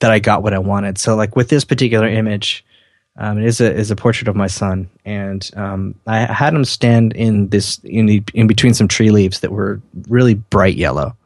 that 0.00 0.10
I 0.10 0.18
got 0.18 0.42
what 0.42 0.54
I 0.54 0.58
wanted. 0.58 0.98
So 0.98 1.14
like 1.14 1.36
with 1.36 1.48
this 1.48 1.64
particular 1.64 2.08
image, 2.08 2.64
um, 3.16 3.38
it 3.38 3.44
is 3.44 3.60
a 3.60 3.72
is 3.72 3.90
a 3.90 3.96
portrait 3.96 4.28
of 4.28 4.36
my 4.36 4.46
son, 4.46 4.88
and 5.04 5.48
um, 5.56 5.96
I 6.06 6.20
had 6.20 6.54
him 6.54 6.64
stand 6.64 7.12
in 7.14 7.48
this 7.48 7.78
in 7.82 8.06
the, 8.06 8.22
in 8.34 8.46
between 8.46 8.74
some 8.74 8.86
tree 8.86 9.10
leaves 9.10 9.40
that 9.40 9.50
were 9.50 9.80
really 10.08 10.34
bright 10.34 10.76
yellow 10.76 11.16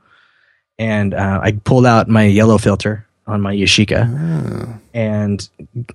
and 0.82 1.14
uh, 1.14 1.38
I 1.40 1.52
pulled 1.52 1.86
out 1.86 2.08
my 2.08 2.24
yellow 2.24 2.58
filter 2.58 3.06
on 3.24 3.40
my 3.40 3.54
Yashica, 3.54 4.74
oh. 4.74 4.80
and 4.92 5.48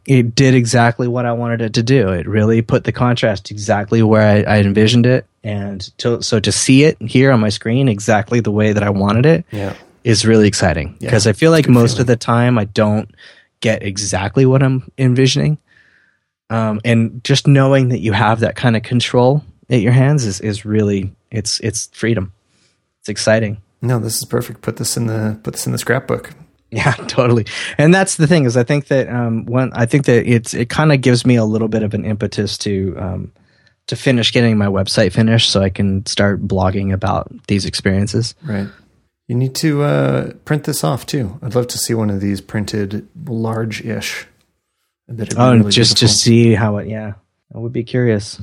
it 0.06 0.34
did 0.34 0.56
exactly 0.56 1.10
what 1.10 1.26
I 1.26 1.34
wanted 1.34 1.62
it 1.62 1.74
to 1.74 1.84
do. 1.84 2.10
It 2.14 2.26
really 2.26 2.62
put 2.62 2.86
the 2.86 2.94
contrast 2.94 3.52
exactly 3.52 4.02
where 4.02 4.22
I, 4.48 4.56
I 4.56 4.60
envisioned 4.60 5.06
it, 5.06 5.26
and 5.44 5.82
to, 5.98 6.24
so 6.24 6.40
to 6.40 6.52
see 6.54 6.86
it 6.86 7.02
here 7.02 7.34
on 7.34 7.42
my 7.42 7.50
screen 7.50 7.90
exactly 7.90 8.40
the 8.40 8.52
way 8.52 8.72
that 8.72 8.82
I 8.82 8.90
wanted 8.90 9.26
it 9.26 9.46
yeah. 9.52 9.76
is 10.06 10.26
really 10.26 10.48
exciting 10.48 10.96
because 11.02 11.26
yeah, 11.26 11.32
I 11.32 11.34
feel 11.34 11.52
like 11.52 11.68
most 11.68 11.92
feeling. 11.92 12.02
of 12.02 12.08
the 12.08 12.16
time 12.16 12.58
I 12.58 12.64
don't 12.64 13.14
get 13.60 13.84
exactly 13.84 14.46
what 14.46 14.64
I'm 14.64 14.90
envisioning. 14.98 15.58
Um, 16.50 16.80
and 16.86 17.22
just 17.26 17.46
knowing 17.46 17.90
that 17.90 18.00
you 18.00 18.14
have 18.14 18.40
that 18.40 18.56
kind 18.56 18.78
of 18.78 18.84
control 18.84 19.44
at 19.70 19.82
your 19.82 19.92
hands 19.92 20.24
is, 20.24 20.40
is 20.40 20.64
really 20.64 21.12
it's 21.30 21.60
it's 21.60 21.88
freedom. 21.88 22.32
It's 23.02 23.10
exciting. 23.10 23.62
No, 23.82 24.00
this 24.00 24.18
is 24.18 24.26
perfect. 24.26 24.62
Put 24.62 24.78
this 24.78 24.98
in 24.98 25.08
the 25.08 25.40
put 25.44 25.54
this 25.54 25.66
in 25.66 25.72
the 25.72 25.78
scrapbook. 25.78 26.34
Yeah, 26.72 26.92
totally. 27.08 27.46
And 27.78 27.94
that's 27.94 28.16
the 28.16 28.28
thing 28.28 28.46
is, 28.46 28.58
I 28.58 28.64
think 28.64 28.88
that 28.88 29.10
um, 29.10 29.46
when 29.46 29.72
I 29.74 29.86
think 29.86 30.06
that 30.06 30.26
it's 30.28 30.54
it 30.54 30.70
kind 30.70 30.92
of 30.92 31.02
gives 31.02 31.26
me 31.26 31.36
a 31.36 31.46
little 31.46 31.68
bit 31.68 31.84
of 31.84 31.94
an 31.94 32.06
impetus 32.06 32.58
to 32.60 32.96
um, 32.98 33.32
to 33.88 33.96
finish 33.96 34.34
getting 34.34 34.58
my 34.58 34.68
website 34.68 35.14
finished, 35.14 35.50
so 35.50 35.62
I 35.62 35.70
can 35.70 36.06
start 36.06 36.46
blogging 36.46 36.94
about 36.94 37.32
these 37.48 37.66
experiences. 37.66 38.36
Right. 38.44 38.68
You 39.28 39.36
need 39.36 39.56
to 39.56 39.84
uh, 39.84 40.34
print 40.46 40.64
this 40.64 40.84
off 40.84 41.06
too. 41.06 41.38
I'd 41.42 41.56
love 41.56 41.68
to 41.68 41.78
see 41.78 41.94
one 41.94 42.10
of 42.10 42.22
these 42.22 42.40
printed 42.40 43.08
large-ish. 43.26 44.26
Oh, 45.10 45.52
really 45.54 45.72
just 45.72 45.96
beautiful. 45.96 46.08
to 46.08 46.08
see 46.08 46.54
how 46.54 46.78
it. 46.78 46.88
Yeah, 46.88 47.14
I 47.54 47.58
would 47.58 47.74
be 47.74 47.84
curious. 47.84 48.42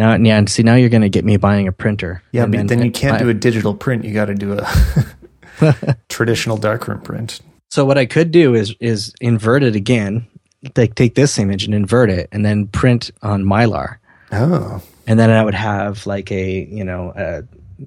Now, 0.00 0.14
yeah, 0.14 0.38
and 0.38 0.48
see, 0.48 0.62
now 0.62 0.76
you're 0.76 0.88
going 0.88 1.02
to 1.02 1.10
get 1.10 1.26
me 1.26 1.36
buying 1.36 1.68
a 1.68 1.72
printer. 1.72 2.22
Yeah, 2.32 2.46
but 2.46 2.52
then, 2.52 2.66
then 2.68 2.82
you 2.82 2.90
can't 2.90 3.16
I, 3.16 3.18
do 3.18 3.28
a 3.28 3.34
digital 3.34 3.74
print. 3.74 4.02
You 4.02 4.14
got 4.14 4.24
to 4.24 4.34
do 4.34 4.58
a 4.58 5.94
traditional 6.08 6.56
darkroom 6.56 7.02
print. 7.02 7.38
So 7.68 7.84
what 7.84 7.98
I 7.98 8.06
could 8.06 8.30
do 8.30 8.54
is 8.54 8.74
is 8.80 9.12
invert 9.20 9.62
it 9.62 9.76
again, 9.76 10.26
like 10.74 10.94
take 10.94 11.16
this 11.16 11.38
image 11.38 11.64
and 11.64 11.74
invert 11.74 12.08
it, 12.08 12.30
and 12.32 12.46
then 12.46 12.66
print 12.68 13.10
on 13.20 13.44
Mylar. 13.44 13.98
Oh, 14.32 14.82
and 15.06 15.18
then 15.18 15.28
I 15.28 15.44
would 15.44 15.52
have 15.52 16.06
like 16.06 16.32
a 16.32 16.64
you 16.64 16.82
know 16.82 17.12
a 17.14 17.44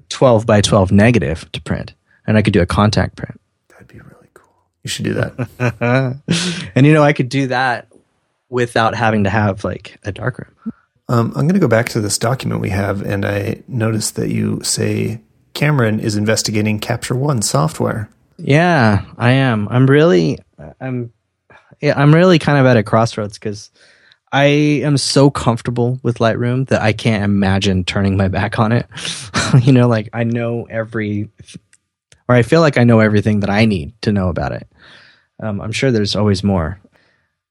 twelve 0.08 0.46
by 0.46 0.60
twelve 0.60 0.92
negative 0.92 1.50
to 1.50 1.60
print, 1.62 1.94
and 2.28 2.36
I 2.36 2.42
could 2.42 2.52
do 2.52 2.62
a 2.62 2.66
contact 2.66 3.16
print. 3.16 3.40
That'd 3.70 3.88
be 3.88 3.98
really 3.98 4.28
cool. 4.34 4.54
You 4.84 4.88
should 4.88 5.04
do 5.04 5.14
that. 5.14 6.20
and 6.76 6.86
you 6.86 6.92
know, 6.92 7.02
I 7.02 7.12
could 7.12 7.28
do 7.28 7.48
that 7.48 7.88
without 8.48 8.94
having 8.94 9.24
to 9.24 9.30
have 9.30 9.64
like 9.64 9.98
a 10.04 10.12
darkroom. 10.12 10.54
Um, 11.08 11.28
I'm 11.36 11.42
going 11.42 11.54
to 11.54 11.60
go 11.60 11.68
back 11.68 11.90
to 11.90 12.00
this 12.00 12.16
document 12.16 12.60
we 12.60 12.70
have, 12.70 13.02
and 13.02 13.26
I 13.26 13.62
noticed 13.68 14.16
that 14.16 14.30
you 14.30 14.62
say 14.62 15.20
Cameron 15.52 16.00
is 16.00 16.16
investigating 16.16 16.78
Capture 16.78 17.14
One 17.14 17.42
software. 17.42 18.08
Yeah, 18.38 19.04
I 19.18 19.32
am. 19.32 19.68
I'm 19.68 19.86
really, 19.86 20.38
I'm, 20.80 21.12
yeah, 21.80 21.94
I'm 21.96 22.14
really 22.14 22.38
kind 22.38 22.58
of 22.58 22.66
at 22.66 22.76
a 22.76 22.82
crossroads 22.82 23.38
because 23.38 23.70
I 24.32 24.44
am 24.44 24.96
so 24.96 25.30
comfortable 25.30 26.00
with 26.02 26.18
Lightroom 26.18 26.66
that 26.68 26.82
I 26.82 26.92
can't 26.92 27.22
imagine 27.22 27.84
turning 27.84 28.16
my 28.16 28.28
back 28.28 28.58
on 28.58 28.72
it. 28.72 28.86
you 29.62 29.72
know, 29.72 29.86
like 29.86 30.08
I 30.12 30.24
know 30.24 30.66
every, 30.68 31.28
or 32.28 32.34
I 32.34 32.42
feel 32.42 32.60
like 32.60 32.78
I 32.78 32.84
know 32.84 33.00
everything 33.00 33.40
that 33.40 33.50
I 33.50 33.66
need 33.66 33.92
to 34.02 34.10
know 34.10 34.28
about 34.28 34.52
it. 34.52 34.66
Um, 35.40 35.60
I'm 35.60 35.72
sure 35.72 35.92
there's 35.92 36.16
always 36.16 36.42
more, 36.42 36.80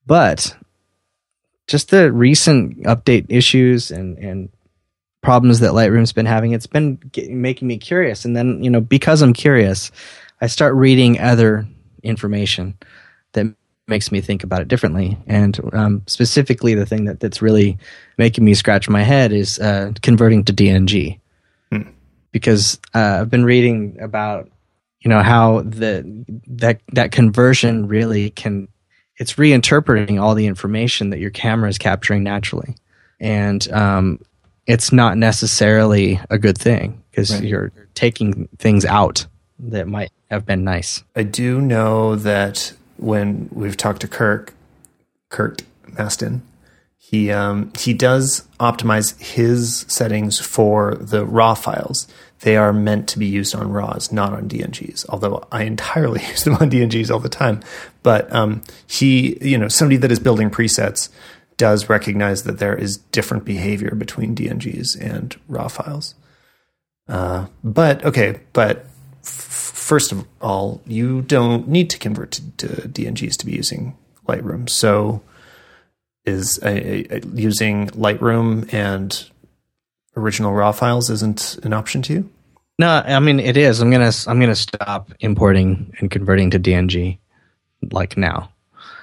but 0.05 0.55
just 1.67 1.89
the 1.89 2.11
recent 2.11 2.83
update 2.83 3.25
issues 3.29 3.91
and 3.91 4.17
and 4.17 4.49
problems 5.21 5.61
that 5.61 5.71
Lightroom's 5.71 6.11
been 6.11 6.25
having, 6.25 6.51
it's 6.51 6.67
been 6.67 6.95
getting, 6.95 7.41
making 7.41 7.67
me 7.67 7.77
curious. 7.77 8.25
And 8.25 8.35
then 8.35 8.63
you 8.63 8.69
know 8.69 8.81
because 8.81 9.21
I'm 9.21 9.33
curious, 9.33 9.91
I 10.41 10.47
start 10.47 10.75
reading 10.75 11.19
other 11.19 11.67
information 12.03 12.77
that 13.33 13.55
makes 13.87 14.11
me 14.11 14.21
think 14.21 14.43
about 14.43 14.61
it 14.61 14.67
differently. 14.67 15.17
And 15.27 15.59
um, 15.73 16.03
specifically, 16.07 16.73
the 16.73 16.85
thing 16.85 17.05
that 17.05 17.19
that's 17.19 17.41
really 17.41 17.77
making 18.17 18.45
me 18.45 18.53
scratch 18.53 18.89
my 18.89 19.03
head 19.03 19.31
is 19.31 19.59
uh, 19.59 19.93
converting 20.01 20.43
to 20.45 20.53
DNG. 20.53 21.19
Hmm. 21.71 21.89
Because 22.31 22.79
uh, 22.93 23.19
I've 23.21 23.29
been 23.29 23.45
reading 23.45 23.97
about 24.01 24.49
you 25.01 25.09
know 25.09 25.21
how 25.21 25.61
the 25.61 26.25
that 26.47 26.81
that 26.93 27.11
conversion 27.11 27.87
really 27.87 28.29
can 28.29 28.67
it's 29.17 29.33
reinterpreting 29.33 30.21
all 30.21 30.35
the 30.35 30.47
information 30.47 31.09
that 31.11 31.19
your 31.19 31.29
camera 31.29 31.69
is 31.69 31.77
capturing 31.77 32.23
naturally. 32.23 32.75
And 33.19 33.71
um, 33.71 34.19
it's 34.65 34.91
not 34.91 35.17
necessarily 35.17 36.19
a 36.29 36.37
good 36.37 36.57
thing 36.57 37.03
because 37.11 37.33
right. 37.33 37.43
you're 37.43 37.71
taking 37.93 38.47
things 38.57 38.85
out 38.85 39.25
that 39.59 39.87
might 39.87 40.11
have 40.29 40.45
been 40.45 40.63
nice. 40.63 41.03
I 41.15 41.23
do 41.23 41.61
know 41.61 42.15
that 42.15 42.73
when 42.97 43.49
we've 43.51 43.77
talked 43.77 44.01
to 44.01 44.07
Kirk, 44.07 44.53
Kurt 45.29 45.63
Mastin, 45.91 46.41
he 46.97 47.31
um, 47.31 47.71
he 47.77 47.93
does 47.93 48.47
optimize 48.59 49.19
his 49.21 49.85
settings 49.87 50.39
for 50.39 50.95
the 50.95 51.25
raw 51.25 51.53
files. 51.53 52.07
They 52.43 52.57
are 52.57 52.73
meant 52.73 53.07
to 53.09 53.19
be 53.19 53.25
used 53.25 53.55
on 53.55 53.71
RAWs, 53.71 54.11
not 54.11 54.33
on 54.33 54.49
DNGs. 54.49 55.05
Although 55.07 55.47
I 55.49 55.63
entirely 55.63 56.21
use 56.27 56.43
them 56.43 56.55
on 56.55 56.69
DNGs 56.69 57.09
all 57.09 57.19
the 57.19 57.29
time, 57.29 57.61
but 58.03 58.31
um, 58.33 58.61
he, 58.85 59.37
you 59.41 59.57
know, 59.57 59.69
somebody 59.69 59.97
that 59.97 60.11
is 60.11 60.19
building 60.19 60.49
presets 60.49 61.09
does 61.55 61.87
recognize 61.87 62.43
that 62.43 62.59
there 62.59 62.75
is 62.75 62.97
different 62.97 63.45
behavior 63.45 63.95
between 63.95 64.35
DNGs 64.35 64.99
and 64.99 65.39
RAW 65.47 65.69
files. 65.69 66.15
Uh, 67.07 67.47
but 67.63 68.03
okay, 68.03 68.39
but 68.51 68.87
f- 69.21 69.29
first 69.29 70.11
of 70.11 70.25
all, 70.41 70.81
you 70.85 71.21
don't 71.21 71.67
need 71.69 71.89
to 71.91 71.97
convert 71.97 72.31
to, 72.31 72.51
to 72.57 72.67
DNGs 72.89 73.37
to 73.37 73.45
be 73.45 73.53
using 73.53 73.97
Lightroom. 74.27 74.69
So 74.69 75.21
is 76.25 76.59
a, 76.63 77.15
a, 77.15 77.19
using 77.33 77.87
Lightroom 77.89 78.73
and 78.73 79.29
original 80.15 80.53
raw 80.53 80.71
files 80.71 81.09
isn't 81.09 81.59
an 81.63 81.73
option 81.73 82.01
to 82.03 82.13
you? 82.13 82.29
No, 82.79 82.87
I 83.05 83.19
mean 83.19 83.39
it 83.39 83.55
is. 83.55 83.81
I'm 83.81 83.91
gonna 83.91 84.11
I'm 84.27 84.39
gonna 84.39 84.55
stop 84.55 85.13
importing 85.19 85.93
and 85.99 86.09
converting 86.09 86.49
to 86.51 86.59
DNG 86.59 87.19
like 87.91 88.17
now, 88.17 88.49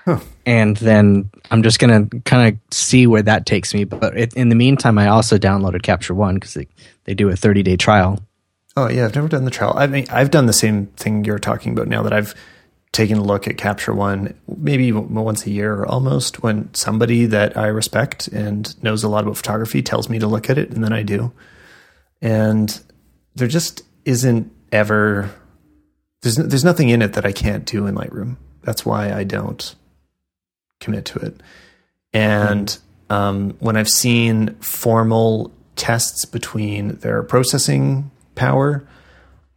huh. 0.04 0.18
and 0.44 0.76
then 0.78 1.30
I'm 1.50 1.62
just 1.62 1.78
gonna 1.78 2.06
kind 2.24 2.52
of 2.52 2.74
see 2.74 3.06
where 3.06 3.22
that 3.22 3.46
takes 3.46 3.72
me. 3.72 3.84
But 3.84 4.16
it, 4.16 4.34
in 4.34 4.48
the 4.48 4.56
meantime, 4.56 4.98
I 4.98 5.08
also 5.08 5.38
downloaded 5.38 5.82
Capture 5.82 6.14
One 6.14 6.34
because 6.34 6.54
they, 6.54 6.66
they 7.04 7.14
do 7.14 7.28
a 7.28 7.36
30 7.36 7.62
day 7.62 7.76
trial. 7.76 8.20
Oh 8.76 8.88
yeah, 8.88 9.04
I've 9.04 9.14
never 9.14 9.28
done 9.28 9.44
the 9.44 9.50
trial. 9.50 9.74
I 9.76 9.86
mean, 9.86 10.06
I've 10.10 10.30
done 10.30 10.46
the 10.46 10.52
same 10.52 10.86
thing 10.96 11.24
you're 11.24 11.38
talking 11.38 11.72
about 11.72 11.86
now 11.86 12.02
that 12.02 12.12
I've 12.12 12.34
taking 12.92 13.16
a 13.16 13.22
look 13.22 13.46
at 13.46 13.56
Capture 13.56 13.94
One 13.94 14.34
maybe 14.48 14.92
once 14.92 15.46
a 15.46 15.50
year 15.50 15.74
or 15.74 15.86
almost 15.86 16.42
when 16.42 16.72
somebody 16.74 17.26
that 17.26 17.56
I 17.56 17.66
respect 17.66 18.28
and 18.28 18.82
knows 18.82 19.04
a 19.04 19.08
lot 19.08 19.24
about 19.24 19.36
photography 19.36 19.82
tells 19.82 20.08
me 20.08 20.18
to 20.18 20.26
look 20.26 20.50
at 20.50 20.58
it, 20.58 20.70
and 20.70 20.82
then 20.82 20.92
I 20.92 21.02
do. 21.02 21.32
And 22.20 22.80
there 23.34 23.48
just 23.48 23.82
isn't 24.04 24.52
ever 24.72 25.30
there's 26.22 26.36
there's 26.36 26.64
nothing 26.64 26.90
in 26.90 27.02
it 27.02 27.14
that 27.14 27.24
I 27.24 27.32
can't 27.32 27.64
do 27.64 27.86
in 27.86 27.94
Lightroom. 27.94 28.36
That's 28.62 28.84
why 28.84 29.12
I 29.12 29.24
don't 29.24 29.74
commit 30.80 31.06
to 31.06 31.18
it. 31.20 31.40
And 32.12 32.76
um, 33.08 33.56
when 33.60 33.76
I've 33.76 33.88
seen 33.88 34.54
formal 34.56 35.52
tests 35.76 36.24
between 36.24 36.96
their 36.98 37.22
processing 37.22 38.10
power 38.34 38.86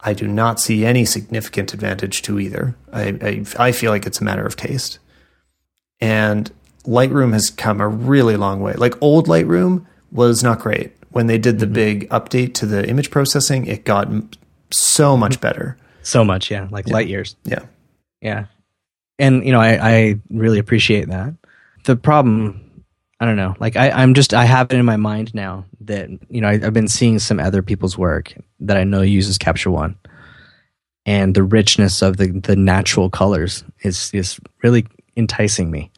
I 0.05 0.13
do 0.13 0.27
not 0.27 0.59
see 0.59 0.85
any 0.85 1.05
significant 1.05 1.73
advantage 1.73 2.21
to 2.23 2.39
either. 2.39 2.75
I, 2.91 3.43
I, 3.57 3.67
I 3.67 3.71
feel 3.71 3.91
like 3.91 4.05
it's 4.05 4.19
a 4.19 4.23
matter 4.23 4.45
of 4.45 4.55
taste. 4.55 4.99
And 6.01 6.51
Lightroom 6.85 7.33
has 7.33 7.49
come 7.49 7.79
a 7.79 7.87
really 7.87 8.35
long 8.35 8.59
way. 8.59 8.73
Like 8.73 9.01
old 9.01 9.27
Lightroom 9.27 9.85
was 10.11 10.43
not 10.43 10.59
great. 10.59 10.93
When 11.11 11.27
they 11.27 11.37
did 11.37 11.59
the 11.59 11.65
mm-hmm. 11.65 11.73
big 11.73 12.09
update 12.09 12.53
to 12.55 12.65
the 12.65 12.87
image 12.87 13.11
processing, 13.11 13.65
it 13.65 13.85
got 13.85 14.09
so 14.71 15.15
much 15.15 15.39
better. 15.39 15.77
So 16.01 16.25
much, 16.25 16.51
yeah, 16.51 16.67
like 16.71 16.87
yeah. 16.87 16.93
light 16.93 17.07
years. 17.07 17.35
Yeah. 17.45 17.65
Yeah. 18.21 18.45
And, 19.19 19.45
you 19.45 19.51
know, 19.51 19.61
I, 19.61 19.77
I 19.81 20.15
really 20.29 20.59
appreciate 20.59 21.07
that. 21.07 21.35
The 21.85 21.95
problem 21.95 22.62
I 23.23 23.25
don't 23.25 23.37
know. 23.37 23.55
Like 23.57 23.77
I, 23.77 23.89
I'm 23.89 24.15
just 24.15 24.33
I 24.33 24.43
have 24.43 24.69
it 24.69 24.75
in 24.75 24.83
my 24.83 24.97
mind 24.97 25.33
now 25.33 25.63
that 25.79 26.09
you 26.29 26.41
know 26.41 26.49
I, 26.49 26.57
have 26.57 26.73
been 26.73 26.89
seeing 26.89 27.19
some 27.19 27.39
other 27.39 27.61
people's 27.61 27.97
work 27.97 28.33
that 28.59 28.75
I 28.75 28.83
know 28.83 28.99
uses 29.01 29.37
Capture 29.37 29.71
One, 29.71 29.97
and 31.05 31.33
the 31.33 31.41
richness 31.41 32.01
of 32.01 32.17
the 32.17 32.27
the 32.27 32.57
natural 32.57 33.09
colors 33.09 33.63
is 33.79 34.11
is 34.13 34.41
really 34.61 34.87
enticing 35.15 35.71
me. 35.71 35.89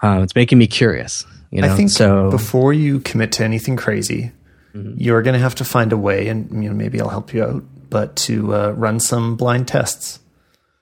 Uh, 0.00 0.20
it's 0.22 0.36
making 0.36 0.58
me 0.58 0.68
curious. 0.68 1.26
You 1.50 1.62
know, 1.62 1.72
I 1.72 1.74
think 1.74 1.90
so 1.90 2.30
before 2.30 2.72
you 2.72 3.00
commit 3.00 3.32
to 3.32 3.42
anything 3.42 3.74
crazy, 3.74 4.30
mm-hmm. 4.72 4.92
you're 4.96 5.22
going 5.22 5.34
to 5.34 5.40
have 5.40 5.56
to 5.56 5.64
find 5.64 5.92
a 5.92 5.96
way, 5.96 6.28
and 6.28 6.62
you 6.62 6.68
know 6.68 6.74
maybe 6.76 7.00
I'll 7.00 7.08
help 7.08 7.34
you 7.34 7.42
out, 7.42 7.64
but 7.90 8.14
to 8.14 8.54
uh, 8.54 8.70
run 8.76 9.00
some 9.00 9.34
blind 9.34 9.66
tests 9.66 10.20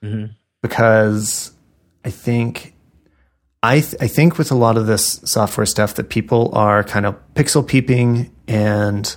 mm-hmm. 0.03 0.33
because 0.61 1.51
I 2.05 2.11
think 2.11 2.75
I, 3.67 3.81
th- 3.81 3.95
I 3.99 4.07
think 4.07 4.37
with 4.37 4.49
a 4.49 4.55
lot 4.55 4.77
of 4.77 4.87
this 4.87 5.19
software 5.25 5.65
stuff 5.65 5.95
that 5.95 6.07
people 6.07 6.51
are 6.53 6.85
kind 6.85 7.05
of 7.05 7.17
pixel 7.33 7.67
peeping 7.67 8.33
and 8.47 9.13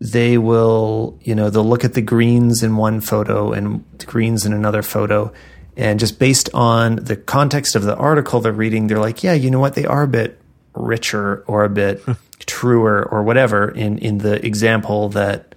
they 0.00 0.38
will, 0.38 1.18
you 1.20 1.34
know, 1.34 1.50
they'll 1.50 1.68
look 1.68 1.84
at 1.84 1.92
the 1.92 2.00
greens 2.00 2.62
in 2.62 2.76
one 2.76 3.02
photo 3.02 3.52
and 3.52 3.84
the 3.98 4.06
greens 4.06 4.46
in 4.46 4.54
another 4.54 4.80
photo. 4.80 5.30
And 5.76 6.00
just 6.00 6.18
based 6.18 6.48
on 6.54 6.96
the 6.96 7.14
context 7.14 7.76
of 7.76 7.82
the 7.82 7.94
article 7.94 8.40
they're 8.40 8.54
reading, 8.54 8.86
they're 8.86 8.98
like, 8.98 9.22
yeah, 9.22 9.34
you 9.34 9.50
know 9.50 9.60
what? 9.60 9.74
They 9.74 9.84
are 9.84 10.04
a 10.04 10.08
bit 10.08 10.40
richer 10.72 11.44
or 11.46 11.64
a 11.64 11.68
bit 11.68 12.02
truer 12.46 13.04
or 13.04 13.22
whatever 13.22 13.68
in, 13.68 13.98
in 13.98 14.16
the 14.16 14.44
example 14.46 15.10
that 15.10 15.54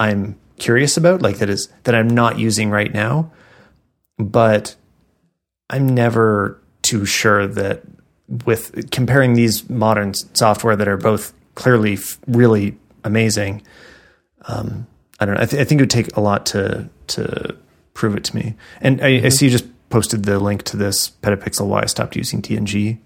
I'm 0.00 0.40
curious 0.58 0.96
about, 0.96 1.22
like 1.22 1.38
that 1.38 1.50
is 1.50 1.68
that 1.84 1.94
I'm 1.94 2.08
not 2.08 2.36
using 2.36 2.70
right 2.70 2.92
now. 2.92 3.30
But 4.18 4.74
I'm 5.70 5.88
never 5.88 6.60
too 6.84 7.04
sure 7.04 7.46
that 7.46 7.82
with 8.46 8.90
comparing 8.90 9.34
these 9.34 9.68
modern 9.68 10.14
software 10.14 10.76
that 10.76 10.86
are 10.86 10.96
both 10.96 11.32
clearly 11.54 11.98
really 12.26 12.78
amazing, 13.02 13.62
um, 14.46 14.86
I 15.18 15.24
don't 15.24 15.34
know. 15.34 15.42
I, 15.42 15.46
th- 15.46 15.60
I, 15.60 15.64
think 15.64 15.80
it 15.80 15.82
would 15.82 15.90
take 15.90 16.16
a 16.16 16.20
lot 16.20 16.46
to 16.46 16.88
to 17.08 17.56
prove 17.94 18.16
it 18.16 18.24
to 18.24 18.36
me. 18.36 18.54
And 18.80 19.00
I, 19.00 19.10
mm-hmm. 19.10 19.26
I 19.26 19.28
see 19.30 19.46
you 19.46 19.50
just 19.50 19.66
posted 19.88 20.24
the 20.24 20.38
link 20.38 20.64
to 20.64 20.76
this 20.76 21.10
petapixel 21.22 21.66
why 21.66 21.82
I 21.82 21.86
stopped 21.86 22.16
using 22.16 22.42
DNG. 22.42 22.98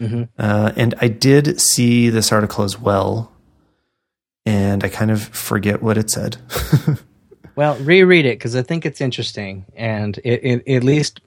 Mm-hmm. 0.00 0.22
Uh, 0.38 0.72
and 0.76 0.94
I 1.00 1.08
did 1.08 1.60
see 1.60 2.08
this 2.08 2.30
article 2.30 2.64
as 2.64 2.78
well, 2.78 3.32
and 4.46 4.84
I 4.84 4.88
kind 4.88 5.10
of 5.10 5.22
forget 5.22 5.82
what 5.82 5.98
it 5.98 6.10
said. 6.10 6.36
well, 7.56 7.76
reread 7.78 8.24
it 8.24 8.38
because 8.38 8.54
I 8.54 8.62
think 8.62 8.86
it's 8.86 9.00
interesting, 9.00 9.66
and 9.74 10.16
it, 10.18 10.40
it, 10.44 10.76
at 10.76 10.84
least 10.84 11.20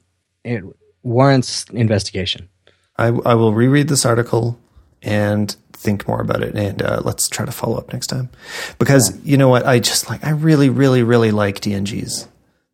it 0.46 0.64
warrants 1.04 1.66
investigation. 1.72 2.50
I, 2.98 3.08
I 3.08 3.34
will 3.36 3.54
reread 3.54 3.88
this 3.88 4.06
article 4.06 4.60
and 5.02 5.56
think 5.74 6.08
more 6.08 6.22
about 6.22 6.44
it, 6.44 6.56
and 6.56 6.82
uh, 6.82 7.02
let's 7.04 7.28
try 7.28 7.46
to 7.46 7.52
follow 7.52 7.78
up 7.78 7.92
next 7.92 8.08
time. 8.08 8.30
Because 8.78 9.16
yeah. 9.16 9.22
you 9.32 9.38
know 9.38 9.50
what, 9.50 9.66
I 9.66 9.80
just 9.80 10.10
like 10.10 10.24
I 10.24 10.32
really, 10.32 10.70
really, 10.70 11.04
really 11.04 11.32
like 11.32 11.62
DNGs. 11.62 12.28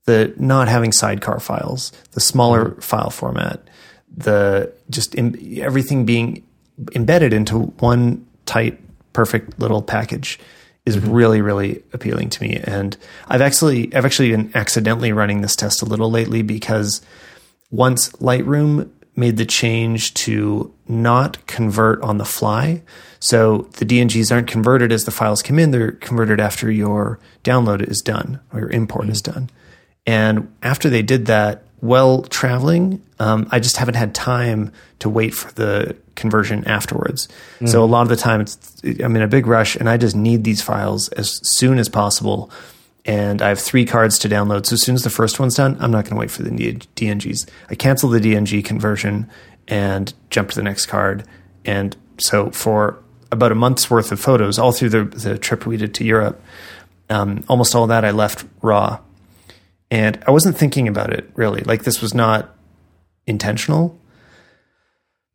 The 0.06 0.34
not 0.38 0.68
having 0.68 0.92
sidecar 0.92 1.40
files, 1.40 1.92
the 2.12 2.20
smaller 2.20 2.66
mm-hmm. 2.66 2.80
file 2.80 3.10
format, 3.10 3.62
the 4.16 4.74
just 4.90 5.16
in, 5.16 5.60
everything 5.62 6.06
being 6.06 6.46
embedded 6.94 7.34
into 7.34 7.60
one 7.60 8.26
tight, 8.46 8.80
perfect 9.14 9.60
little 9.60 9.82
package 9.82 10.40
is 10.86 10.98
mm-hmm. 10.98 11.12
really, 11.12 11.42
really 11.42 11.84
appealing 11.94 12.30
to 12.30 12.44
me. 12.44 12.58
And 12.64 12.98
I've 13.28 13.42
actually 13.42 13.94
I've 13.96 14.06
actually 14.06 14.32
been 14.32 14.52
accidentally 14.54 15.14
running 15.14 15.42
this 15.42 15.56
test 15.56 15.82
a 15.82 15.86
little 15.86 16.12
lately 16.12 16.42
because 16.42 17.02
once 17.70 18.09
Lightroom 18.13 18.89
made 19.15 19.38
the 19.38 19.45
change 19.45 20.13
to 20.13 20.74
not 20.88 21.45
convert 21.47 22.01
on 22.01 22.18
the 22.18 22.26
fly. 22.26 22.84
So 23.20 23.68
the 23.78 23.86
DNGs 23.86 24.32
aren't 24.32 24.47
converted 24.47 24.91
as 24.91 25.05
the 25.05 25.11
files 25.11 25.41
come 25.41 25.57
in, 25.59 25.72
they're 25.72 25.93
converted 25.93 26.39
after 26.39 26.72
your 26.72 27.20
download 27.43 27.82
is 27.82 28.01
done 28.01 28.39
or 28.53 28.59
your 28.59 28.70
import 28.70 29.03
mm-hmm. 29.03 29.11
is 29.11 29.22
done. 29.22 29.49
And 30.05 30.53
after 30.61 30.89
they 30.89 31.01
did 31.01 31.26
that, 31.26 31.63
while 31.80 32.24
traveling, 32.24 33.03
um, 33.20 33.47
I 33.51 33.59
just 33.59 33.78
haven't 33.78 33.95
had 33.95 34.15
time 34.15 34.72
to 34.99 35.09
wait 35.09 35.34
for 35.34 35.51
the 35.53 35.95
conversion 36.15 36.63
afterwards. 36.65 37.28
Mm-hmm. 37.28 37.68
So 37.68 37.84
a 37.84 37.86
lot 37.86 38.03
of 38.03 38.09
the 38.09 38.15
time, 38.15 38.45
I'm 39.03 39.15
in 39.15 39.22
a 39.22 39.28
big 39.28 39.45
rush 39.45 39.76
and 39.76 39.89
I 39.89 39.97
just 39.97 40.15
need 40.15 40.43
these 40.43 40.61
files 40.61 41.09
as 41.09 41.39
soon 41.43 41.78
as 41.78 41.89
possible 41.89 42.49
and 43.08 43.41
I 43.41 43.47
have 43.47 43.60
three 43.60 43.86
cards 43.86 44.20
to 44.20 44.30
download. 44.30 44.66
So 44.66 44.74
as 44.74 44.82
soon 44.82 44.93
as 44.93 45.03
the 45.03 45.10
first 45.10 45.39
one's 45.39 45.55
done, 45.55 45.78
I'm 45.80 45.91
not 45.91 46.03
going 46.03 46.16
to 46.16 46.20
wait 46.20 46.30
for 46.30 46.43
the 46.43 46.51
DNGs. 46.51 47.49
I 47.70 47.76
cancel 47.76 48.10
the 48.10 48.20
DNG 48.20 48.64
conversion 48.66 49.30
and 49.70 50.14
jump 50.30 50.49
to 50.49 50.55
the 50.55 50.64
next 50.64 50.88
card. 50.88 51.24
And 51.64 51.95
so 52.18 52.51
for 52.51 53.01
about 53.32 53.53
a 53.53 53.55
month's 53.55 53.89
worth 53.89 54.12
of 54.12 54.20
photos, 54.20 54.60
all 54.60 54.74
through 54.74 54.89
the, 54.89 55.05
the 55.05 55.38
trip 55.38 55.66
we 55.66 55.78
did 55.78 55.93
to 55.95 56.03
Europe, 56.03 56.41
um, 57.10 57.45
almost 57.47 57.74
all 57.74 57.88
that 57.88 58.03
I 58.03 58.12
left 58.12 58.45
raw. 58.62 58.99
And 59.89 60.22
I 60.28 60.32
wasn't 60.32 60.58
thinking 60.58 60.89
about 60.89 61.14
it 61.14 61.30
really. 61.34 61.62
Like 61.62 61.84
this 61.84 62.01
was 62.01 62.14
not 62.14 62.53
intentional. 63.26 63.97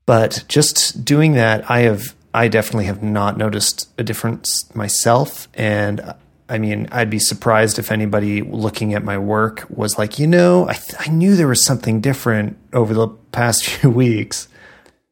But 0.05 0.45
just 0.47 1.07
doing 1.07 1.33
that, 1.35 1.71
I 1.71 1.81
have 1.81 2.15
I 2.35 2.49
definitely 2.49 2.87
have 2.87 3.03
not 3.03 3.37
noticed 3.37 3.89
a 3.99 4.03
difference 4.03 4.75
myself. 4.75 5.49
And 5.55 6.15
I 6.53 6.59
mean, 6.59 6.87
I'd 6.93 7.09
be 7.09 7.19
surprised 7.19 7.79
if 7.79 7.91
anybody 7.91 8.43
looking 8.43 8.93
at 8.93 9.03
my 9.03 9.17
work 9.17 9.65
was 9.71 9.97
like, 9.97 10.19
you 10.19 10.27
know, 10.27 10.69
I, 10.69 10.75
th- 10.75 10.95
I 10.99 11.11
knew 11.11 11.35
there 11.35 11.49
was 11.49 11.65
something 11.65 12.03
different 12.03 12.59
over 12.75 12.93
the 12.93 13.09
past 13.09 13.65
few 13.69 13.89
weeks. 13.89 14.49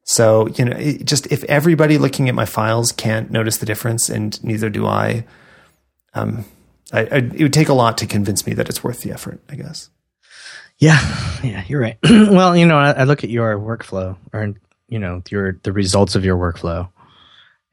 So, 0.05 0.49
you 0.49 0.67
know, 0.67 0.79
just 1.03 1.33
if 1.33 1.43
everybody 1.45 1.97
looking 1.97 2.29
at 2.29 2.35
my 2.35 2.45
files 2.45 2.93
can't 2.93 3.31
notice 3.31 3.57
the 3.57 3.65
difference, 3.65 4.11
and 4.11 4.43
neither 4.45 4.69
do 4.69 4.87
I, 4.87 5.25
um, 6.13 6.45
I, 6.93 7.01
I, 7.01 7.17
it 7.17 7.41
would 7.41 7.55
take 7.55 7.71
a 7.71 7.75
lot 7.75 7.97
to 7.99 8.07
convince 8.07 8.47
me 8.47 8.53
that 8.55 8.69
it's 8.69 8.85
worth 8.85 9.01
the 9.01 9.13
effort, 9.13 9.41
I 9.49 9.55
guess. 9.55 9.89
Yeah, 10.79 10.99
yeah, 11.43 11.65
you're 11.69 11.81
right. 11.81 11.97
well, 12.05 12.55
you 12.55 12.67
know, 12.67 12.77
I, 12.77 12.91
I, 12.91 13.05
look 13.05 13.25
at 13.25 13.31
your 13.31 13.59
workflow, 13.59 14.17
or 14.33 14.55
you 14.89 14.99
know 14.99 15.23
your 15.31 15.59
the 15.63 15.73
results 15.73 16.17
of 16.17 16.25
your 16.25 16.37
workflow, 16.37 16.89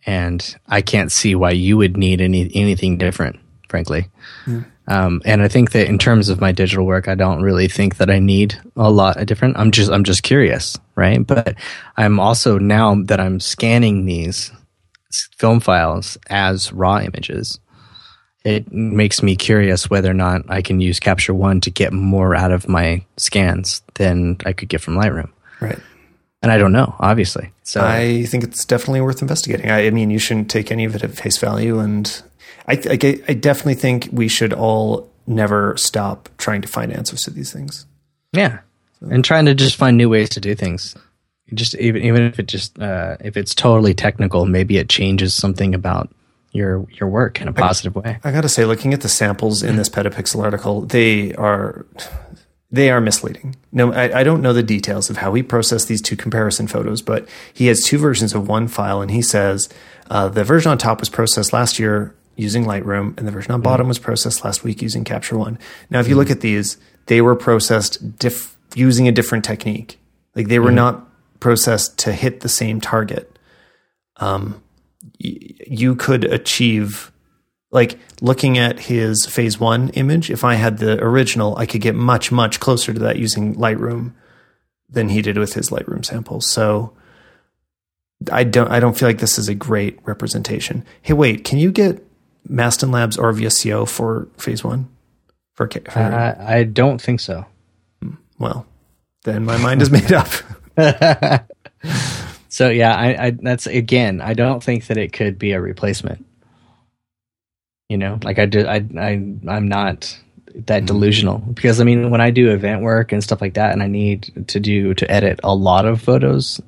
and 0.06 0.56
I 0.68 0.82
can't 0.82 1.12
see 1.12 1.34
why 1.34 1.52
you 1.52 1.78
would 1.78 1.98
need 1.98 2.22
any 2.22 2.52
anything 2.54 2.98
different, 2.98 3.40
frankly. 3.70 4.10
Yeah. 4.46 4.62
Um, 4.88 5.22
and 5.26 5.42
I 5.42 5.50
think 5.50 5.72
that 5.72 5.88
in 5.88 5.98
terms 5.98 6.30
of 6.30 6.40
my 6.40 6.52
digital 6.52 6.86
work, 6.86 7.08
I 7.08 7.16
don't 7.16 7.42
really 7.42 7.68
think 7.68 7.98
that 7.98 8.10
I 8.10 8.20
need 8.20 8.60
a 8.76 8.90
lot 8.90 9.18
of 9.18 9.26
different. 9.26 9.58
I'm 9.58 9.72
just 9.72 9.92
I'm 9.92 10.04
just 10.04 10.24
curious, 10.24 10.78
right? 10.96 11.26
But 11.26 11.56
I'm 11.98 12.20
also 12.20 12.58
now 12.58 12.96
that 13.04 13.20
I'm 13.20 13.40
scanning 13.40 14.06
these 14.06 14.52
film 15.38 15.60
files 15.60 16.18
as 16.30 16.72
raw 16.72 17.00
images, 17.00 17.60
it 18.46 18.72
makes 18.72 19.22
me 19.22 19.36
curious 19.36 19.90
whether 19.90 20.10
or 20.10 20.14
not 20.14 20.50
I 20.50 20.62
can 20.62 20.80
use 20.80 21.02
Capture 21.02 21.34
One 21.34 21.60
to 21.62 21.70
get 21.70 21.92
more 21.92 22.34
out 22.34 22.52
of 22.52 22.70
my 22.70 23.04
scans 23.18 23.82
than 23.96 24.38
I 24.46 24.54
could 24.54 24.70
get 24.70 24.80
from 24.80 24.96
Lightroom. 24.96 25.32
Right. 25.60 25.80
And 26.42 26.52
I 26.52 26.58
don't 26.58 26.72
know, 26.72 26.96
obviously. 27.00 27.52
So 27.64 27.82
I 27.82 28.24
think 28.26 28.44
it's 28.46 28.64
definitely 28.64 29.02
worth 29.02 29.22
investigating. 29.22 29.70
I, 29.70 29.88
I 29.88 29.90
mean, 29.90 30.12
you 30.12 30.20
shouldn't 30.20 30.50
take 30.50 30.72
any 30.72 30.86
of 30.86 30.96
it 30.96 31.04
at 31.04 31.12
face 31.12 31.38
value, 31.38 31.80
and 31.80 32.24
I, 32.68 32.74
I, 32.74 33.22
I 33.28 33.34
definitely 33.34 33.76
think 33.76 34.10
we 34.12 34.28
should 34.28 34.54
all 34.54 35.10
never 35.26 35.76
stop 35.78 36.30
trying 36.38 36.62
to 36.62 36.68
find 36.68 36.92
answers 36.92 37.24
to 37.24 37.32
these 37.32 37.52
things. 37.52 37.86
Yeah, 38.34 38.60
so. 39.00 39.08
and 39.08 39.24
trying 39.24 39.46
to 39.46 39.56
just 39.56 39.76
find 39.76 39.98
new 39.98 40.10
ways 40.10 40.30
to 40.30 40.42
do 40.42 40.56
things. 40.56 40.96
Just 41.54 41.76
even 41.76 42.02
even 42.04 42.24
if 42.24 42.40
it 42.40 42.48
just 42.48 42.78
uh, 42.80 43.18
if 43.22 43.38
it's 43.38 43.56
totally 43.56 43.94
technical, 43.94 44.46
maybe 44.46 44.78
it 44.78 44.90
changes 44.90 45.34
something 45.34 45.74
about 45.74 46.10
your 46.52 46.86
your 46.92 47.08
work 47.08 47.40
in 47.40 47.48
a 47.48 47.54
positive 47.54 47.96
I, 47.96 48.00
way. 48.00 48.20
I 48.24 48.32
got 48.32 48.42
to 48.42 48.50
say, 48.50 48.66
looking 48.66 48.94
at 48.94 49.02
the 49.02 49.10
samples 49.10 49.64
in 49.64 49.78
this 49.78 49.88
Petapixel 49.88 50.44
article, 50.44 50.82
they 50.82 51.34
are 51.36 51.86
they 52.70 52.90
are 52.90 53.00
misleading. 53.00 53.56
No, 53.72 53.94
I, 53.94 54.20
I, 54.20 54.24
don't 54.24 54.42
know 54.42 54.52
the 54.52 54.62
details 54.62 55.10
of 55.10 55.18
how 55.18 55.34
he 55.34 55.42
processed 55.42 55.88
these 55.88 56.02
two 56.02 56.18
comparison 56.18 56.68
photos, 56.68 57.02
but 57.02 57.30
he 57.54 57.68
has 57.68 57.82
two 57.82 57.98
versions 57.98 58.34
of 58.34 58.50
one 58.50 58.68
file, 58.68 59.02
and 59.02 59.10
he 59.10 59.22
says 59.22 59.70
uh, 60.10 60.28
the 60.28 60.44
version 60.44 60.70
on 60.70 60.78
top 60.78 61.00
was 61.00 61.08
processed 61.08 61.54
last 61.54 61.80
year 61.80 62.14
using 62.38 62.66
Lightroom, 62.66 63.18
and 63.18 63.28
the 63.28 63.32
version 63.32 63.52
on 63.52 63.62
bottom 63.62 63.84
mm-hmm. 63.84 63.90
was 63.90 64.00
processed 64.00 64.46
last 64.46 64.64
week 64.64 64.82
using 64.82 65.04
Capture 65.04 65.38
One. 65.38 65.60
Now, 65.90 66.00
if 66.00 66.08
you 66.08 66.16
look 66.16 66.30
at 66.30 66.42
these, 66.42 66.78
they 67.08 67.20
were 67.20 67.36
processed 67.36 68.18
diff- 68.18 68.56
using 68.76 69.08
a 69.08 69.12
different 69.12 69.44
technique. 69.44 70.00
Like 70.36 70.48
they 70.48 70.60
were 70.60 70.68
mm-hmm. 70.68 70.76
not 70.76 71.10
processed 71.40 71.98
to 72.00 72.14
hit 72.14 72.42
the 72.42 72.50
same 72.50 72.80
target. 72.80 73.38
Um, 74.18 74.64
y- 75.20 75.40
you 75.66 75.96
could 75.96 76.26
achieve, 76.26 77.12
like 77.72 78.00
looking 78.22 78.58
at 78.58 78.80
his 78.80 79.26
phase 79.26 79.60
one 79.60 79.90
image. 79.90 80.30
If 80.30 80.44
I 80.44 80.56
had 80.56 80.78
the 80.78 81.04
original, 81.04 81.58
I 81.58 81.66
could 81.66 81.82
get 81.82 81.96
much 81.96 82.32
much 82.32 82.60
closer 82.60 82.94
to 82.94 83.00
that 83.00 83.18
using 83.18 83.56
Lightroom 83.56 84.14
than 84.88 85.10
he 85.10 85.22
did 85.22 85.38
with 85.38 85.54
his 85.54 85.70
Lightroom 85.70 86.06
samples. 86.06 86.50
So. 86.50 86.94
I 88.32 88.46
don't. 88.46 88.72
I 88.72 88.80
don't 88.80 88.98
feel 88.98 89.08
like 89.08 89.20
this 89.20 89.38
is 89.38 89.48
a 89.48 89.54
great 89.54 90.00
representation. 90.04 90.84
Hey, 91.04 91.14
wait. 91.14 91.44
Can 91.44 91.60
you 91.60 91.72
get 91.72 92.04
Mastin 92.50 92.92
Labs 92.92 93.18
or 93.18 93.34
VSCO 93.34 93.88
for 93.88 94.28
phase 94.38 94.64
one? 94.64 94.90
For, 95.56 95.70
for 95.70 96.00
uh, 96.00 96.36
I 96.40 96.64
don't 96.64 97.02
think 97.02 97.20
so. 97.20 97.46
Hmm, 98.02 98.16
well, 98.38 98.66
then 99.24 99.44
my 99.46 99.58
mind 99.58 99.82
is 99.82 99.90
made 99.90 100.12
up. 100.12 100.28
so 102.50 102.70
yeah, 102.70 102.96
I, 102.96 103.26
I, 103.26 103.32
that's 103.32 103.68
again. 103.68 104.22
I 104.22 104.34
don't 104.34 104.64
think 104.64 104.88
that 104.88 104.98
it 104.98 105.14
could 105.14 105.40
be 105.40 105.52
a 105.52 105.62
replacement. 105.62 106.26
You 107.90 107.98
know, 107.98 108.20
like 108.24 108.38
I 108.38 108.46
did. 108.46 108.68
I 108.68 108.86
I 109.00 109.12
I'm 109.48 109.68
not 109.68 110.18
that 110.54 110.82
hmm. 110.82 110.86
delusional 110.86 111.40
because 111.40 111.82
I 111.82 111.84
mean, 111.84 112.10
when 112.10 112.22
I 112.22 112.32
do 112.32 112.52
event 112.52 112.82
work 112.82 113.12
and 113.12 113.24
stuff 113.24 113.42
like 113.42 113.56
that, 113.56 113.74
and 113.74 113.82
I 113.82 113.88
need 113.88 114.46
to 114.48 114.60
do 114.60 114.94
to 114.94 115.12
edit 115.12 115.40
a 115.44 115.56
lot 115.56 115.86
of 115.86 116.02
photos, 116.02 116.62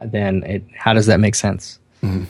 then 0.00 0.42
it 0.44 0.64
how 0.76 0.92
does 0.92 1.06
that 1.06 1.20
make 1.20 1.34
sense? 1.34 1.78
Mm-hmm. 2.02 2.24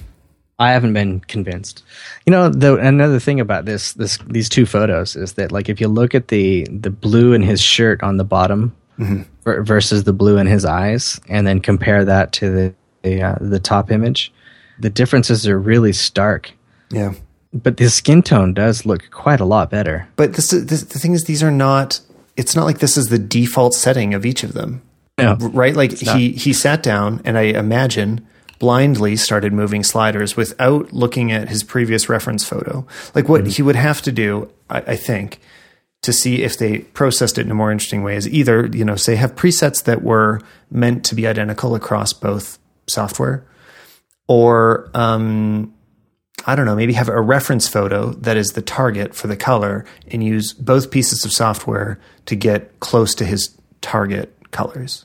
I 0.59 0.71
haven't 0.71 0.93
been 0.93 1.21
convinced. 1.21 1.83
You 2.27 2.31
know, 2.31 2.49
the 2.49 2.77
another 2.77 3.19
thing 3.19 3.41
about 3.41 3.65
this 3.65 3.95
this 3.95 4.19
these 4.29 4.49
two 4.49 4.67
photos 4.67 5.17
is 5.17 5.35
that 5.35 5.51
like 5.51 5.69
if 5.69 5.81
you 5.81 5.89
look 5.89 6.15
at 6.15 6.29
the 6.29 6.67
the 6.71 6.91
blue 6.91 7.33
in 7.33 7.43
his 7.43 7.61
shirt 7.61 8.03
on 8.03 8.19
the 8.19 8.25
bottom 8.25 8.75
mm-hmm. 8.99 9.63
versus 9.63 10.05
the 10.05 10.13
blue 10.13 10.39
in 10.39 10.47
his 10.47 10.65
eyes, 10.65 11.21
and 11.29 11.47
then 11.47 11.61
compare 11.61 12.05
that 12.05 12.33
to 12.35 12.51
the 12.51 12.75
the, 13.03 13.23
uh, 13.23 13.37
the 13.41 13.61
top 13.61 13.91
image, 13.91 14.33
the 14.79 14.91
differences 14.91 15.47
are 15.47 15.59
really 15.59 15.93
stark. 15.93 16.53
Yeah, 16.91 17.15
but 17.53 17.77
the 17.77 17.91
skin 17.91 18.23
tone 18.23 18.55
does 18.55 18.87
look 18.87 19.11
quite 19.11 19.41
a 19.41 19.45
lot 19.45 19.71
better. 19.71 20.09
But 20.17 20.35
this, 20.35 20.51
this 20.51 20.83
the 20.83 20.99
thing 20.99 21.15
is, 21.15 21.25
these 21.25 21.43
are 21.43 21.51
not. 21.51 22.01
It's 22.37 22.57
not 22.57 22.65
like 22.65 22.79
this 22.79 22.97
is 22.97 23.07
the 23.07 23.19
default 23.19 23.75
setting 23.75 24.15
of 24.15 24.27
each 24.27 24.43
of 24.43 24.55
them. 24.55 24.83
No, 25.19 25.37
right? 25.37 25.75
Like 25.75 25.93
he 25.99 26.33
he 26.33 26.53
sat 26.53 26.83
down, 26.83 27.23
and 27.25 27.39
I 27.39 27.43
imagine 27.43 28.27
blindly 28.65 29.15
started 29.15 29.53
moving 29.53 29.85
sliders 29.85 30.39
without 30.39 30.91
looking 30.91 31.31
at 31.31 31.51
his 31.51 31.63
previous 31.63 32.09
reference 32.09 32.49
photo. 32.49 32.87
Like 33.15 33.29
what 33.29 33.43
mm-hmm. 33.43 33.51
he 33.51 33.61
would 33.61 33.77
have 33.77 34.01
to 34.01 34.11
do, 34.11 34.51
I, 34.71 34.79
I, 34.79 34.97
think, 34.97 35.39
to 36.01 36.15
see 36.15 36.43
if 36.43 36.57
they 36.57 36.79
processed 36.79 37.37
it 37.37 37.43
in 37.43 37.51
a 37.51 37.55
more 37.55 37.71
interesting 37.71 38.03
way 38.03 38.17
is 38.17 38.27
either, 38.27 38.65
you 38.69 38.83
know, 38.83 38.97
say 38.97 39.17
have 39.17 39.35
presets 39.35 39.85
that 39.85 40.03
were 40.03 40.41
meant 40.71 41.05
to 41.05 41.15
be 41.15 41.27
identical 41.27 41.75
across 41.75 42.15
both 42.15 42.59
software, 42.87 43.45
or 44.29 44.91
um, 44.95 45.75
I 46.47 46.57
don't 46.57 46.65
know, 46.65 46.75
maybe 46.75 46.95
have 46.95 47.11
a 47.11 47.21
reference 47.21 47.69
photo 47.69 48.13
that 48.13 48.39
is 48.39 48.53
the 48.53 48.63
target 48.63 49.15
for 49.15 49.27
the 49.27 49.37
color 49.37 49.85
and 50.11 50.25
use 50.25 50.55
both 50.55 50.91
pieces 50.91 51.27
of 51.27 51.33
software 51.33 52.01
to 52.25 52.35
get 52.35 52.81
close 52.81 53.15
to 53.17 53.27
his 53.27 53.55
target 53.83 54.35
colors 54.53 55.05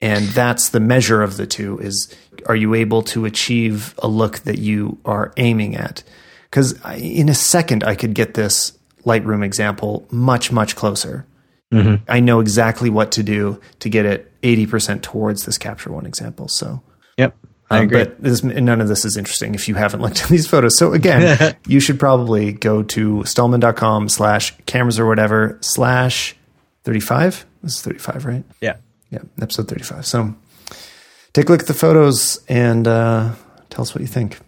and 0.00 0.26
that's 0.26 0.70
the 0.70 0.80
measure 0.80 1.22
of 1.22 1.36
the 1.36 1.46
two 1.46 1.78
is 1.78 2.14
are 2.46 2.56
you 2.56 2.74
able 2.74 3.02
to 3.02 3.24
achieve 3.24 3.94
a 3.98 4.08
look 4.08 4.40
that 4.40 4.58
you 4.58 4.98
are 5.04 5.32
aiming 5.36 5.76
at 5.76 6.02
because 6.50 6.78
in 6.96 7.28
a 7.28 7.34
second 7.34 7.82
i 7.84 7.94
could 7.94 8.14
get 8.14 8.34
this 8.34 8.76
lightroom 9.04 9.44
example 9.44 10.06
much 10.10 10.52
much 10.52 10.76
closer 10.76 11.26
mm-hmm. 11.72 12.02
i 12.08 12.20
know 12.20 12.40
exactly 12.40 12.90
what 12.90 13.12
to 13.12 13.22
do 13.22 13.60
to 13.78 13.88
get 13.88 14.04
it 14.04 14.32
80% 14.42 15.02
towards 15.02 15.44
this 15.44 15.58
capture 15.58 15.90
one 15.90 16.06
example 16.06 16.48
so 16.48 16.82
yep 17.16 17.34
I 17.68 17.78
um, 17.78 17.84
agree. 17.84 18.04
but 18.04 18.22
this, 18.22 18.44
none 18.44 18.80
of 18.80 18.86
this 18.86 19.04
is 19.04 19.16
interesting 19.16 19.56
if 19.56 19.66
you 19.68 19.74
haven't 19.74 20.00
looked 20.00 20.22
at 20.22 20.28
these 20.30 20.46
photos. 20.46 20.78
So 20.78 20.92
again, 20.92 21.56
you 21.66 21.80
should 21.80 21.98
probably 21.98 22.52
go 22.52 22.82
to 22.84 23.24
stallman.com 23.24 24.08
slash 24.08 24.54
cameras 24.66 25.00
or 25.00 25.06
whatever 25.06 25.58
slash 25.62 26.36
35. 26.84 27.44
This 27.62 27.74
is 27.74 27.82
35, 27.82 28.24
right? 28.24 28.44
Yeah. 28.60 28.76
Yeah, 29.10 29.20
episode 29.40 29.68
35. 29.68 30.06
So 30.06 30.34
take 31.32 31.48
a 31.48 31.52
look 31.52 31.60
at 31.60 31.66
the 31.66 31.74
photos 31.74 32.44
and 32.48 32.86
uh, 32.88 33.34
tell 33.70 33.82
us 33.82 33.94
what 33.94 34.00
you 34.00 34.06
think. 34.06 34.38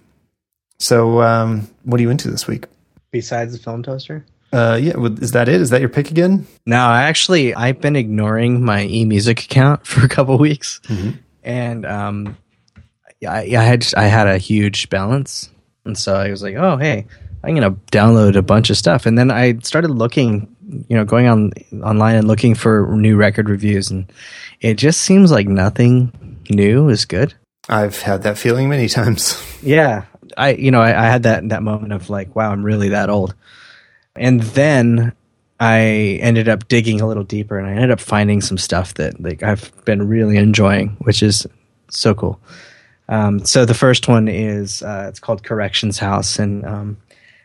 So, 0.79 1.23
um, 1.23 1.69
what 1.83 1.99
are 1.99 2.03
you 2.03 2.11
into 2.11 2.31
this 2.31 2.47
week? 2.47 2.67
Besides 3.11 3.53
the 3.53 3.59
film 3.59 3.83
toaster? 3.83 4.25
Uh, 4.53 4.79
yeah, 4.81 4.95
is 5.21 5.33
that 5.33 5.49
it? 5.49 5.61
Is 5.61 5.71
that 5.71 5.81
your 5.81 5.91
pick 5.91 6.11
again? 6.11 6.47
No, 6.65 6.79
actually, 6.79 7.55
I've 7.55 7.81
been 7.81 7.97
ignoring 7.97 8.65
my 8.65 8.87
eMusic 8.87 9.45
account 9.45 9.87
for 9.87 10.05
a 10.05 10.09
couple 10.09 10.39
weeks, 10.39 10.81
mm-hmm. 10.85 11.19
and 11.43 11.85
um, 11.85 12.37
I, 13.27 13.41
I 13.41 13.63
had 13.63 13.87
I 13.97 14.05
had 14.05 14.27
a 14.27 14.39
huge 14.39 14.89
balance, 14.89 15.51
and 15.85 15.99
so 15.99 16.15
I 16.15 16.31
was 16.31 16.43
like, 16.43 16.55
oh 16.55 16.77
hey, 16.77 17.07
I'm 17.45 17.55
gonna 17.55 17.73
download 17.93 18.37
a 18.37 18.43
bunch 18.43 18.71
of 18.71 18.79
stuff, 18.79 19.05
and 19.05 19.19
then 19.19 19.31
I 19.31 19.59
started 19.59 19.91
looking, 19.91 20.55
you 20.69 20.97
know, 20.97 21.05
going 21.05 21.27
on 21.27 21.53
online 21.83 22.17
and 22.17 22.29
looking 22.29 22.55
for 22.55 22.95
new 22.97 23.17
record 23.17 23.49
reviews, 23.49 23.91
and 23.91 24.11
it 24.61 24.75
just 24.75 25.01
seems 25.01 25.31
like 25.31 25.49
nothing 25.49 26.41
new 26.51 26.89
is 26.89 27.05
good. 27.05 27.35
I've 27.69 28.01
had 28.01 28.23
that 28.23 28.39
feeling 28.39 28.69
many 28.69 28.89
times. 28.89 29.45
Yeah, 29.61 30.05
I 30.37 30.51
you 30.51 30.71
know 30.71 30.81
I, 30.81 31.07
I 31.07 31.07
had 31.07 31.25
that 31.25 31.49
that 31.49 31.65
moment 31.65 31.93
of 31.93 32.11
like, 32.11 32.37
wow, 32.37 32.53
I'm 32.53 32.63
really 32.63 32.91
that 32.91 33.11
old, 33.11 33.35
and 34.15 34.41
then 34.41 35.15
I 35.59 36.19
ended 36.23 36.49
up 36.49 36.69
digging 36.69 37.01
a 37.01 37.09
little 37.09 37.25
deeper, 37.25 37.59
and 37.59 37.67
I 37.67 37.73
ended 37.73 37.91
up 37.91 37.99
finding 37.99 38.41
some 38.41 38.57
stuff 38.57 38.95
that 38.95 39.21
like 39.21 39.43
I've 39.43 39.73
been 39.85 40.07
really 40.07 40.37
enjoying, 40.37 40.91
which 41.01 41.25
is 41.25 41.45
so 41.91 42.15
cool. 42.15 42.41
Um, 43.09 43.45
so 43.45 43.65
the 43.65 43.75
first 43.75 44.07
one 44.07 44.29
is 44.29 44.83
uh, 44.83 45.07
it's 45.09 45.19
called 45.19 45.43
Corrections 45.43 45.99
House, 45.99 46.39
and 46.39 46.65
um, 46.65 46.99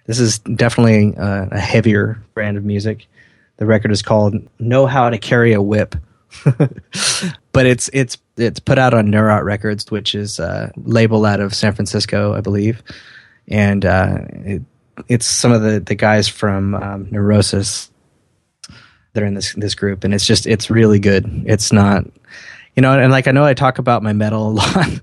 this 0.05 0.19
is 0.19 0.39
definitely 0.39 1.15
a, 1.17 1.47
a 1.51 1.59
heavier 1.59 2.21
brand 2.33 2.57
of 2.57 2.65
music. 2.65 3.07
The 3.57 3.65
record 3.65 3.91
is 3.91 4.01
called 4.01 4.35
"Know 4.59 4.85
How 4.85 5.09
to 5.09 5.17
Carry 5.17 5.53
a 5.53 5.61
Whip." 5.61 5.95
but 7.51 7.65
it's 7.65 7.89
it's 7.93 8.17
it's 8.37 8.59
put 8.59 8.77
out 8.77 8.93
on 8.93 9.07
Neurot 9.07 9.43
Records, 9.43 9.89
which 9.91 10.15
is 10.15 10.39
a 10.39 10.71
label 10.77 11.25
out 11.25 11.39
of 11.39 11.53
San 11.53 11.73
Francisco, 11.73 12.33
I 12.33 12.41
believe, 12.41 12.81
and 13.47 13.85
uh, 13.85 14.17
it, 14.29 14.61
it's 15.07 15.25
some 15.25 15.51
of 15.51 15.61
the 15.61 15.79
the 15.79 15.95
guys 15.95 16.27
from 16.27 16.75
um, 16.75 17.07
Neurosis 17.11 17.91
that 19.13 19.23
are 19.23 19.27
in 19.27 19.35
this 19.35 19.53
this 19.53 19.75
group, 19.75 20.03
and 20.03 20.13
it's 20.13 20.25
just 20.25 20.45
it's 20.47 20.69
really 20.69 20.99
good. 20.99 21.43
It's 21.45 21.71
not, 21.71 22.05
you 22.75 22.81
know, 22.81 22.97
and 22.99 23.11
like 23.11 23.27
I 23.27 23.31
know 23.31 23.45
I 23.45 23.53
talk 23.53 23.77
about 23.77 24.03
my 24.03 24.13
metal 24.13 24.49
a 24.49 24.53
lot. 24.53 25.01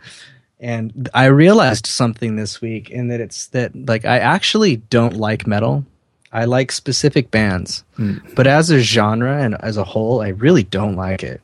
And 0.62 1.08
I 1.14 1.26
realized 1.26 1.86
something 1.86 2.36
this 2.36 2.60
week 2.60 2.90
in 2.90 3.08
that 3.08 3.18
it's 3.20 3.46
that 3.48 3.74
like 3.74 4.04
I 4.04 4.18
actually 4.18 4.76
don't 4.76 5.16
like 5.16 5.46
metal. 5.46 5.86
I 6.32 6.44
like 6.44 6.70
specific 6.70 7.30
bands, 7.30 7.84
mm. 7.98 8.34
but 8.34 8.46
as 8.46 8.70
a 8.70 8.78
genre 8.78 9.42
and 9.42 9.56
as 9.60 9.76
a 9.76 9.84
whole, 9.84 10.20
I 10.20 10.28
really 10.28 10.62
don't 10.62 10.94
like 10.94 11.24
it. 11.24 11.40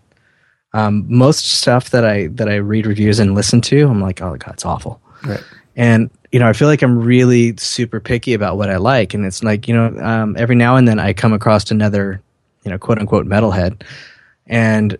Um, 0.73 1.07
most 1.09 1.51
stuff 1.51 1.91
that 1.91 2.05
I 2.05 2.29
that 2.29 2.49
I 2.49 2.57
read 2.57 2.87
reviews 2.87 3.19
and 3.19 3.35
listen 3.35 3.61
to, 3.63 3.89
I'm 3.89 4.01
like, 4.01 4.21
oh 4.23 4.37
god, 4.37 4.55
it's 4.55 4.65
awful. 4.65 5.01
Right. 5.25 5.43
And 5.75 6.11
you 6.31 6.39
know, 6.39 6.49
I 6.49 6.53
feel 6.53 6.69
like 6.69 6.83
I'm 6.83 6.99
really 6.99 7.57
super 7.57 7.99
picky 7.99 8.35
about 8.35 8.59
what 8.59 8.71
I 8.71 8.77
like, 8.77 9.15
and 9.15 9.25
it's 9.25 9.43
like 9.43 9.67
you 9.67 9.75
know, 9.75 9.99
um, 10.05 10.37
every 10.39 10.55
now 10.55 10.77
and 10.77 10.87
then 10.87 11.01
I 11.01 11.13
come 11.13 11.33
across 11.33 11.71
another, 11.71 12.21
you 12.65 12.71
know, 12.71 12.79
quote 12.79 12.99
unquote 12.99 13.27
metalhead, 13.27 13.83
and 14.47 14.97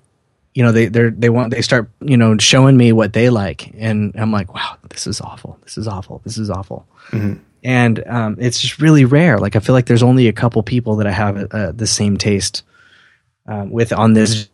you 0.55 0.65
know 0.65 0.73
they 0.73 0.87
they 0.87 1.11
they 1.11 1.29
want 1.29 1.51
they 1.51 1.63
start 1.63 1.89
you 2.01 2.17
know 2.17 2.37
showing 2.39 2.77
me 2.77 2.93
what 2.93 3.13
they 3.13 3.31
like, 3.31 3.73
and 3.77 4.13
I'm 4.17 4.33
like, 4.33 4.53
wow, 4.53 4.79
this 4.89 5.07
is 5.07 5.21
awful, 5.21 5.59
this 5.63 5.79
is 5.79 5.87
awful, 5.87 6.23
this 6.25 6.39
is 6.39 6.51
awful. 6.51 6.87
Mm-hmm 7.11 7.43
and 7.63 8.03
um, 8.07 8.37
it's 8.39 8.61
just 8.61 8.81
really 8.81 9.05
rare. 9.05 9.39
Like 9.39 9.57
I 9.57 9.61
feel 9.61 9.75
like 9.75 9.87
there's 9.87 10.03
only 10.03 10.29
a 10.29 10.33
couple 10.33 10.63
people 10.63 10.97
that 10.97 11.07
I 11.07 11.13
have 11.13 11.53
uh, 11.53 11.73
the 11.73 11.87
same 11.87 12.17
taste 12.17 12.63
um, 13.47 13.71
with 13.71 13.93
on 13.93 14.13
this 14.13 14.49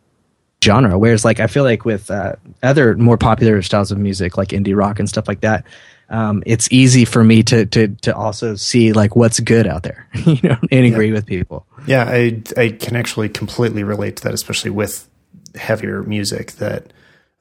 genre. 0.63 0.97
Whereas 0.97 1.25
like 1.25 1.39
I 1.39 1.47
feel 1.47 1.63
like 1.63 1.85
with 1.85 2.09
uh, 2.09 2.35
other 2.61 2.95
more 2.95 3.17
popular 3.17 3.61
styles 3.61 3.91
of 3.91 3.97
music, 3.97 4.37
like 4.37 4.49
indie 4.49 4.75
rock 4.75 4.99
and 4.99 5.07
stuff 5.07 5.27
like 5.27 5.41
that, 5.41 5.65
um, 6.09 6.43
it's 6.45 6.67
easy 6.71 7.05
for 7.05 7.23
me 7.23 7.43
to 7.43 7.65
to 7.67 7.87
to 7.87 8.15
also 8.15 8.55
see 8.55 8.93
like 8.93 9.15
what's 9.15 9.39
good 9.39 9.67
out 9.67 9.83
there, 9.83 10.07
you 10.25 10.39
know, 10.43 10.57
and 10.71 10.85
agree 10.85 11.07
yeah. 11.07 11.13
with 11.13 11.25
people. 11.25 11.65
Yeah, 11.87 12.05
I 12.07 12.41
I 12.57 12.69
can 12.69 12.95
actually 12.95 13.29
completely 13.29 13.83
relate 13.83 14.17
to 14.17 14.23
that, 14.23 14.33
especially 14.33 14.71
with 14.71 15.07
heavier 15.55 16.03
music 16.03 16.53
that 16.53 16.91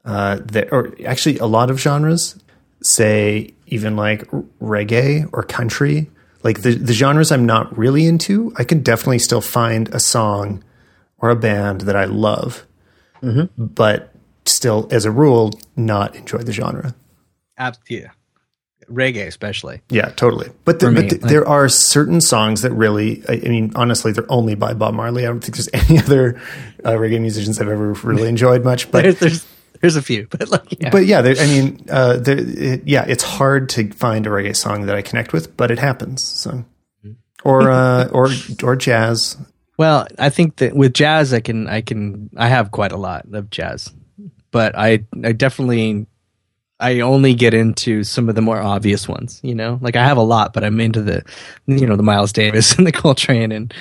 uh, 0.04 0.38
that 0.46 0.72
or 0.72 0.94
actually 1.06 1.38
a 1.38 1.46
lot 1.46 1.70
of 1.70 1.80
genres 1.80 2.38
say 2.82 3.54
even 3.66 3.96
like 3.96 4.28
reggae 4.60 5.28
or 5.32 5.42
country, 5.42 6.10
like 6.42 6.62
the, 6.62 6.74
the 6.74 6.92
genres 6.92 7.32
I'm 7.32 7.46
not 7.46 7.76
really 7.76 8.06
into, 8.06 8.52
I 8.56 8.64
can 8.64 8.82
definitely 8.82 9.20
still 9.20 9.40
find 9.40 9.88
a 9.94 10.00
song 10.00 10.62
or 11.18 11.30
a 11.30 11.36
band 11.36 11.82
that 11.82 11.96
I 11.96 12.04
love, 12.04 12.66
mm-hmm. 13.22 13.64
but 13.64 14.12
still, 14.44 14.88
as 14.90 15.04
a 15.04 15.10
rule, 15.10 15.52
not 15.76 16.16
enjoy 16.16 16.38
the 16.38 16.52
genre. 16.52 16.94
yeah. 17.88 18.10
Reggae, 18.90 19.26
especially. 19.26 19.80
Yeah, 19.88 20.10
totally. 20.10 20.50
But, 20.64 20.80
there, 20.80 20.90
me, 20.90 21.02
but 21.02 21.10
th- 21.10 21.22
like, 21.22 21.30
there 21.30 21.46
are 21.48 21.68
certain 21.68 22.20
songs 22.20 22.62
that 22.62 22.72
really, 22.72 23.22
I, 23.28 23.34
I, 23.34 23.48
mean, 23.48 23.72
honestly, 23.74 24.12
they're 24.12 24.30
only 24.30 24.54
by 24.54 24.74
Bob 24.74 24.94
Marley. 24.94 25.24
I 25.24 25.28
don't 25.28 25.40
think 25.40 25.56
there's 25.56 25.68
any 25.90 25.98
other 25.98 26.40
uh, 26.84 26.90
reggae 26.90 27.20
musicians 27.20 27.60
I've 27.60 27.68
ever 27.68 27.92
really 27.92 28.28
enjoyed 28.28 28.64
much. 28.64 28.90
But 28.90 29.02
there's, 29.02 29.18
there's 29.18 29.46
there's 29.82 29.96
a 29.96 30.02
few, 30.02 30.26
but 30.30 30.48
like, 30.48 30.80
yeah. 30.80 30.90
But 30.90 31.04
yeah, 31.04 31.20
there, 31.20 31.34
I 31.36 31.46
mean, 31.46 31.84
uh, 31.90 32.16
there, 32.16 32.38
it, 32.38 32.86
yeah, 32.86 33.04
it's 33.06 33.24
hard 33.24 33.68
to 33.70 33.90
find 33.90 34.26
a 34.26 34.30
reggae 34.30 34.56
song 34.56 34.86
that 34.86 34.96
I 34.96 35.02
connect 35.02 35.34
with, 35.34 35.54
but 35.56 35.70
it 35.70 35.78
happens. 35.78 36.26
So, 36.26 36.64
or 37.44 37.70
uh, 37.70 38.08
or 38.08 38.30
or 38.62 38.76
jazz. 38.76 39.36
Well, 39.76 40.06
I 40.18 40.30
think 40.30 40.56
that 40.56 40.74
with 40.74 40.94
jazz, 40.94 41.34
I 41.34 41.40
can 41.40 41.68
I 41.68 41.82
can 41.82 42.30
I 42.36 42.48
have 42.48 42.70
quite 42.70 42.92
a 42.92 42.96
lot 42.96 43.26
of 43.32 43.50
jazz, 43.50 43.92
but 44.52 44.78
I 44.78 45.04
I 45.24 45.32
definitely 45.32 46.06
I 46.78 47.00
only 47.00 47.34
get 47.34 47.52
into 47.52 48.04
some 48.04 48.28
of 48.28 48.34
the 48.36 48.42
more 48.42 48.60
obvious 48.60 49.08
ones. 49.08 49.40
You 49.42 49.56
know, 49.56 49.78
like 49.82 49.96
I 49.96 50.04
have 50.04 50.16
a 50.16 50.22
lot, 50.22 50.52
but 50.52 50.62
I'm 50.62 50.80
into 50.80 51.02
the 51.02 51.24
you 51.66 51.86
know 51.86 51.96
the 51.96 52.02
Miles 52.04 52.32
Davis 52.32 52.74
and 52.78 52.86
the 52.86 52.92
Coltrane 52.92 53.50
and 53.50 53.74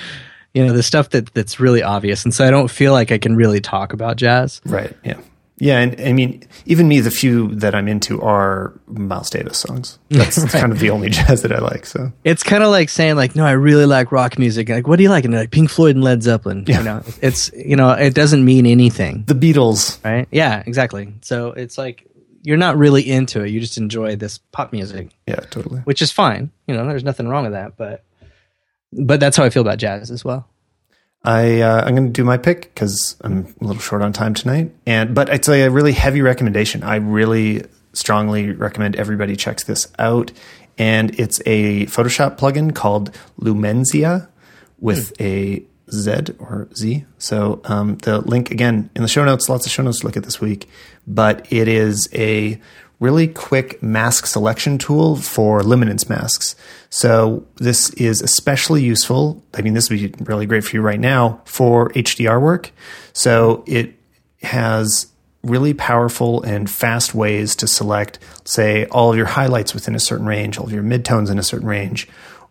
you 0.52 0.66
know 0.66 0.72
the 0.72 0.82
stuff 0.82 1.10
that 1.10 1.32
that's 1.34 1.60
really 1.60 1.84
obvious, 1.84 2.24
and 2.24 2.34
so 2.34 2.44
I 2.44 2.50
don't 2.50 2.70
feel 2.70 2.92
like 2.92 3.12
I 3.12 3.18
can 3.18 3.36
really 3.36 3.60
talk 3.60 3.92
about 3.92 4.16
jazz. 4.16 4.60
Right. 4.64 4.96
Yeah. 5.04 5.20
Yeah, 5.62 5.78
and 5.78 6.00
I 6.00 6.12
mean, 6.12 6.42
even 6.66 6.88
me, 6.88 6.98
the 6.98 7.12
few 7.12 7.54
that 7.54 7.72
I'm 7.72 7.86
into 7.86 8.20
are 8.20 8.72
Miles 8.88 9.30
Davis 9.30 9.58
songs. 9.58 10.00
That's 10.10 10.36
right. 10.36 10.50
kind 10.50 10.72
of 10.72 10.80
the 10.80 10.90
only 10.90 11.08
jazz 11.08 11.42
that 11.42 11.52
I 11.52 11.60
like. 11.60 11.86
So 11.86 12.12
it's 12.24 12.42
kind 12.42 12.64
of 12.64 12.70
like 12.70 12.88
saying, 12.88 13.14
like, 13.14 13.36
no, 13.36 13.46
I 13.46 13.52
really 13.52 13.86
like 13.86 14.10
rock 14.10 14.40
music. 14.40 14.68
Like, 14.68 14.88
what 14.88 14.96
do 14.96 15.04
you 15.04 15.08
like? 15.08 15.24
And 15.24 15.32
like 15.32 15.52
Pink 15.52 15.70
Floyd 15.70 15.94
and 15.94 16.02
Led 16.02 16.20
Zeppelin. 16.24 16.64
Yeah. 16.66 16.78
You 16.78 16.84
know, 16.84 17.02
it's 17.20 17.52
you 17.52 17.76
know, 17.76 17.90
it 17.92 18.12
doesn't 18.12 18.44
mean 18.44 18.66
anything. 18.66 19.22
The 19.28 19.34
Beatles, 19.34 20.04
right? 20.04 20.26
Yeah, 20.32 20.64
exactly. 20.66 21.14
So 21.20 21.52
it's 21.52 21.78
like 21.78 22.10
you're 22.42 22.56
not 22.56 22.76
really 22.76 23.08
into 23.08 23.44
it. 23.44 23.50
You 23.50 23.60
just 23.60 23.78
enjoy 23.78 24.16
this 24.16 24.38
pop 24.38 24.72
music. 24.72 25.10
Yeah, 25.28 25.36
totally. 25.36 25.82
Which 25.82 26.02
is 26.02 26.10
fine. 26.10 26.50
You 26.66 26.74
know, 26.74 26.84
there's 26.88 27.04
nothing 27.04 27.28
wrong 27.28 27.44
with 27.44 27.52
that. 27.52 27.76
But 27.76 28.04
but 28.92 29.20
that's 29.20 29.36
how 29.36 29.44
I 29.44 29.50
feel 29.50 29.62
about 29.62 29.78
jazz 29.78 30.10
as 30.10 30.24
well. 30.24 30.48
I 31.24 31.60
uh, 31.60 31.84
I'm 31.84 31.94
going 31.94 32.06
to 32.06 32.12
do 32.12 32.24
my 32.24 32.36
pick 32.36 32.62
because 32.74 33.16
I'm 33.20 33.54
a 33.60 33.64
little 33.64 33.80
short 33.80 34.02
on 34.02 34.12
time 34.12 34.34
tonight, 34.34 34.72
and 34.86 35.14
but 35.14 35.28
it's 35.28 35.48
a 35.48 35.68
really 35.68 35.92
heavy 35.92 36.20
recommendation. 36.20 36.82
I 36.82 36.96
really 36.96 37.64
strongly 37.92 38.52
recommend 38.52 38.96
everybody 38.96 39.36
checks 39.36 39.64
this 39.64 39.86
out, 39.98 40.32
and 40.78 41.18
it's 41.18 41.40
a 41.46 41.86
Photoshop 41.86 42.38
plugin 42.38 42.74
called 42.74 43.14
Lumenzia 43.40 44.28
with 44.80 45.16
mm. 45.18 45.24
a 45.24 45.66
Z 45.92 46.34
or 46.38 46.68
Z. 46.74 47.04
So 47.18 47.60
um, 47.64 47.98
the 47.98 48.20
link 48.20 48.50
again 48.50 48.90
in 48.96 49.02
the 49.02 49.08
show 49.08 49.24
notes. 49.24 49.48
Lots 49.48 49.66
of 49.66 49.72
show 49.72 49.82
notes 49.84 50.00
to 50.00 50.06
look 50.06 50.16
at 50.16 50.24
this 50.24 50.40
week, 50.40 50.68
but 51.06 51.46
it 51.52 51.68
is 51.68 52.08
a 52.14 52.60
really 53.02 53.26
quick 53.26 53.82
mask 53.82 54.26
selection 54.26 54.78
tool 54.78 55.16
for 55.16 55.64
luminance 55.64 56.08
masks. 56.08 56.54
So 56.88 57.44
this 57.56 57.90
is 57.94 58.22
especially 58.22 58.84
useful. 58.84 59.42
I 59.54 59.62
mean, 59.62 59.74
this 59.74 59.90
would 59.90 59.98
be 59.98 60.24
really 60.24 60.46
great 60.46 60.62
for 60.62 60.76
you 60.76 60.82
right 60.82 61.00
now 61.00 61.40
for 61.44 61.88
HDR 61.90 62.40
work. 62.40 62.70
So 63.12 63.64
it 63.66 63.94
has 64.44 65.08
really 65.42 65.74
powerful 65.74 66.42
and 66.42 66.70
fast 66.70 67.12
ways 67.12 67.56
to 67.56 67.66
select, 67.66 68.20
say, 68.44 68.86
all 68.86 69.10
of 69.10 69.16
your 69.16 69.26
highlights 69.26 69.74
within 69.74 69.96
a 69.96 70.00
certain 70.00 70.26
range, 70.26 70.56
all 70.56 70.66
of 70.66 70.72
your 70.72 70.84
midtones 70.84 71.28
in 71.28 71.40
a 71.40 71.42
certain 71.42 71.66
range, 71.66 72.06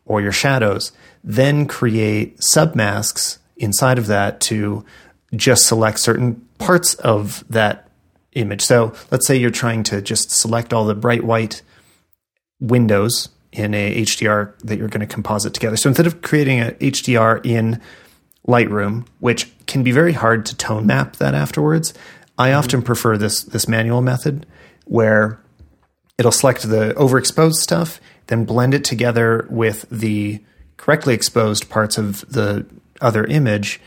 or 0.05 0.21
your 0.21 0.33
shadows. 0.33 0.91
Then 1.23 1.65
create 1.65 2.39
submasks 2.39 3.37
inside 3.55 3.97
of 3.97 4.07
that 4.07 4.41
to 4.41 4.83
just 5.33 5.65
select 5.65 5.99
certain 5.99 6.45
parts 6.57 6.95
of 6.95 7.45
that 7.49 7.87
image. 8.33 8.61
So 8.61 8.93
let's 9.09 9.27
say 9.27 9.35
you're 9.35 9.49
trying 9.49 9.83
to 9.83 10.01
just 10.01 10.31
select 10.31 10.73
all 10.73 10.85
the 10.85 10.95
bright 10.95 11.23
white 11.23 11.61
windows 12.59 13.29
in 13.51 13.73
a 13.73 14.03
HDR 14.03 14.57
that 14.59 14.77
you're 14.77 14.87
going 14.87 15.05
to 15.05 15.13
composite 15.13 15.53
together. 15.53 15.75
So 15.75 15.89
instead 15.89 16.07
of 16.07 16.21
creating 16.21 16.61
a 16.61 16.71
HDR 16.71 17.45
in 17.45 17.81
Lightroom, 18.47 19.05
which 19.19 19.51
can 19.67 19.83
be 19.83 19.91
very 19.91 20.13
hard 20.13 20.45
to 20.47 20.55
tone 20.55 20.85
map 20.85 21.17
that 21.17 21.35
afterwards, 21.35 21.93
I 22.37 22.49
mm-hmm. 22.49 22.59
often 22.59 22.81
prefer 22.81 23.17
this 23.17 23.43
this 23.43 23.67
manual 23.67 24.01
method 24.01 24.45
where 24.85 25.39
it'll 26.17 26.31
select 26.31 26.63
the 26.63 26.93
overexposed 26.97 27.55
stuff, 27.55 27.99
then 28.27 28.45
blend 28.45 28.73
it 28.73 28.83
together 28.83 29.47
with 29.49 29.85
the 29.89 30.43
correctly 30.77 31.13
exposed 31.13 31.69
parts 31.69 31.97
of 31.97 32.21
the 32.31 32.65
other 32.99 33.25
image 33.25 33.79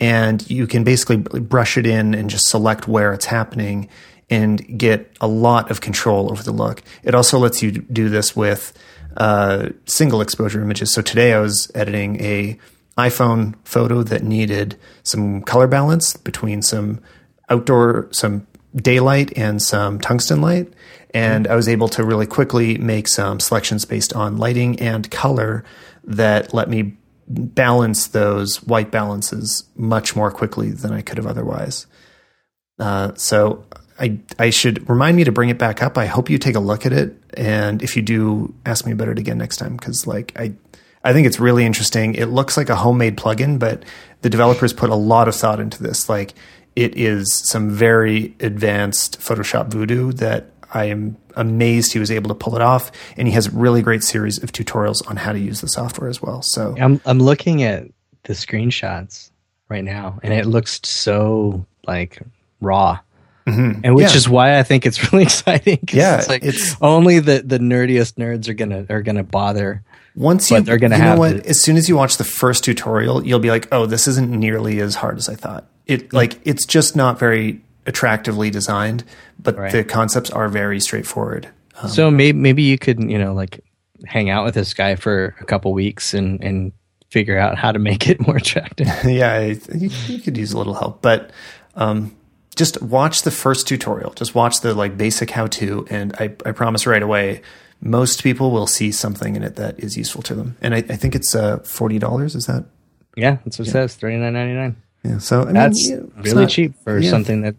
and 0.00 0.48
you 0.50 0.66
can 0.66 0.82
basically 0.82 1.18
brush 1.18 1.76
it 1.76 1.86
in 1.86 2.14
and 2.14 2.30
just 2.30 2.48
select 2.48 2.88
where 2.88 3.12
it's 3.12 3.26
happening 3.26 3.88
and 4.30 4.78
get 4.78 5.14
a 5.20 5.28
lot 5.28 5.70
of 5.70 5.80
control 5.80 6.30
over 6.32 6.42
the 6.42 6.52
look. 6.52 6.82
It 7.02 7.14
also 7.14 7.38
lets 7.38 7.62
you 7.62 7.72
do 7.72 8.08
this 8.08 8.34
with 8.34 8.72
uh, 9.16 9.70
single 9.86 10.20
exposure 10.20 10.62
images. 10.62 10.92
So 10.92 11.02
today 11.02 11.34
I 11.34 11.40
was 11.40 11.70
editing 11.74 12.20
a 12.22 12.58
iPhone 12.96 13.54
photo 13.64 14.02
that 14.04 14.22
needed 14.22 14.78
some 15.02 15.42
color 15.42 15.66
balance 15.66 16.16
between 16.16 16.62
some 16.62 17.00
outdoor, 17.48 18.08
some 18.12 18.46
daylight 18.74 19.36
and 19.36 19.60
some 19.60 19.98
tungsten 19.98 20.40
light. 20.40 20.72
And 21.12 21.48
I 21.48 21.56
was 21.56 21.68
able 21.68 21.88
to 21.90 22.04
really 22.04 22.26
quickly 22.26 22.78
make 22.78 23.08
some 23.08 23.40
selections 23.40 23.84
based 23.84 24.14
on 24.14 24.36
lighting 24.36 24.78
and 24.80 25.10
color 25.10 25.64
that 26.04 26.54
let 26.54 26.68
me 26.68 26.96
balance 27.30 28.08
those 28.08 28.62
white 28.64 28.90
balances 28.90 29.64
much 29.76 30.16
more 30.16 30.30
quickly 30.30 30.70
than 30.72 30.92
I 30.92 31.02
could 31.02 31.16
have 31.16 31.26
otherwise. 31.26 31.86
Uh, 32.78 33.14
so 33.14 33.64
I 33.98 34.18
I 34.38 34.50
should 34.50 34.88
remind 34.88 35.16
me 35.16 35.24
to 35.24 35.32
bring 35.32 35.48
it 35.48 35.58
back 35.58 35.82
up. 35.82 35.96
I 35.96 36.06
hope 36.06 36.28
you 36.28 36.38
take 36.38 36.56
a 36.56 36.60
look 36.60 36.86
at 36.86 36.92
it, 36.92 37.14
and 37.34 37.82
if 37.82 37.96
you 37.96 38.02
do, 38.02 38.54
ask 38.66 38.84
me 38.86 38.92
about 38.92 39.08
it 39.08 39.18
again 39.18 39.38
next 39.38 39.58
time 39.58 39.76
because 39.76 40.06
like 40.06 40.32
I 40.36 40.54
I 41.04 41.12
think 41.12 41.26
it's 41.26 41.38
really 41.38 41.64
interesting. 41.64 42.14
It 42.14 42.26
looks 42.26 42.56
like 42.56 42.68
a 42.68 42.76
homemade 42.76 43.16
plugin, 43.16 43.58
but 43.58 43.84
the 44.22 44.30
developers 44.30 44.72
put 44.72 44.90
a 44.90 44.94
lot 44.94 45.28
of 45.28 45.36
thought 45.36 45.60
into 45.60 45.82
this. 45.82 46.08
Like 46.08 46.34
it 46.74 46.96
is 46.96 47.42
some 47.48 47.70
very 47.70 48.34
advanced 48.40 49.20
Photoshop 49.20 49.68
voodoo 49.68 50.12
that 50.14 50.50
I 50.72 50.84
am 50.86 51.16
amazed 51.36 51.92
he 51.92 51.98
was 51.98 52.10
able 52.10 52.28
to 52.28 52.34
pull 52.34 52.56
it 52.56 52.62
off, 52.62 52.92
and 53.16 53.26
he 53.26 53.34
has 53.34 53.46
a 53.46 53.50
really 53.50 53.82
great 53.82 54.02
series 54.02 54.42
of 54.42 54.52
tutorials 54.52 55.08
on 55.08 55.16
how 55.16 55.32
to 55.32 55.38
use 55.38 55.60
the 55.60 55.68
software 55.68 56.08
as 56.08 56.22
well. 56.22 56.42
So 56.42 56.74
I'm 56.78 57.00
I'm 57.04 57.18
looking 57.18 57.62
at 57.62 57.88
the 58.24 58.34
screenshots 58.34 59.30
right 59.68 59.84
now, 59.84 60.20
and 60.22 60.32
it 60.32 60.46
looks 60.46 60.80
so 60.84 61.66
like 61.86 62.20
raw. 62.60 63.00
Mm-hmm. 63.46 63.80
And 63.84 63.94
which 63.94 64.10
yeah. 64.10 64.16
is 64.16 64.28
why 64.28 64.58
I 64.58 64.62
think 64.62 64.86
it's 64.86 65.12
really 65.12 65.24
exciting. 65.24 65.80
Yeah, 65.92 66.18
it's 66.18 66.28
like 66.28 66.44
it's, 66.44 66.76
only 66.80 67.18
the, 67.18 67.42
the 67.44 67.58
nerdiest 67.58 68.14
nerds 68.14 68.48
are 68.48 68.54
gonna 68.54 68.86
are 68.90 69.02
gonna 69.02 69.24
bother. 69.24 69.82
Once 70.14 70.50
you, 70.50 70.60
they're 70.60 70.78
gonna 70.78 70.98
you 70.98 71.04
know 71.04 71.16
what? 71.16 71.46
as 71.46 71.60
soon 71.60 71.76
as 71.76 71.88
you 71.88 71.96
watch 71.96 72.16
the 72.16 72.24
first 72.24 72.64
tutorial, 72.64 73.26
you'll 73.26 73.38
be 73.38 73.50
like, 73.50 73.68
"Oh, 73.72 73.86
this 73.86 74.06
isn't 74.06 74.30
nearly 74.30 74.80
as 74.80 74.96
hard 74.96 75.18
as 75.18 75.28
I 75.28 75.34
thought." 75.34 75.66
It 75.86 76.08
mm-hmm. 76.08 76.16
like 76.16 76.40
it's 76.44 76.66
just 76.66 76.94
not 76.94 77.18
very 77.18 77.62
attractively 77.86 78.50
designed, 78.50 79.04
but 79.38 79.56
right. 79.56 79.72
the 79.72 79.84
concepts 79.84 80.30
are 80.30 80.48
very 80.48 80.80
straightforward. 80.80 81.48
Um, 81.80 81.88
so 81.88 82.10
maybe 82.10 82.38
maybe 82.38 82.62
you 82.62 82.78
could 82.78 83.02
you 83.02 83.18
know 83.18 83.32
like 83.32 83.64
hang 84.06 84.30
out 84.30 84.44
with 84.44 84.54
this 84.54 84.74
guy 84.74 84.94
for 84.94 85.34
a 85.40 85.44
couple 85.44 85.72
weeks 85.72 86.14
and 86.14 86.42
and 86.42 86.72
figure 87.10 87.38
out 87.38 87.58
how 87.58 87.72
to 87.72 87.78
make 87.78 88.08
it 88.08 88.20
more 88.26 88.36
attractive. 88.36 88.86
yeah, 89.04 89.40
you, 89.40 89.90
you, 90.06 90.20
could 90.20 90.36
use 90.36 90.52
a 90.52 90.58
little 90.58 90.74
help, 90.74 91.02
but 91.02 91.30
um, 91.74 92.16
just 92.56 92.80
watch 92.82 93.22
the 93.22 93.30
first 93.30 93.66
tutorial. 93.66 94.12
Just 94.12 94.34
watch 94.34 94.60
the 94.60 94.74
like 94.74 94.96
basic 94.96 95.30
how 95.30 95.46
to, 95.48 95.86
and 95.90 96.14
I, 96.16 96.34
I 96.46 96.52
promise 96.52 96.86
right 96.86 97.02
away, 97.02 97.42
most 97.80 98.22
people 98.22 98.50
will 98.50 98.66
see 98.66 98.92
something 98.92 99.36
in 99.36 99.42
it 99.42 99.56
that 99.56 99.78
is 99.80 99.96
useful 99.96 100.22
to 100.22 100.34
them. 100.34 100.56
And 100.60 100.74
I, 100.74 100.78
I 100.78 100.96
think 100.96 101.14
it's 101.14 101.34
uh, 101.34 101.58
forty 101.58 101.98
dollars. 101.98 102.34
Is 102.34 102.46
that? 102.46 102.64
Yeah, 103.16 103.38
that's 103.44 103.58
what 103.58 103.68
it 103.68 103.70
says. 103.72 103.96
Thirty 103.96 104.16
nine 104.16 104.34
ninety 104.34 104.54
nine. 104.54 104.76
Yeah. 105.04 105.18
So 105.18 105.42
I 105.42 105.44
mean, 105.46 105.54
That's 105.54 105.88
yeah, 105.88 105.96
really 106.16 106.42
not- 106.42 106.50
cheap 106.50 106.74
for 106.84 106.98
yeah. 106.98 107.10
something 107.10 107.42
that 107.42 107.56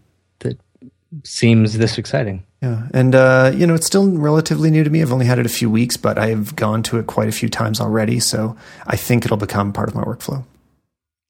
seems 1.24 1.78
this 1.78 1.98
exciting. 1.98 2.44
Yeah, 2.60 2.88
and 2.94 3.14
uh, 3.14 3.52
you 3.54 3.66
know 3.66 3.74
it's 3.74 3.86
still 3.86 4.10
relatively 4.10 4.70
new 4.70 4.84
to 4.84 4.90
me. 4.90 5.02
I've 5.02 5.12
only 5.12 5.26
had 5.26 5.38
it 5.38 5.46
a 5.46 5.50
few 5.50 5.68
weeks, 5.70 5.96
but 5.96 6.18
I've 6.18 6.54
gone 6.56 6.82
to 6.84 6.98
it 6.98 7.06
quite 7.06 7.28
a 7.28 7.32
few 7.32 7.48
times 7.48 7.80
already. 7.80 8.20
So 8.20 8.56
I 8.86 8.96
think 8.96 9.24
it'll 9.24 9.36
become 9.36 9.72
part 9.72 9.88
of 9.88 9.94
my 9.94 10.02
workflow. 10.02 10.44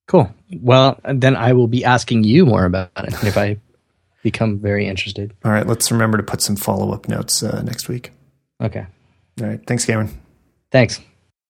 Cool. 0.09 0.33
Well, 0.61 1.01
then 1.05 1.37
I 1.37 1.53
will 1.53 1.69
be 1.69 1.85
asking 1.85 2.25
you 2.25 2.45
more 2.45 2.65
about 2.65 2.91
it 2.97 3.25
if 3.25 3.39
I 3.39 3.57
become 4.23 4.59
very 4.59 4.87
interested. 4.87 5.35
All 5.45 5.53
right, 5.53 5.67
let's 5.67 5.91
remember 5.91 6.19
to 6.19 6.23
put 6.23 6.43
some 6.43 6.57
follow 6.57 6.93
up 6.93 7.09
notes 7.09 7.43
uh, 7.43 7.63
next 7.63 7.89
week. 7.89 8.11
Okay. 8.61 8.87
All 9.41 9.47
right, 9.47 9.61
thanks, 9.67 9.87
Cameron. 9.87 10.21
Thanks. 10.71 11.01